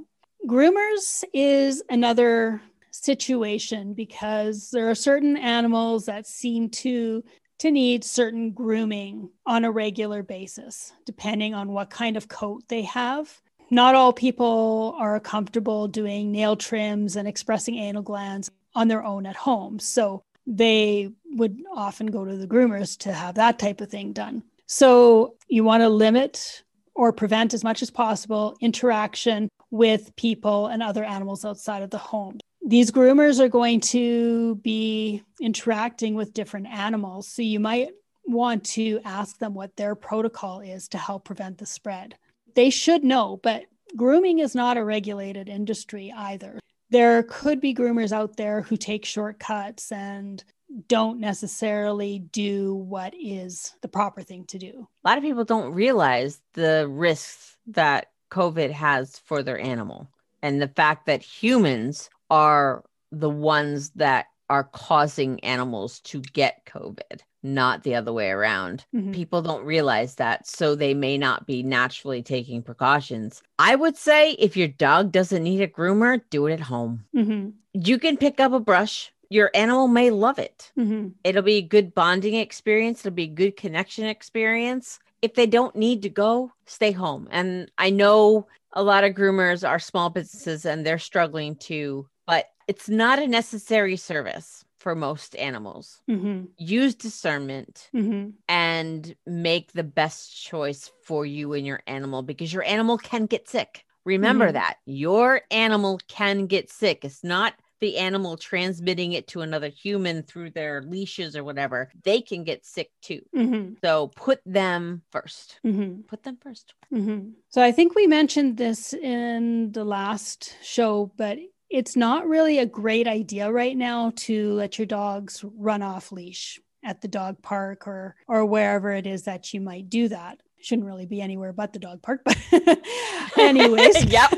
Groomers 0.46 1.24
is 1.32 1.82
another 1.90 2.62
situation 2.92 3.94
because 3.94 4.70
there 4.70 4.88
are 4.88 4.94
certain 4.94 5.36
animals 5.36 6.06
that 6.06 6.24
seem 6.28 6.70
to 6.70 7.24
to 7.58 7.70
need 7.70 8.04
certain 8.04 8.50
grooming 8.50 9.30
on 9.46 9.64
a 9.64 9.70
regular 9.70 10.22
basis, 10.22 10.92
depending 11.04 11.54
on 11.54 11.72
what 11.72 11.90
kind 11.90 12.16
of 12.16 12.28
coat 12.28 12.62
they 12.68 12.82
have. 12.82 13.40
Not 13.70 13.94
all 13.94 14.12
people 14.12 14.94
are 14.98 15.18
comfortable 15.18 15.88
doing 15.88 16.30
nail 16.30 16.56
trims 16.56 17.16
and 17.16 17.26
expressing 17.26 17.76
anal 17.76 18.02
glands 18.02 18.50
on 18.74 18.88
their 18.88 19.04
own 19.04 19.26
at 19.26 19.36
home. 19.36 19.78
So 19.78 20.22
they 20.46 21.10
would 21.32 21.58
often 21.74 22.06
go 22.06 22.24
to 22.24 22.36
the 22.36 22.46
groomers 22.46 22.96
to 22.98 23.12
have 23.12 23.34
that 23.34 23.58
type 23.58 23.80
of 23.80 23.90
thing 23.90 24.12
done. 24.12 24.42
So 24.66 25.34
you 25.48 25.64
want 25.64 25.82
to 25.82 25.88
limit 25.88 26.62
or 26.94 27.12
prevent 27.12 27.54
as 27.54 27.64
much 27.64 27.82
as 27.82 27.90
possible 27.90 28.56
interaction 28.60 29.48
with 29.70 30.14
people 30.16 30.66
and 30.68 30.82
other 30.82 31.04
animals 31.04 31.44
outside 31.44 31.82
of 31.82 31.90
the 31.90 31.98
home 31.98 32.38
these 32.66 32.90
groomers 32.90 33.38
are 33.38 33.48
going 33.48 33.80
to 33.80 34.56
be 34.56 35.22
interacting 35.40 36.16
with 36.16 36.34
different 36.34 36.66
animals. 36.66 37.28
So 37.28 37.40
you 37.42 37.60
might 37.60 37.90
want 38.26 38.64
to 38.64 39.00
ask 39.04 39.38
them 39.38 39.54
what 39.54 39.76
their 39.76 39.94
protocol 39.94 40.60
is 40.60 40.88
to 40.88 40.98
help 40.98 41.24
prevent 41.24 41.58
the 41.58 41.66
spread. 41.66 42.16
They 42.56 42.70
should 42.70 43.04
know, 43.04 43.38
but 43.40 43.66
grooming 43.94 44.40
is 44.40 44.56
not 44.56 44.76
a 44.76 44.84
regulated 44.84 45.48
industry 45.48 46.12
either. 46.16 46.58
There 46.90 47.22
could 47.22 47.60
be 47.60 47.72
groomers 47.72 48.10
out 48.10 48.36
there 48.36 48.62
who 48.62 48.76
take 48.76 49.04
shortcuts 49.04 49.92
and 49.92 50.42
don't 50.88 51.20
necessarily 51.20 52.18
do 52.18 52.74
what 52.74 53.14
is 53.16 53.76
the 53.80 53.88
proper 53.88 54.22
thing 54.22 54.44
to 54.46 54.58
do. 54.58 54.88
A 55.04 55.08
lot 55.08 55.18
of 55.18 55.24
people 55.24 55.44
don't 55.44 55.72
realize 55.72 56.40
the 56.54 56.88
risks 56.88 57.56
that 57.68 58.10
COVID 58.32 58.72
has 58.72 59.20
for 59.20 59.44
their 59.44 59.58
animal 59.58 60.10
and 60.42 60.60
the 60.60 60.68
fact 60.68 61.06
that 61.06 61.22
humans 61.22 62.10
are 62.30 62.84
the 63.12 63.30
ones 63.30 63.90
that 63.90 64.26
are 64.48 64.64
causing 64.64 65.40
animals 65.40 66.00
to 66.00 66.20
get 66.20 66.64
COVID, 66.66 67.20
not 67.42 67.82
the 67.82 67.94
other 67.96 68.12
way 68.12 68.30
around. 68.30 68.84
Mm-hmm. 68.94 69.12
People 69.12 69.42
don't 69.42 69.64
realize 69.64 70.14
that, 70.16 70.46
so 70.46 70.74
they 70.74 70.94
may 70.94 71.18
not 71.18 71.46
be 71.46 71.62
naturally 71.62 72.22
taking 72.22 72.62
precautions. 72.62 73.42
I 73.58 73.74
would 73.74 73.96
say 73.96 74.32
if 74.32 74.56
your 74.56 74.68
dog 74.68 75.10
doesn't 75.10 75.42
need 75.42 75.62
a 75.62 75.66
groomer, 75.66 76.20
do 76.30 76.46
it 76.46 76.52
at 76.52 76.60
home. 76.60 77.04
Mm-hmm. 77.14 77.50
You 77.72 77.98
can 77.98 78.16
pick 78.16 78.38
up 78.38 78.52
a 78.52 78.60
brush. 78.60 79.12
Your 79.30 79.50
animal 79.54 79.88
may 79.88 80.10
love 80.10 80.38
it. 80.38 80.70
Mm-hmm. 80.78 81.08
It'll 81.24 81.42
be 81.42 81.56
a 81.56 81.62
good 81.62 81.92
bonding 81.92 82.36
experience. 82.36 83.00
It'll 83.00 83.16
be 83.16 83.24
a 83.24 83.26
good 83.26 83.56
connection 83.56 84.04
experience. 84.06 85.00
if 85.22 85.34
they 85.34 85.46
don't 85.46 85.74
need 85.74 86.02
to 86.02 86.08
go, 86.08 86.52
stay 86.66 86.92
home. 86.92 87.28
And 87.30 87.70
I 87.78 87.90
know 87.90 88.46
a 88.72 88.82
lot 88.82 89.04
of 89.04 89.14
groomers 89.14 89.68
are 89.68 89.78
small 89.78 90.10
businesses 90.10 90.64
and 90.64 90.84
they're 90.84 90.98
struggling 90.98 91.56
too, 91.56 92.08
but 92.26 92.46
it's 92.68 92.88
not 92.88 93.18
a 93.18 93.26
necessary 93.28 93.96
service 93.96 94.64
for 94.78 94.94
most 94.94 95.34
animals. 95.36 96.00
Mm-hmm. 96.10 96.44
Use 96.58 96.94
discernment 96.94 97.88
Mm-hmm. 97.94 98.30
and 98.48 99.14
make 99.26 99.72
the 99.72 99.84
best 99.84 100.42
choice 100.44 100.90
for 101.02 101.24
you 101.26 101.52
and 101.54 101.66
your 101.66 101.80
animal 101.86 102.22
because 102.22 102.52
your 102.52 102.64
animal 102.64 102.98
can 102.98 103.26
get 103.26 103.48
sick. 103.48 103.84
Remember 104.04 104.50
Mhm. 104.50 104.52
that 104.54 104.76
your 104.86 105.40
animal 105.50 105.98
can 106.08 106.46
get 106.46 106.70
sick. 106.70 107.04
It's 107.04 107.24
not 107.24 107.54
the 107.80 107.98
animal 107.98 108.36
transmitting 108.36 109.12
it 109.12 109.26
to 109.28 109.42
another 109.42 109.68
human 109.68 110.22
through 110.22 110.50
their 110.50 110.82
leashes 110.82 111.36
or 111.36 111.44
whatever. 111.44 111.90
They 112.04 112.20
can 112.22 112.44
get 112.44 112.64
sick 112.64 112.90
too. 113.02 113.20
Mm-hmm. 113.34 113.74
So 113.84 114.08
put 114.16 114.40
them 114.46 115.02
first. 115.10 115.58
Mm-hmm. 115.66 116.02
Put 116.02 116.22
them 116.22 116.38
first. 116.40 116.72
Mm-hmm. 116.94 117.30
So 117.50 117.60
I 117.62 117.72
think 117.72 117.94
we 117.94 118.06
mentioned 118.06 118.56
this 118.56 118.94
in 118.94 119.72
the 119.72 119.84
last 119.84 120.56
show, 120.62 121.12
but 121.16 121.38
it's 121.76 121.94
not 121.94 122.26
really 122.26 122.58
a 122.58 122.64
great 122.64 123.06
idea 123.06 123.52
right 123.52 123.76
now 123.76 124.10
to 124.16 124.54
let 124.54 124.78
your 124.78 124.86
dogs 124.86 125.44
run 125.58 125.82
off 125.82 126.10
leash 126.10 126.58
at 126.82 127.02
the 127.02 127.08
dog 127.08 127.42
park 127.42 127.86
or 127.86 128.16
or 128.26 128.46
wherever 128.46 128.92
it 128.92 129.06
is 129.06 129.24
that 129.24 129.52
you 129.52 129.60
might 129.60 129.90
do 129.90 130.08
that. 130.08 130.40
Shouldn't 130.62 130.86
really 130.86 131.04
be 131.04 131.20
anywhere 131.20 131.52
but 131.52 131.74
the 131.74 131.78
dog 131.78 132.00
park, 132.00 132.22
but 132.24 132.38
anyways. 133.38 134.04
yep. 134.10 134.32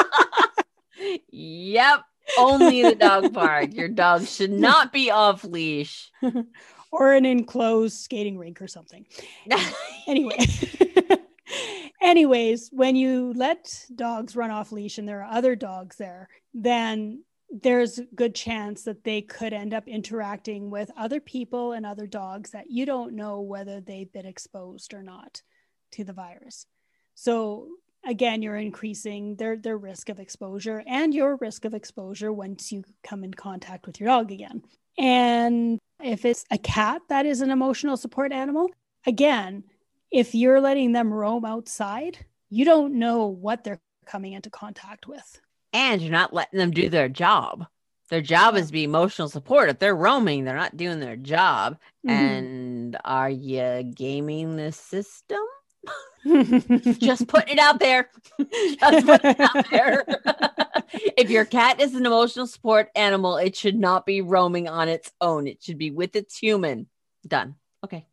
yep. 1.30 2.00
Only 2.38 2.82
the 2.82 2.94
dog 2.94 3.34
park. 3.34 3.74
Your 3.74 3.88
dog 3.88 4.26
should 4.26 4.52
not 4.52 4.94
be 4.94 5.10
off 5.10 5.44
leash. 5.44 6.10
or 6.90 7.12
an 7.12 7.26
enclosed 7.26 8.00
skating 8.00 8.38
rink 8.38 8.62
or 8.62 8.68
something. 8.68 9.04
anyway 10.06 10.38
anyways 12.00 12.68
when 12.72 12.96
you 12.96 13.32
let 13.36 13.84
dogs 13.94 14.36
run 14.36 14.50
off 14.50 14.72
leash 14.72 14.98
and 14.98 15.08
there 15.08 15.22
are 15.22 15.30
other 15.30 15.56
dogs 15.56 15.96
there 15.96 16.28
then 16.54 17.22
there's 17.50 17.98
a 17.98 18.04
good 18.14 18.34
chance 18.34 18.82
that 18.82 19.04
they 19.04 19.22
could 19.22 19.52
end 19.52 19.72
up 19.72 19.86
interacting 19.86 20.70
with 20.70 20.90
other 20.96 21.20
people 21.20 21.72
and 21.72 21.86
other 21.86 22.06
dogs 22.06 22.50
that 22.50 22.70
you 22.70 22.84
don't 22.84 23.14
know 23.14 23.40
whether 23.40 23.80
they've 23.80 24.12
been 24.12 24.26
exposed 24.26 24.92
or 24.92 25.02
not 25.02 25.42
to 25.92 26.04
the 26.04 26.12
virus. 26.12 26.66
So 27.14 27.68
again 28.06 28.42
you're 28.42 28.56
increasing 28.56 29.36
their 29.36 29.56
their 29.56 29.78
risk 29.78 30.08
of 30.08 30.20
exposure 30.20 30.82
and 30.86 31.14
your 31.14 31.36
risk 31.36 31.64
of 31.64 31.74
exposure 31.74 32.32
once 32.32 32.70
you 32.70 32.84
come 33.02 33.24
in 33.24 33.34
contact 33.34 33.86
with 33.86 34.00
your 34.00 34.08
dog 34.08 34.32
again. 34.32 34.62
And 34.98 35.78
if 36.02 36.24
it's 36.24 36.44
a 36.50 36.58
cat 36.58 37.02
that 37.08 37.26
is 37.26 37.40
an 37.40 37.50
emotional 37.50 37.96
support 37.96 38.32
animal 38.32 38.70
again 39.06 39.64
if 40.10 40.34
you're 40.34 40.60
letting 40.60 40.92
them 40.92 41.12
roam 41.12 41.44
outside, 41.44 42.24
you 42.50 42.64
don't 42.64 42.94
know 42.98 43.26
what 43.26 43.64
they're 43.64 43.80
coming 44.06 44.32
into 44.34 44.50
contact 44.50 45.06
with. 45.06 45.40
and 45.72 46.00
you're 46.00 46.12
not 46.12 46.32
letting 46.32 46.58
them 46.58 46.70
do 46.70 46.88
their 46.88 47.08
job. 47.08 47.66
Their 48.08 48.22
job 48.22 48.54
is 48.56 48.68
to 48.68 48.72
be 48.72 48.84
emotional 48.84 49.28
support. 49.28 49.68
If 49.68 49.78
they're 49.80 49.96
roaming, 49.96 50.44
they're 50.44 50.56
not 50.56 50.76
doing 50.76 51.00
their 51.00 51.16
job. 51.16 51.76
Mhm. 52.06 52.10
And 52.10 52.96
are 53.04 53.28
you 53.28 53.82
gaming 53.94 54.56
the 54.56 54.70
system? 54.72 55.40
Just 56.24 57.00
Just 57.00 57.28
putting 57.28 57.54
it 57.54 57.58
out 57.58 57.78
there. 57.80 58.08
Just 58.80 59.06
putting 59.06 59.30
it 59.32 59.40
out 59.40 59.70
there. 59.70 60.04
if 61.18 61.30
your 61.30 61.44
cat 61.44 61.80
is 61.80 61.94
an 61.94 62.06
emotional 62.06 62.46
support 62.46 62.90
animal, 62.94 63.36
it 63.36 63.54
should 63.56 63.76
not 63.78 64.06
be 64.06 64.20
roaming 64.20 64.68
on 64.68 64.88
its 64.88 65.12
own. 65.20 65.46
It 65.48 65.62
should 65.62 65.78
be 65.78 65.90
with 65.90 66.14
its 66.16 66.38
human. 66.38 66.86
Done. 67.26 67.56
Okay. 67.84 68.06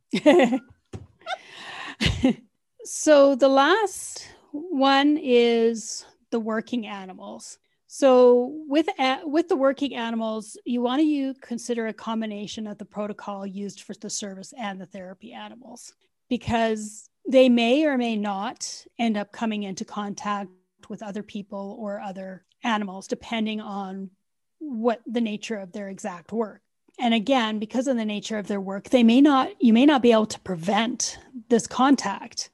So 2.85 3.35
the 3.35 3.49
last 3.49 4.27
one 4.51 5.17
is 5.21 6.05
the 6.31 6.39
working 6.39 6.87
animals. 6.87 7.57
So 7.87 8.63
with 8.67 8.87
with 9.23 9.49
the 9.49 9.55
working 9.55 9.93
animals, 9.95 10.57
you 10.65 10.81
want 10.81 10.99
to 10.99 11.05
you 11.05 11.35
consider 11.41 11.87
a 11.87 11.93
combination 11.93 12.65
of 12.65 12.77
the 12.77 12.85
protocol 12.85 13.45
used 13.45 13.81
for 13.81 13.93
the 13.93 14.09
service 14.09 14.53
and 14.57 14.81
the 14.81 14.87
therapy 14.87 15.31
animals 15.31 15.93
because 16.29 17.07
they 17.27 17.49
may 17.49 17.85
or 17.85 17.97
may 17.97 18.15
not 18.15 18.85
end 18.97 19.17
up 19.17 19.31
coming 19.31 19.63
into 19.63 19.85
contact 19.85 20.49
with 20.89 21.03
other 21.03 21.23
people 21.23 21.77
or 21.79 21.99
other 21.99 22.45
animals 22.63 23.07
depending 23.07 23.61
on 23.61 24.09
what 24.59 25.01
the 25.05 25.21
nature 25.21 25.57
of 25.57 25.71
their 25.71 25.89
exact 25.89 26.31
work 26.31 26.61
and 26.99 27.13
again 27.13 27.59
because 27.59 27.87
of 27.87 27.97
the 27.97 28.05
nature 28.05 28.37
of 28.37 28.47
their 28.47 28.61
work 28.61 28.89
they 28.89 29.03
may 29.03 29.21
not 29.21 29.49
you 29.61 29.73
may 29.73 29.85
not 29.85 30.01
be 30.01 30.11
able 30.11 30.25
to 30.25 30.39
prevent 30.41 31.17
this 31.49 31.67
contact 31.67 32.49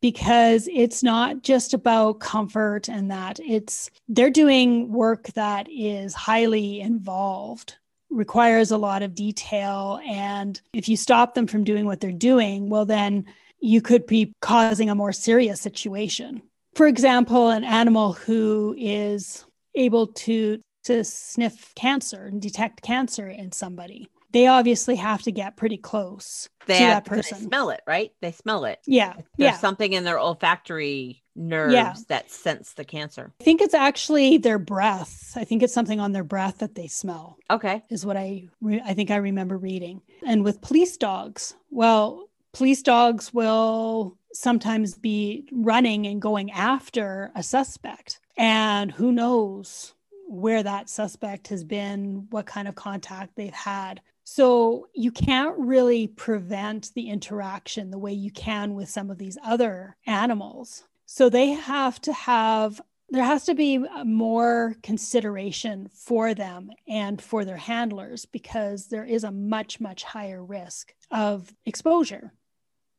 because 0.00 0.68
it's 0.72 1.02
not 1.02 1.42
just 1.42 1.74
about 1.74 2.20
comfort 2.20 2.88
and 2.88 3.10
that 3.10 3.40
it's 3.40 3.90
they're 4.08 4.30
doing 4.30 4.92
work 4.92 5.26
that 5.28 5.66
is 5.70 6.14
highly 6.14 6.80
involved 6.80 7.76
requires 8.10 8.70
a 8.70 8.78
lot 8.78 9.02
of 9.02 9.14
detail. 9.14 10.00
And 10.06 10.60
if 10.72 10.88
you 10.88 10.96
stop 10.96 11.34
them 11.34 11.46
from 11.46 11.64
doing 11.64 11.86
what 11.86 12.00
they're 12.00 12.12
doing 12.12 12.68
well 12.68 12.84
then 12.84 13.26
you 13.60 13.80
could 13.80 14.06
be 14.06 14.32
causing 14.40 14.90
a 14.90 14.94
more 14.94 15.12
serious 15.12 15.60
situation. 15.60 16.42
For 16.74 16.86
example 16.86 17.48
an 17.48 17.64
animal 17.64 18.12
who 18.12 18.74
is 18.78 19.44
able 19.74 20.08
to 20.08 20.60
to 20.86 21.04
sniff 21.04 21.74
cancer 21.74 22.24
and 22.26 22.40
detect 22.42 22.82
cancer 22.82 23.28
in 23.28 23.52
somebody 23.52 24.08
they 24.32 24.48
obviously 24.48 24.96
have 24.96 25.22
to 25.22 25.32
get 25.32 25.56
pretty 25.56 25.78
close 25.78 26.50
They 26.66 26.78
to 26.78 26.84
have 26.84 27.04
that 27.04 27.14
they 27.14 27.22
smell 27.22 27.70
it, 27.70 27.80
right? 27.86 28.12
They 28.20 28.32
smell 28.32 28.66
it. 28.66 28.80
yeah 28.86 29.14
There's 29.14 29.24
yeah 29.52 29.56
something 29.56 29.92
in 29.94 30.04
their 30.04 30.18
olfactory 30.18 31.22
nerves 31.34 32.04
that 32.06 32.30
sense 32.30 32.72
the 32.74 32.84
cancer. 32.84 33.32
I 33.40 33.44
think 33.44 33.60
it's 33.60 33.74
actually 33.74 34.38
their 34.38 34.58
breath. 34.58 35.32
I 35.36 35.44
think 35.44 35.62
it's 35.62 35.72
something 35.72 36.00
on 36.00 36.12
their 36.12 36.24
breath 36.24 36.58
that 36.58 36.74
they 36.74 36.86
smell. 36.86 37.36
Okay. 37.50 37.82
Is 37.90 38.04
what 38.04 38.16
I 38.16 38.48
re- 38.60 38.82
I 38.84 38.94
think 38.94 39.10
I 39.10 39.16
remember 39.16 39.56
reading. 39.56 40.02
And 40.26 40.44
with 40.44 40.60
police 40.60 40.96
dogs, 40.96 41.54
well, 41.70 42.28
police 42.52 42.82
dogs 42.82 43.32
will 43.32 44.16
sometimes 44.32 44.94
be 44.98 45.48
running 45.52 46.06
and 46.06 46.20
going 46.20 46.50
after 46.50 47.30
a 47.34 47.42
suspect, 47.42 48.20
and 48.36 48.92
who 48.92 49.12
knows 49.12 49.94
where 50.26 50.62
that 50.62 50.88
suspect 50.88 51.48
has 51.48 51.64
been, 51.64 52.26
what 52.30 52.46
kind 52.46 52.68
of 52.68 52.74
contact 52.74 53.36
they've 53.36 53.52
had. 53.52 54.00
So 54.24 54.88
you 54.92 55.12
can't 55.12 55.56
really 55.56 56.08
prevent 56.08 56.92
the 56.94 57.08
interaction 57.10 57.90
the 57.90 57.98
way 57.98 58.12
you 58.12 58.30
can 58.32 58.74
with 58.74 58.88
some 58.88 59.10
of 59.10 59.18
these 59.18 59.38
other 59.44 59.96
animals. 60.06 60.84
So 61.06 61.28
they 61.28 61.50
have 61.50 62.00
to 62.02 62.12
have, 62.12 62.80
there 63.10 63.24
has 63.24 63.44
to 63.44 63.54
be 63.54 63.78
more 64.04 64.74
consideration 64.82 65.88
for 65.94 66.34
them 66.34 66.70
and 66.88 67.22
for 67.22 67.44
their 67.44 67.56
handlers 67.56 68.26
because 68.26 68.88
there 68.88 69.04
is 69.04 69.22
a 69.22 69.30
much, 69.30 69.80
much 69.80 70.02
higher 70.02 70.44
risk 70.44 70.92
of 71.12 71.54
exposure. 71.64 72.32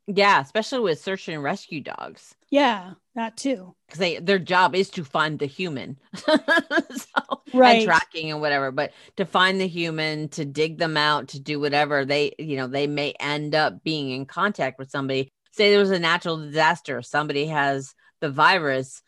Yeah, 0.07 0.41
especially 0.41 0.79
with 0.79 1.01
search 1.01 1.27
and 1.27 1.43
rescue 1.43 1.81
dogs. 1.81 2.33
Yeah, 2.49 2.93
that 3.15 3.35
too. 3.35 3.75
Because 3.87 3.99
they 3.99 4.19
their 4.19 4.39
job 4.39 4.73
is 4.73 4.89
to 4.91 5.03
find 5.03 5.37
the 5.37 5.45
human. 5.47 5.97
so, 6.15 7.41
Right. 7.53 7.77
And 7.79 7.85
tracking 7.85 8.31
and 8.31 8.39
whatever. 8.39 8.71
But 8.71 8.93
to 9.17 9.25
find 9.25 9.59
the 9.59 9.67
human, 9.67 10.29
to 10.29 10.45
dig 10.45 10.77
them 10.77 10.95
out, 10.95 11.29
to 11.29 11.39
do 11.41 11.59
whatever, 11.59 12.05
they, 12.05 12.33
you 12.39 12.55
know, 12.55 12.67
they 12.67 12.87
may 12.87 13.13
end 13.19 13.53
up 13.53 13.83
being 13.83 14.11
in 14.11 14.25
contact 14.25 14.79
with 14.79 14.89
somebody. 14.89 15.29
Say 15.51 15.71
there 15.71 15.79
was 15.79 15.91
a 15.91 15.99
natural 15.99 16.37
disaster, 16.37 17.01
somebody 17.01 17.47
has 17.47 17.93
the 18.21 18.29
virus 18.29 19.01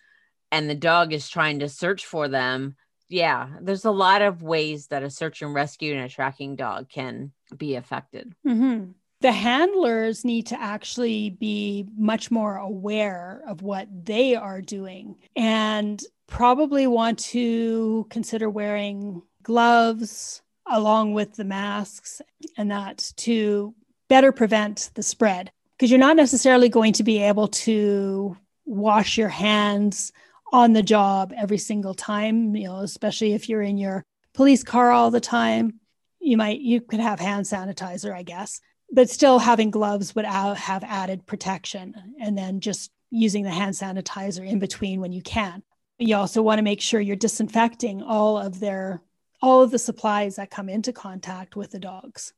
and 0.51 0.69
the 0.69 0.75
dog 0.75 1.13
is 1.13 1.29
trying 1.29 1.59
to 1.59 1.69
search 1.69 2.05
for 2.05 2.27
them. 2.27 2.75
Yeah, 3.07 3.49
there's 3.61 3.85
a 3.85 3.91
lot 3.91 4.21
of 4.21 4.43
ways 4.43 4.87
that 4.87 5.03
a 5.03 5.09
search 5.09 5.41
and 5.41 5.53
rescue 5.53 5.93
and 5.93 6.03
a 6.05 6.09
tracking 6.09 6.55
dog 6.55 6.89
can 6.89 7.31
be 7.55 7.75
affected. 7.75 8.33
Mhm. 8.45 8.93
The 9.21 9.31
handlers 9.33 10.23
need 10.23 10.47
to 10.47 10.61
actually 10.61 11.31
be 11.31 11.85
much 11.97 12.31
more 12.31 12.55
aware 12.55 13.43
of 13.47 13.61
what 13.61 13.87
they 14.05 14.35
are 14.35 14.61
doing 14.61 15.17
and 15.35 16.01
probably 16.27 16.87
want 16.87 17.19
to 17.19 18.07
consider 18.09 18.49
wearing 18.49 19.21
gloves 19.43 20.41
along 20.65 21.13
with 21.13 21.35
the 21.35 21.43
masks 21.43 22.21
and 22.57 22.71
that 22.71 23.11
to 23.17 23.73
better 24.07 24.31
prevent 24.31 24.91
the 24.93 25.03
spread. 25.03 25.51
Because 25.75 25.91
you're 25.91 25.99
not 25.99 26.15
necessarily 26.15 26.69
going 26.69 26.93
to 26.93 27.03
be 27.03 27.21
able 27.21 27.47
to 27.47 28.37
wash 28.65 29.17
your 29.17 29.29
hands 29.29 30.13
on 30.53 30.73
the 30.73 30.83
job 30.83 31.33
every 31.35 31.57
single 31.57 31.93
time 31.93 32.55
you 32.55 32.67
know 32.67 32.79
especially 32.79 33.33
if 33.33 33.49
you're 33.49 33.61
in 33.61 33.77
your 33.77 34.03
police 34.33 34.63
car 34.63 34.91
all 34.91 35.11
the 35.11 35.19
time. 35.19 35.79
You 36.21 36.37
might 36.37 36.59
you 36.59 36.81
could 36.81 36.99
have 36.99 37.19
hand 37.19 37.45
sanitizer 37.45 38.13
i 38.13 38.23
guess 38.23 38.61
but 38.91 39.09
still 39.09 39.39
having 39.39 39.71
gloves 39.71 40.15
would 40.15 40.25
have 40.25 40.83
added 40.83 41.25
protection 41.25 41.95
and 42.19 42.37
then 42.37 42.59
just 42.59 42.91
using 43.11 43.43
the 43.43 43.51
hand 43.51 43.73
sanitizer 43.73 44.47
in 44.47 44.59
between 44.59 45.01
when 45.01 45.11
you 45.11 45.21
can 45.21 45.63
you 45.97 46.15
also 46.15 46.41
want 46.41 46.59
to 46.59 46.63
make 46.63 46.81
sure 46.81 47.01
you're 47.01 47.15
disinfecting 47.15 48.01
all 48.01 48.37
of 48.37 48.59
their 48.59 49.01
all 49.41 49.61
of 49.61 49.71
the 49.71 49.79
supplies 49.79 50.35
that 50.35 50.49
come 50.51 50.69
into 50.69 50.93
contact 50.93 51.55
with 51.55 51.71
the 51.71 51.79
dogs 51.79 52.33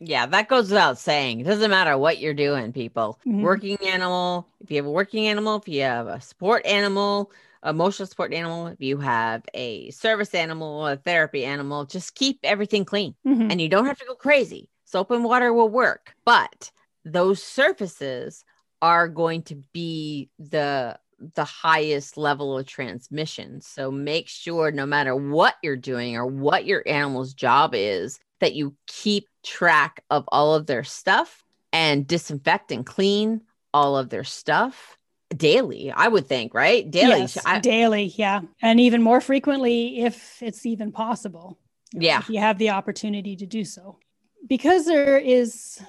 Yeah, 0.00 0.26
that 0.26 0.48
goes 0.48 0.68
without 0.70 0.98
saying. 0.98 1.40
It 1.40 1.44
doesn't 1.44 1.70
matter 1.70 1.96
what 1.96 2.18
you're 2.18 2.34
doing, 2.34 2.72
people. 2.72 3.18
Mhm. 3.26 3.40
Working 3.40 3.78
animal, 3.86 4.48
if 4.60 4.70
you 4.70 4.76
have 4.76 4.86
a 4.86 4.90
working 4.90 5.28
animal, 5.28 5.56
if 5.56 5.68
you 5.68 5.82
have 5.82 6.08
a 6.08 6.20
support 6.20 6.66
animal, 6.66 7.30
emotional 7.64 8.06
support 8.06 8.34
animal, 8.34 8.66
if 8.66 8.80
you 8.80 8.98
have 8.98 9.42
a 9.54 9.90
service 9.90 10.34
animal, 10.34 10.86
a 10.86 10.96
therapy 10.96 11.44
animal, 11.44 11.86
just 11.86 12.14
keep 12.14 12.40
everything 12.42 12.84
clean. 12.84 13.14
Mhm. 13.26 13.50
And 13.50 13.60
you 13.60 13.68
don't 13.68 13.86
have 13.86 13.98
to 13.98 14.04
go 14.04 14.14
crazy. 14.14 14.68
Soap 14.94 15.10
and 15.10 15.24
water 15.24 15.52
will 15.52 15.68
work, 15.68 16.14
but 16.24 16.70
those 17.04 17.42
surfaces 17.42 18.44
are 18.80 19.08
going 19.08 19.42
to 19.42 19.56
be 19.72 20.30
the 20.38 20.96
the 21.34 21.44
highest 21.44 22.16
level 22.16 22.56
of 22.56 22.68
transmission. 22.68 23.60
So 23.60 23.90
make 23.90 24.28
sure 24.28 24.70
no 24.70 24.86
matter 24.86 25.16
what 25.16 25.56
you're 25.64 25.74
doing 25.74 26.14
or 26.16 26.24
what 26.26 26.64
your 26.64 26.84
animal's 26.86 27.34
job 27.34 27.72
is, 27.74 28.20
that 28.38 28.54
you 28.54 28.76
keep 28.86 29.26
track 29.42 30.04
of 30.10 30.26
all 30.28 30.54
of 30.54 30.66
their 30.66 30.84
stuff 30.84 31.42
and 31.72 32.06
disinfect 32.06 32.70
and 32.70 32.86
clean 32.86 33.40
all 33.72 33.98
of 33.98 34.10
their 34.10 34.22
stuff 34.22 34.96
daily. 35.36 35.90
I 35.90 36.06
would 36.06 36.28
think, 36.28 36.54
right? 36.54 36.88
Daily. 36.88 37.22
Yes, 37.22 37.36
I- 37.44 37.58
daily, 37.58 38.14
yeah, 38.16 38.42
and 38.62 38.78
even 38.78 39.02
more 39.02 39.20
frequently 39.20 40.04
if 40.04 40.40
it's 40.40 40.64
even 40.64 40.92
possible. 40.92 41.58
Yeah. 41.92 42.20
if 42.20 42.30
you 42.30 42.38
have 42.38 42.58
the 42.58 42.70
opportunity 42.70 43.34
to 43.36 43.46
do 43.46 43.64
so, 43.64 43.98
because 44.46 44.86
there 44.86 45.18
is 45.18 45.80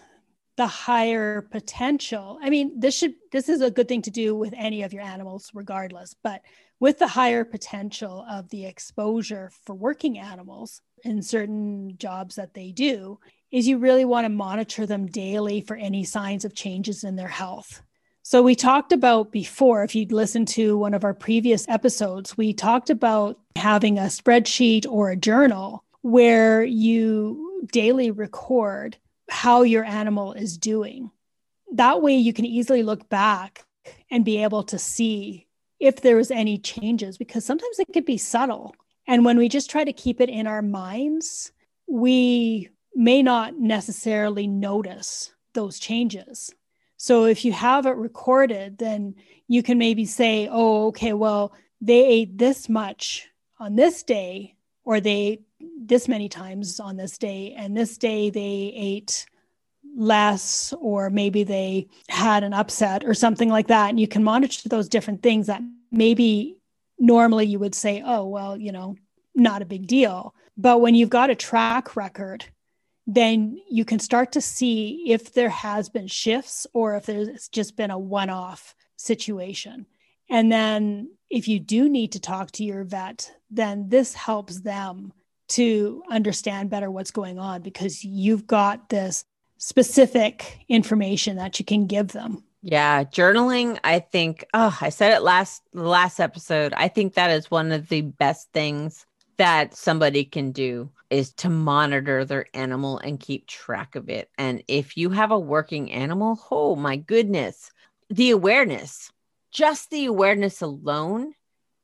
the 0.57 0.67
higher 0.67 1.41
potential. 1.41 2.39
I 2.41 2.49
mean, 2.49 2.79
this 2.79 2.97
should 2.97 3.15
this 3.31 3.49
is 3.49 3.61
a 3.61 3.71
good 3.71 3.87
thing 3.87 4.01
to 4.03 4.11
do 4.11 4.35
with 4.35 4.53
any 4.55 4.83
of 4.83 4.93
your 4.93 5.03
animals, 5.03 5.51
regardless. 5.53 6.15
But 6.23 6.41
with 6.79 6.99
the 6.99 7.07
higher 7.07 7.43
potential 7.43 8.25
of 8.29 8.49
the 8.49 8.65
exposure 8.65 9.51
for 9.65 9.75
working 9.75 10.17
animals 10.17 10.81
in 11.03 11.21
certain 11.21 11.97
jobs 11.97 12.35
that 12.35 12.53
they 12.53 12.71
do, 12.71 13.19
is 13.51 13.67
you 13.67 13.77
really 13.77 14.05
want 14.05 14.25
to 14.25 14.29
monitor 14.29 14.85
them 14.85 15.07
daily 15.07 15.61
for 15.61 15.75
any 15.75 16.03
signs 16.03 16.45
of 16.45 16.55
changes 16.55 17.03
in 17.03 17.15
their 17.15 17.27
health. 17.27 17.81
So, 18.23 18.41
we 18.41 18.55
talked 18.55 18.91
about 18.91 19.31
before, 19.31 19.83
if 19.83 19.93
you'd 19.93 20.11
listened 20.11 20.47
to 20.49 20.77
one 20.77 20.93
of 20.93 21.03
our 21.03 21.13
previous 21.13 21.67
episodes, 21.67 22.37
we 22.37 22.53
talked 22.53 22.89
about 22.89 23.39
having 23.55 23.97
a 23.97 24.03
spreadsheet 24.03 24.87
or 24.89 25.09
a 25.09 25.17
journal 25.17 25.83
where 26.01 26.63
you 26.63 27.44
daily 27.71 28.11
record 28.11 28.97
how 29.29 29.63
your 29.63 29.83
animal 29.83 30.33
is 30.33 30.57
doing. 30.57 31.11
That 31.73 32.01
way, 32.01 32.15
you 32.15 32.33
can 32.33 32.45
easily 32.45 32.83
look 32.83 33.09
back 33.09 33.65
and 34.11 34.23
be 34.23 34.43
able 34.43 34.63
to 34.63 34.79
see 34.79 35.47
if 35.79 36.01
there 36.01 36.15
was 36.15 36.31
any 36.31 36.57
changes 36.57 37.17
because 37.17 37.45
sometimes 37.45 37.79
it 37.79 37.87
could 37.93 38.05
be 38.05 38.17
subtle. 38.17 38.75
And 39.07 39.25
when 39.25 39.37
we 39.37 39.49
just 39.49 39.69
try 39.69 39.83
to 39.83 39.93
keep 39.93 40.21
it 40.21 40.29
in 40.29 40.47
our 40.47 40.61
minds, 40.61 41.51
we 41.87 42.69
may 42.95 43.21
not 43.21 43.57
necessarily 43.57 44.47
notice 44.47 45.33
those 45.53 45.79
changes. 45.79 46.53
So 46.97 47.25
if 47.25 47.43
you 47.45 47.51
have 47.51 47.85
it 47.85 47.97
recorded, 47.97 48.77
then 48.77 49.15
you 49.47 49.61
can 49.61 49.77
maybe 49.77 50.05
say, 50.05 50.47
oh, 50.49 50.87
okay, 50.87 51.13
well, 51.13 51.53
they 51.81 52.05
ate 52.05 52.37
this 52.37 52.69
much 52.69 53.27
on 53.59 53.75
this 53.75 54.03
day, 54.03 54.55
or 54.83 54.99
they 54.99 55.11
ate 55.11 55.43
this 55.79 56.07
many 56.07 56.29
times 56.29 56.79
on 56.79 56.97
this 56.97 57.17
day, 57.17 57.53
and 57.57 57.75
this 57.75 57.97
day 57.97 58.29
they 58.29 58.73
ate 58.75 59.25
less, 59.95 60.73
or 60.79 61.09
maybe 61.09 61.43
they 61.43 61.87
had 62.09 62.43
an 62.43 62.53
upset 62.53 63.03
or 63.05 63.13
something 63.13 63.49
like 63.49 63.67
that. 63.67 63.89
And 63.89 63.99
you 63.99 64.07
can 64.07 64.23
monitor 64.23 64.67
those 64.67 64.89
different 64.89 65.23
things 65.23 65.47
that 65.47 65.61
maybe 65.91 66.57
normally 66.99 67.45
you 67.45 67.59
would 67.59 67.75
say, 67.75 68.03
oh, 68.05 68.25
well, 68.25 68.57
you 68.57 68.71
know, 68.71 68.95
not 69.35 69.61
a 69.61 69.65
big 69.65 69.87
deal. 69.87 70.33
But 70.57 70.81
when 70.81 70.95
you've 70.95 71.09
got 71.09 71.29
a 71.29 71.35
track 71.35 71.95
record, 71.95 72.45
then 73.07 73.59
you 73.69 73.85
can 73.85 73.99
start 73.99 74.31
to 74.33 74.41
see 74.41 75.03
if 75.07 75.33
there 75.33 75.49
has 75.49 75.89
been 75.89 76.07
shifts 76.07 76.65
or 76.73 76.95
if 76.95 77.05
there's 77.05 77.47
just 77.49 77.77
been 77.77 77.91
a 77.91 77.99
one-off 77.99 78.75
situation. 78.97 79.85
And 80.29 80.51
then 80.51 81.11
if 81.29 81.47
you 81.47 81.59
do 81.59 81.87
need 81.87 82.13
to 82.13 82.19
talk 82.19 82.51
to 82.51 82.63
your 82.63 82.83
vet, 82.83 83.31
then 83.51 83.89
this 83.89 84.13
helps 84.13 84.61
them 84.61 85.13
to 85.49 86.03
understand 86.09 86.69
better 86.69 86.89
what's 86.89 87.11
going 87.11 87.39
on 87.39 87.61
because 87.61 88.03
you've 88.03 88.47
got 88.47 88.89
this 88.89 89.25
specific 89.57 90.59
information 90.67 91.37
that 91.37 91.59
you 91.59 91.65
can 91.65 91.87
give 91.87 92.09
them. 92.09 92.43
Yeah, 92.61 93.03
journaling, 93.03 93.79
I 93.83 93.99
think, 93.99 94.45
oh, 94.53 94.75
I 94.81 94.89
said 94.89 95.13
it 95.13 95.21
last 95.21 95.61
last 95.73 96.19
episode. 96.19 96.73
I 96.75 96.87
think 96.87 97.13
that 97.13 97.29
is 97.29 97.51
one 97.51 97.71
of 97.71 97.89
the 97.89 98.01
best 98.01 98.51
things 98.53 99.05
that 99.37 99.75
somebody 99.75 100.23
can 100.23 100.51
do 100.51 100.89
is 101.09 101.31
to 101.33 101.49
monitor 101.49 102.25
their 102.25 102.47
animal 102.53 102.97
and 102.97 103.19
keep 103.19 103.47
track 103.47 103.95
of 103.95 104.09
it. 104.09 104.29
And 104.37 104.63
if 104.67 104.97
you 104.97 105.11
have 105.11 105.31
a 105.31 105.39
working 105.39 105.91
animal, 105.91 106.39
oh 106.49 106.75
my 106.75 106.95
goodness, 106.95 107.71
the 108.09 108.31
awareness, 108.31 109.11
just 109.51 109.91
the 109.91 110.05
awareness 110.05 110.61
alone 110.61 111.33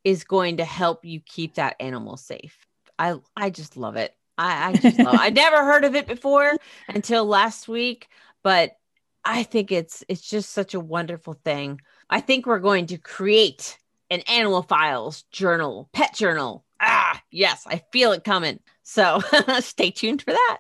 is 0.04 0.24
going 0.24 0.58
to 0.58 0.66
help 0.66 1.06
you 1.06 1.20
keep 1.20 1.56
that 1.56 1.76
animal 1.80 2.18
safe. 2.18 2.58
I 3.02 3.16
I 3.36 3.50
just 3.50 3.78
love 3.78 3.96
it. 3.96 4.16
I, 4.38 4.70
I 4.70 4.74
just 4.74 5.00
love 5.00 5.16
it. 5.16 5.20
I 5.20 5.30
never 5.32 5.66
heard 5.66 5.84
of 5.84 5.96
it 5.96 6.08
before 6.08 6.56
until 6.88 7.26
last 7.26 7.68
week, 7.68 8.08
but 8.44 8.78
I 9.26 9.42
think 9.44 9.72
it's 9.72 10.04
it's 10.08 10.30
just 10.30 10.52
such 10.52 10.76
a 10.76 10.80
wonderful 10.80 11.34
thing. 11.34 11.82
I 12.10 12.22
think 12.22 12.46
we're 12.46 12.60
going 12.60 12.86
to 12.88 12.98
create 12.98 13.78
an 14.12 14.22
animal 14.22 14.62
files 14.62 15.24
journal, 15.32 15.90
pet 15.94 16.14
journal. 16.14 16.64
Ah, 16.80 17.22
yes, 17.32 17.64
I 17.66 17.82
feel 17.92 18.12
it 18.12 18.24
coming. 18.24 18.60
So 18.84 19.22
stay 19.60 19.90
tuned 19.90 20.22
for 20.22 20.34
that. 20.34 20.58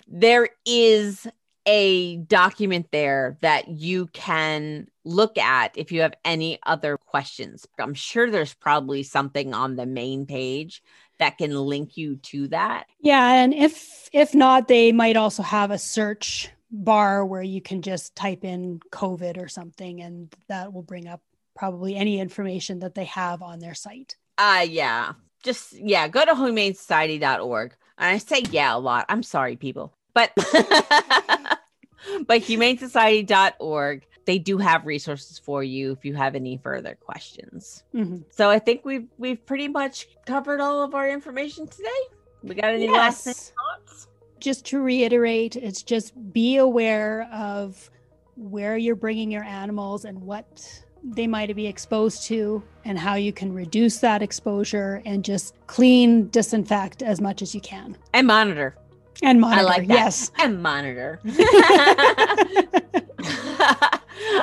there 0.07 0.49
is 0.65 1.27
a 1.65 2.17
document 2.17 2.87
there 2.91 3.37
that 3.41 3.67
you 3.67 4.07
can 4.07 4.87
look 5.03 5.37
at 5.37 5.71
if 5.75 5.91
you 5.91 6.01
have 6.01 6.13
any 6.23 6.59
other 6.65 6.97
questions. 6.97 7.65
I'm 7.79 7.93
sure 7.93 8.29
there's 8.29 8.53
probably 8.53 9.03
something 9.03 9.53
on 9.53 9.75
the 9.75 9.85
main 9.85 10.25
page 10.25 10.83
that 11.17 11.37
can 11.37 11.55
link 11.55 11.97
you 11.97 12.17
to 12.17 12.47
that. 12.49 12.87
Yeah, 12.99 13.33
and 13.35 13.53
if 13.53 14.09
if 14.11 14.35
not, 14.35 14.67
they 14.67 14.91
might 14.91 15.17
also 15.17 15.43
have 15.43 15.71
a 15.71 15.77
search 15.77 16.49
bar 16.71 17.25
where 17.25 17.41
you 17.41 17.61
can 17.61 17.81
just 17.81 18.15
type 18.15 18.43
in 18.43 18.79
COVID 18.91 19.41
or 19.41 19.47
something, 19.47 20.01
and 20.01 20.33
that 20.47 20.73
will 20.73 20.83
bring 20.83 21.07
up 21.07 21.21
probably 21.55 21.95
any 21.95 22.19
information 22.19 22.79
that 22.79 22.95
they 22.95 23.05
have 23.05 23.41
on 23.41 23.59
their 23.59 23.73
site. 23.75 24.15
Uh 24.37 24.65
yeah. 24.67 25.13
Just 25.43 25.73
yeah, 25.73 26.07
go 26.07 26.25
to 26.25 26.33
humanesociety.org. 26.33 27.75
And 27.97 28.09
I 28.09 28.17
say 28.17 28.43
yeah 28.51 28.75
a 28.75 28.79
lot. 28.79 29.05
I'm 29.09 29.23
sorry, 29.23 29.55
people. 29.55 29.93
But 30.13 30.31
but 32.27 32.41
humanesociety.org, 32.41 34.05
they 34.25 34.39
do 34.39 34.57
have 34.57 34.85
resources 34.85 35.39
for 35.39 35.63
you 35.63 35.91
if 35.91 36.03
you 36.03 36.13
have 36.15 36.35
any 36.35 36.57
further 36.57 36.95
questions. 36.99 37.83
Mhm. 37.93 38.23
So 38.29 38.49
I 38.49 38.59
think 38.59 38.83
we've 38.85 39.07
we've 39.17 39.45
pretty 39.45 39.67
much 39.67 40.07
covered 40.25 40.59
all 40.59 40.83
of 40.83 40.95
our 40.95 41.09
information 41.09 41.67
today. 41.67 41.89
We 42.43 42.55
got 42.55 42.73
any 42.73 42.89
last 42.89 43.23
thoughts? 43.23 44.07
Just 44.39 44.65
to 44.67 44.81
reiterate, 44.81 45.55
it's 45.55 45.81
just 45.81 46.13
be 46.33 46.57
aware 46.57 47.27
of 47.33 47.89
where 48.35 48.77
you're 48.77 48.95
bringing 48.95 49.31
your 49.31 49.43
animals 49.43 50.05
and 50.05 50.21
what 50.21 50.83
they 51.03 51.27
might 51.27 51.55
be 51.55 51.67
exposed 51.67 52.23
to 52.25 52.63
and 52.83 52.97
how 52.97 53.15
you 53.15 53.31
can 53.31 53.53
reduce 53.53 53.99
that 53.99 54.21
exposure 54.21 55.01
and 55.05 55.23
just 55.23 55.55
clean, 55.67 56.29
disinfect 56.29 57.01
as 57.01 57.21
much 57.21 57.41
as 57.41 57.53
you 57.55 57.61
can. 57.61 57.97
And 58.13 58.27
monitor. 58.27 58.75
And 59.23 59.39
monitor. 59.41 59.61
I 59.61 59.63
like 59.63 59.87
that. 59.87 59.93
Yes. 59.93 60.31
And 60.39 60.61
monitor. 60.61 61.19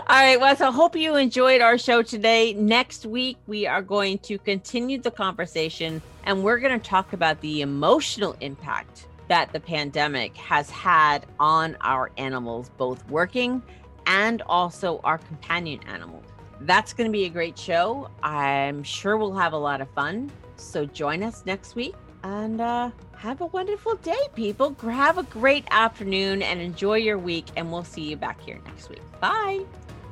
All 0.07 0.19
right. 0.19 0.39
Well, 0.41 0.57
so 0.57 0.71
hope 0.73 0.97
you 0.97 1.17
enjoyed 1.17 1.61
our 1.61 1.79
show 1.79 2.03
today. 2.03 2.55
Next 2.55 3.07
week, 3.07 3.39
we 3.47 3.67
are 3.67 3.83
going 3.83 4.19
to 4.21 4.39
continue 4.39 4.99
the 5.01 5.11
conversation 5.11 6.03
and 6.25 6.43
we're 6.43 6.59
going 6.59 6.79
to 6.79 6.89
talk 6.89 7.13
about 7.13 7.41
the 7.41 7.63
emotional 7.63 8.37
impact 8.41 9.09
that 9.29 9.53
the 9.53 9.61
pandemic 9.61 10.37
has 10.37 10.71
had 10.71 11.27
on 11.41 11.77
our 11.81 12.11
animals, 12.17 12.71
both 12.77 13.07
working 13.09 13.63
and 14.07 14.43
also 14.43 15.01
our 15.05 15.19
companion 15.19 15.81
animals. 15.87 16.25
That's 16.61 16.93
going 16.93 17.09
to 17.09 17.13
be 17.13 17.25
a 17.25 17.31
great 17.31 17.59
show. 17.59 18.09
I'm 18.23 18.83
sure 18.83 19.17
we'll 19.17 19.35
have 19.35 19.53
a 19.53 19.59
lot 19.59 19.81
of 19.81 19.89
fun. 19.91 20.31
So 20.57 20.85
join 20.87 21.23
us 21.23 21.45
next 21.47 21.75
week 21.75 21.95
And 22.25 22.61
uh, 22.61 22.91
have 23.23 23.41
a 23.41 23.47
wonderful 23.47 23.95
day, 23.97 24.29
people. 24.35 24.77
Have 24.83 25.17
a 25.17 25.23
great 25.23 25.65
afternoon 25.71 26.43
and 26.43 26.61
enjoy 26.61 26.97
your 26.97 27.19
week. 27.19 27.47
And 27.57 27.71
we'll 27.71 27.85
see 27.85 28.03
you 28.03 28.17
back 28.17 28.41
here 28.41 28.59
next 28.67 28.91
week. 28.91 29.01
Bye. 29.21 29.65